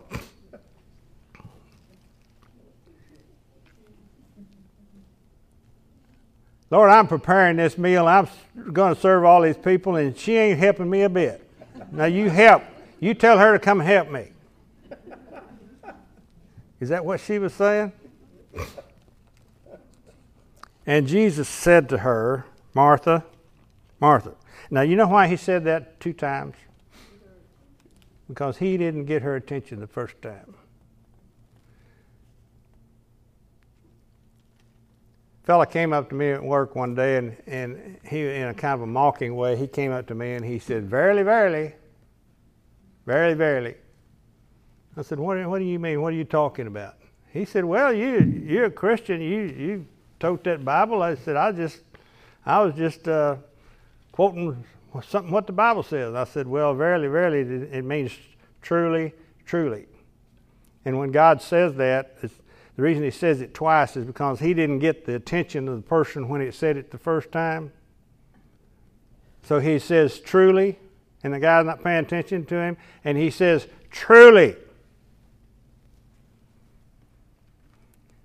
Lord, 6.70 6.90
I'm 6.90 7.06
preparing 7.06 7.56
this 7.56 7.78
meal. 7.78 8.06
I'm 8.06 8.28
going 8.72 8.94
to 8.94 9.00
serve 9.00 9.24
all 9.24 9.42
these 9.42 9.56
people, 9.56 9.96
and 9.96 10.16
she 10.16 10.36
ain't 10.36 10.58
helping 10.58 10.90
me 10.90 11.02
a 11.02 11.08
bit. 11.08 11.48
Now 11.90 12.04
you 12.04 12.28
help. 12.28 12.62
You 13.00 13.14
tell 13.14 13.38
her 13.38 13.52
to 13.52 13.58
come 13.58 13.80
help 13.80 14.10
me. 14.10 14.28
Is 16.80 16.90
that 16.90 17.04
what 17.04 17.20
she 17.20 17.38
was 17.38 17.54
saying? 17.54 17.92
And 20.86 21.06
Jesus 21.06 21.48
said 21.48 21.88
to 21.90 21.98
her, 21.98 22.46
Martha, 22.74 23.24
Martha. 24.00 24.34
Now, 24.70 24.82
you 24.82 24.96
know 24.96 25.08
why 25.08 25.26
he 25.26 25.36
said 25.36 25.64
that 25.64 25.98
two 26.00 26.12
times? 26.12 26.54
Because 28.28 28.58
he 28.58 28.76
didn't 28.76 29.06
get 29.06 29.22
her 29.22 29.36
attention 29.36 29.80
the 29.80 29.86
first 29.86 30.20
time. 30.22 30.54
Fella 35.48 35.66
came 35.66 35.94
up 35.94 36.10
to 36.10 36.14
me 36.14 36.28
at 36.28 36.44
work 36.44 36.76
one 36.76 36.94
day 36.94 37.16
and, 37.16 37.34
and 37.46 37.98
he 38.06 38.20
in 38.20 38.48
a 38.48 38.52
kind 38.52 38.74
of 38.74 38.82
a 38.82 38.86
mocking 38.86 39.34
way 39.34 39.56
he 39.56 39.66
came 39.66 39.90
up 39.90 40.06
to 40.06 40.14
me 40.14 40.34
and 40.34 40.44
he 40.44 40.58
said 40.58 40.84
verily 40.84 41.22
verily 41.22 41.72
verily 43.06 43.32
verily. 43.32 43.74
I 44.94 45.00
said 45.00 45.18
what, 45.18 45.42
what 45.48 45.58
do 45.58 45.64
you 45.64 45.78
mean? 45.78 46.02
What 46.02 46.12
are 46.12 46.16
you 46.16 46.24
talking 46.24 46.66
about? 46.66 46.96
He 47.32 47.46
said 47.46 47.64
well 47.64 47.94
you 47.94 48.18
you're 48.46 48.66
a 48.66 48.70
christian. 48.70 49.22
You 49.22 49.40
you 49.40 49.86
tote 50.20 50.44
that 50.44 50.66
bible. 50.66 51.00
I 51.02 51.14
said 51.14 51.36
i 51.36 51.50
just 51.50 51.80
i 52.44 52.62
was 52.62 52.74
just 52.74 53.08
uh, 53.08 53.36
quoting 54.12 54.62
something 55.02 55.32
what 55.32 55.46
the 55.46 55.54
bible 55.54 55.82
says. 55.82 56.14
I 56.14 56.24
said 56.24 56.46
well 56.46 56.74
verily 56.74 57.08
verily 57.08 57.40
it 57.72 57.86
means 57.86 58.12
truly 58.60 59.14
truly. 59.46 59.86
And 60.84 60.98
when 60.98 61.10
god 61.10 61.40
says 61.40 61.74
that 61.76 62.18
it's 62.22 62.34
the 62.78 62.84
reason 62.84 63.02
he 63.02 63.10
says 63.10 63.40
it 63.40 63.54
twice 63.54 63.96
is 63.96 64.04
because 64.04 64.38
he 64.38 64.54
didn't 64.54 64.78
get 64.78 65.04
the 65.04 65.16
attention 65.16 65.66
of 65.66 65.74
the 65.74 65.82
person 65.82 66.28
when 66.28 66.40
he 66.40 66.52
said 66.52 66.76
it 66.76 66.92
the 66.92 66.96
first 66.96 67.32
time. 67.32 67.72
So 69.42 69.58
he 69.58 69.80
says 69.80 70.20
truly, 70.20 70.78
and 71.24 71.34
the 71.34 71.40
guy's 71.40 71.66
not 71.66 71.82
paying 71.82 72.04
attention 72.04 72.44
to 72.44 72.54
him, 72.54 72.76
and 73.02 73.18
he 73.18 73.30
says 73.30 73.66
truly. 73.90 74.54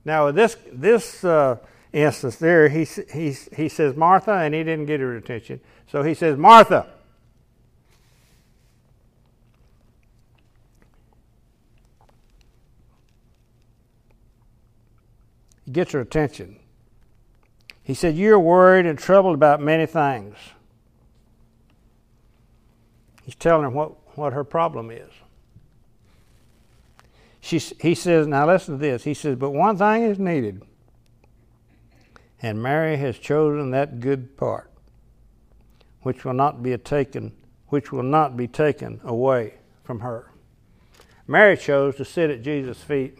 Now, 0.05 0.29
this, 0.29 0.55
this 0.71 1.23
uh, 1.23 1.57
instance 1.91 2.35
there, 2.35 2.69
he, 2.69 2.83
he, 3.11 3.35
he 3.55 3.67
says 3.67 3.95
Martha, 3.95 4.33
and 4.33 4.53
he 4.53 4.63
didn't 4.63 4.85
get 4.85 4.99
her 4.99 5.17
attention. 5.17 5.61
So 5.87 6.03
he 6.03 6.13
says, 6.13 6.37
Martha. 6.37 6.85
Gets 15.73 15.91
her 15.91 15.99
attention. 15.99 16.59
He 17.83 17.93
said, 17.93 18.15
You're 18.15 18.39
worried 18.39 18.85
and 18.85 18.97
troubled 18.97 19.35
about 19.35 19.61
many 19.61 19.85
things. 19.85 20.37
He's 23.25 23.35
telling 23.35 23.63
her 23.63 23.69
what, 23.69 24.17
what 24.17 24.33
her 24.33 24.43
problem 24.43 24.89
is. 24.91 25.09
She, 27.41 27.59
he 27.59 27.93
says, 27.93 28.25
Now 28.25 28.47
listen 28.47 28.75
to 28.75 28.79
this. 28.79 29.03
He 29.03 29.13
says, 29.13 29.35
But 29.35 29.51
one 29.51 29.77
thing 29.77 30.03
is 30.03 30.17
needed. 30.17 30.61
And 32.41 32.61
Mary 32.61 32.97
has 32.97 33.17
chosen 33.17 33.71
that 33.71 33.99
good 33.99 34.37
part, 34.37 34.69
which 36.01 36.25
will 36.25 36.33
not 36.33 36.61
be 36.61 36.77
taken, 36.77 37.33
which 37.67 37.91
will 37.91 38.03
not 38.03 38.35
be 38.35 38.47
taken 38.47 38.99
away 39.03 39.55
from 39.83 40.01
her. 40.01 40.31
Mary 41.25 41.55
chose 41.55 41.95
to 41.95 42.05
sit 42.05 42.29
at 42.29 42.41
Jesus' 42.41 42.81
feet 42.81 43.17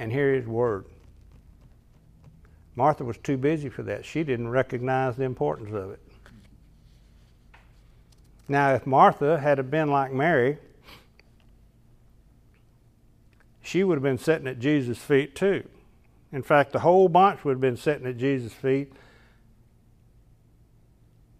and 0.00 0.10
hear 0.10 0.32
his 0.32 0.46
word. 0.46 0.86
Martha 2.74 3.04
was 3.04 3.18
too 3.18 3.36
busy 3.36 3.68
for 3.68 3.82
that. 3.82 4.06
She 4.06 4.24
didn't 4.24 4.48
recognize 4.48 5.16
the 5.16 5.24
importance 5.24 5.74
of 5.74 5.90
it. 5.90 6.00
Now, 8.48 8.72
if 8.72 8.86
Martha 8.86 9.38
had 9.38 9.70
been 9.70 9.90
like 9.90 10.10
Mary, 10.10 10.56
she 13.62 13.84
would 13.84 13.96
have 13.96 14.02
been 14.02 14.16
sitting 14.16 14.48
at 14.48 14.58
Jesus' 14.58 14.96
feet 14.96 15.34
too. 15.34 15.68
In 16.32 16.42
fact, 16.42 16.72
the 16.72 16.78
whole 16.78 17.10
bunch 17.10 17.44
would 17.44 17.52
have 17.52 17.60
been 17.60 17.76
sitting 17.76 18.06
at 18.06 18.16
Jesus' 18.16 18.54
feet, 18.54 18.94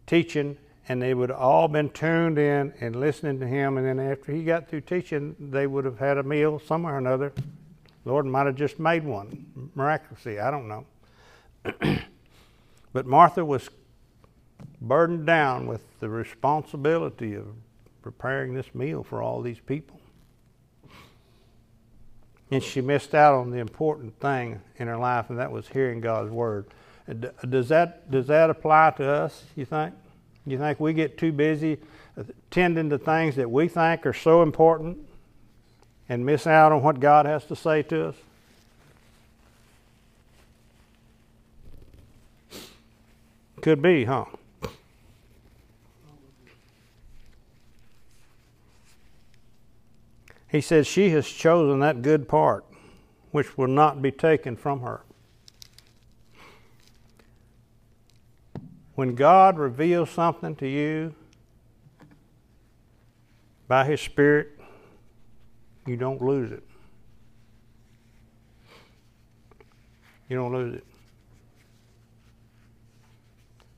teaching, 0.07 0.59
and 0.87 1.01
they 1.01 1.15
would 1.15 1.31
have 1.31 1.39
all 1.39 1.67
been 1.67 1.89
tuned 1.89 2.39
in 2.39 2.75
and 2.79 2.95
listening 2.95 3.41
to 3.41 3.47
him. 3.47 3.79
And 3.79 3.87
then 3.87 3.99
after 3.99 4.33
he 4.33 4.45
got 4.45 4.69
through 4.69 4.83
teaching, 4.83 5.35
they 5.39 5.67
would 5.67 5.87
have 5.87 5.99
had 5.99 6.19
a 6.19 6.23
meal 6.23 6.59
somewhere 6.59 6.97
or 6.97 6.99
another 6.99 7.33
Lord 8.05 8.27
might 8.27 8.47
have 8.47 8.57
just 8.57 8.79
made 8.79 9.05
one 9.05 9.71
miraculously. 9.75 10.41
I 10.41 10.51
don't 10.51 10.69
know. 10.69 10.87
but 12.93 13.07
Martha 13.07 13.45
was 13.45 13.69
burdened 14.81 15.27
down 15.27 15.67
with 15.67 15.83
the 16.01 16.09
responsibility 16.09 17.35
of 17.35 17.47
preparing 18.03 18.55
this 18.55 18.75
meal 18.75 19.03
for 19.03 19.23
all 19.23 19.43
these 19.43 19.61
people. 19.61 20.01
And 22.51 22.63
she 22.63 22.81
missed 22.81 23.15
out 23.15 23.35
on 23.35 23.51
the 23.51 23.59
important 23.59 24.19
thing 24.19 24.61
in 24.77 24.89
her 24.89 24.97
life, 24.97 25.31
and 25.31 25.39
that 25.39 25.53
was 25.53 25.69
hearing 25.69 26.01
God's 26.01 26.31
word. 26.31 26.67
Does 27.49 27.69
that 27.69 28.11
does 28.11 28.27
that 28.29 28.51
apply 28.51 28.93
to 28.97 29.09
us? 29.09 29.45
You 29.57 29.65
think? 29.65 29.95
You 30.47 30.59
think 30.59 30.81
we 30.81 30.93
get 30.93 31.19
too 31.19 31.33
busy 31.33 31.79
tending 32.51 32.91
to 32.91 32.99
things 32.99 33.37
that 33.37 33.51
we 33.51 33.69
think 33.69 34.07
are 34.07 34.13
so 34.13 34.43
important 34.43 34.99
and 36.11 36.27
miss 36.27 36.45
out 36.45 36.73
on 36.73 36.83
what 36.83 36.99
God 36.99 37.25
has 37.25 37.45
to 37.45 37.55
say 37.55 37.85
to 37.85 38.09
us? 38.09 38.17
Could 43.63 43.81
be, 43.81 44.05
huh? 44.05 44.25
He 50.49 50.61
says 50.61 50.89
she 50.89 51.11
has 51.11 51.29
chosen 51.29 51.79
that 51.79 52.03
good 52.03 52.27
part 52.27 52.65
which 53.31 53.57
will 53.57 53.69
not 53.69 54.03
be 54.03 54.11
taken 54.11 54.57
from 54.57 54.81
her. 54.81 55.03
When 58.97 59.15
God 59.15 59.61
reveals 59.61 60.11
something 60.11 60.57
to 60.57 60.67
you 60.67 61.15
by 63.69 63.85
His 63.85 64.01
Spirit, 64.01 64.60
you 65.91 65.97
don't 65.97 66.23
lose 66.23 66.53
it. 66.53 66.63
You 70.29 70.37
don't 70.37 70.53
lose 70.53 70.77
it. 70.77 70.85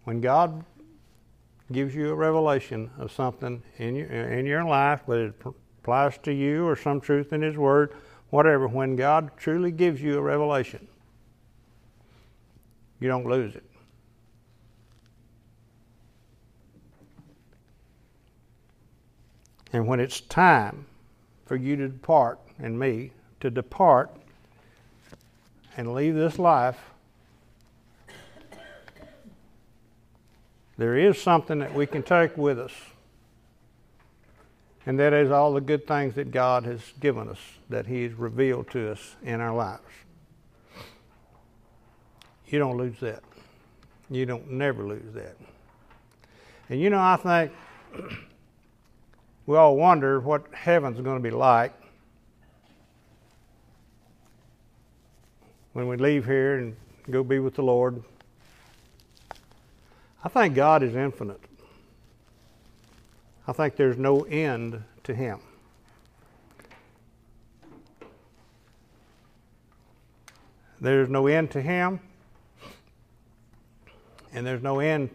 When 0.05 0.21
God 0.21 0.63
gives 1.73 1.95
you 1.95 2.11
a 2.11 2.15
revelation 2.15 2.91
of 2.99 3.11
something 3.11 3.63
in 3.79 3.97
your, 3.97 4.09
in 4.09 4.45
your 4.45 4.63
life, 4.63 5.01
whether 5.07 5.29
it 5.29 5.35
applies 5.81 6.19
to 6.19 6.35
you 6.35 6.67
or 6.67 6.77
some 6.77 7.01
truth 7.01 7.33
in 7.33 7.41
His 7.41 7.57
Word, 7.57 7.95
whatever, 8.29 8.69
when 8.69 8.95
God 8.95 9.31
truly 9.39 9.71
gives 9.71 10.03
you 10.03 10.19
a 10.19 10.21
revelation, 10.21 10.87
you 13.01 13.09
don't 13.09 13.27
lose 13.27 13.55
it. 13.55 13.65
And 19.73 19.87
when 19.87 19.99
it's 19.99 20.21
time 20.21 20.85
for 21.53 21.57
you 21.57 21.77
to 21.77 21.87
depart, 21.87 22.39
and 22.59 22.81
me 22.81 23.11
to 23.39 23.51
depart 23.51 24.11
and 25.77 25.93
leave 25.93 26.15
this 26.15 26.39
life, 26.39 26.79
there 30.79 30.97
is 30.97 31.21
something 31.21 31.59
that 31.59 31.75
we 31.75 31.85
can 31.87 32.03
take 32.03 32.35
with 32.39 32.59
us. 32.59 32.73
And 34.87 34.99
that 34.99 35.13
is 35.13 35.31
all 35.31 35.53
the 35.53 35.61
good 35.61 35.87
things 35.87 36.15
that 36.15 36.31
God 36.31 36.65
has 36.65 36.81
given 37.01 37.29
us, 37.29 37.41
that 37.69 37.87
He's 37.87 38.15
revealed 38.15 38.71
to 38.71 38.91
us 38.91 39.17
in 39.23 39.43
our 39.43 39.55
lives. 39.55 39.83
You 42.47 42.61
don't 42.61 42.79
lose 42.79 42.99
that. 43.01 43.23
You 44.09 44.25
don't 44.25 44.51
never 44.53 44.85
lose 44.85 45.13
that. 45.13 45.37
And 46.71 46.81
you 46.81 46.89
know, 46.89 46.99
I 46.99 47.17
think 47.17 47.53
we 49.47 49.57
all 49.57 49.77
wonder 49.77 50.21
what 50.21 50.47
heaven's 50.53 51.01
going 51.01 51.17
to 51.17 51.23
be 51.23 51.31
like 51.31 51.73
when 55.73 55.89
we 55.89 55.97
leave 55.97 56.25
here 56.25 56.59
and 56.59 56.77
go 57.11 57.25
be 57.25 57.39
with 57.39 57.55
the 57.55 57.63
Lord. 57.63 58.03
I 60.25 60.29
think 60.29 60.55
God 60.55 60.83
is 60.83 60.95
infinite. 60.95 61.41
I 63.49 63.53
think 63.53 63.75
there's 63.75 63.99
no 63.99 64.21
end 64.21 64.83
to 65.03 65.15
Him. 65.15 65.41
There's 70.81 71.09
no 71.09 71.27
end 71.27 71.51
to 71.53 71.63
Him, 71.63 72.01
and 74.33 74.47
there's 74.47 74.63
no 74.63 74.79
end 74.81 75.11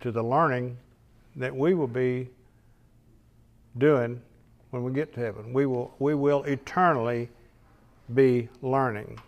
to 0.00 0.12
the 0.12 0.22
learning 0.22 0.76
that 1.36 1.54
we 1.54 1.74
will 1.74 1.86
be 1.88 2.28
doing 3.78 4.20
when 4.70 4.82
we 4.82 4.92
get 4.92 5.14
to 5.14 5.20
heaven. 5.20 5.52
We 5.52 5.66
will, 5.66 5.94
we 5.98 6.14
will 6.14 6.42
eternally 6.44 7.28
be 8.14 8.48
learning 8.62 9.18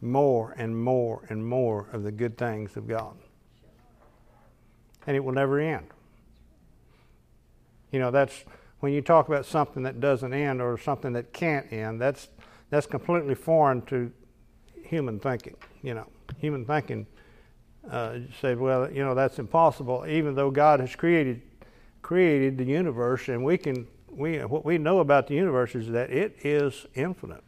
more 0.00 0.54
and 0.56 0.76
more 0.76 1.22
and 1.28 1.44
more 1.44 1.88
of 1.92 2.02
the 2.02 2.12
good 2.12 2.38
things 2.38 2.76
of 2.76 2.86
God. 2.86 3.16
And 5.06 5.16
it 5.16 5.20
will 5.20 5.32
never 5.32 5.58
end. 5.58 5.86
You 7.90 7.98
know, 7.98 8.10
that's 8.10 8.44
when 8.80 8.92
you 8.92 9.00
talk 9.00 9.28
about 9.28 9.46
something 9.46 9.82
that 9.84 10.00
doesn't 10.00 10.32
end 10.32 10.60
or 10.60 10.78
something 10.78 11.12
that 11.14 11.32
can't 11.32 11.72
end, 11.72 12.00
that's 12.00 12.28
that's 12.70 12.86
completely 12.86 13.34
foreign 13.34 13.80
to 13.86 14.12
human 14.84 15.18
thinking. 15.18 15.56
You 15.82 15.94
know, 15.94 16.06
human 16.38 16.66
thinking 16.66 17.06
uh, 17.90 18.18
well, 18.42 18.90
you 18.90 19.02
know, 19.02 19.14
that's 19.14 19.38
impossible, 19.38 20.04
even 20.06 20.34
though 20.34 20.50
God 20.50 20.80
has 20.80 20.94
created 20.94 21.40
created 22.08 22.56
the 22.56 22.64
universe, 22.64 23.28
and 23.28 23.44
we 23.44 23.58
can 23.58 23.86
we 24.10 24.38
what 24.38 24.64
we 24.64 24.78
know 24.78 25.00
about 25.00 25.26
the 25.26 25.34
universe 25.34 25.74
is 25.74 25.90
that 25.90 26.08
it 26.08 26.34
is 26.42 26.86
infinite. 26.94 27.44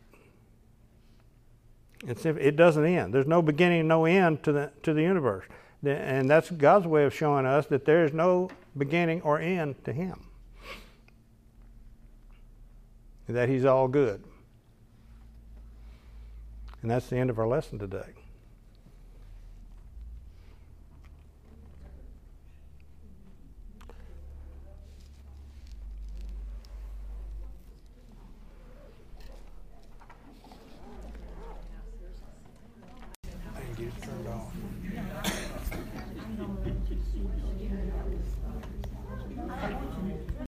It's, 2.07 2.27
it 2.27 2.57
doesn't 2.57 2.85
end. 2.85 3.15
There's 3.15 3.27
no 3.27 3.41
beginning, 3.41 3.89
no 3.89 4.05
end 4.05 4.43
to 4.43 4.53
the 4.53 4.71
to 4.83 4.93
the 4.93 5.01
universe, 5.01 5.47
and 5.83 6.29
that's 6.29 6.51
God's 6.51 6.87
way 6.87 7.05
of 7.05 7.15
showing 7.15 7.47
us 7.47 7.69
that 7.69 7.87
there 7.87 8.05
is 8.05 8.13
no 8.13 8.51
beginning 8.77 9.23
or 9.23 9.41
end 9.41 9.83
to 9.87 9.95
Him. 9.95 10.27
That 13.31 13.49
He's 13.49 13.65
all 13.65 13.89
good. 13.89 14.23
And 16.83 16.91
that's 16.91 17.07
the 17.07 17.17
end 17.17 17.31
of 17.31 17.39
our 17.39 17.49
lesson 17.49 17.79
today. 17.79 18.20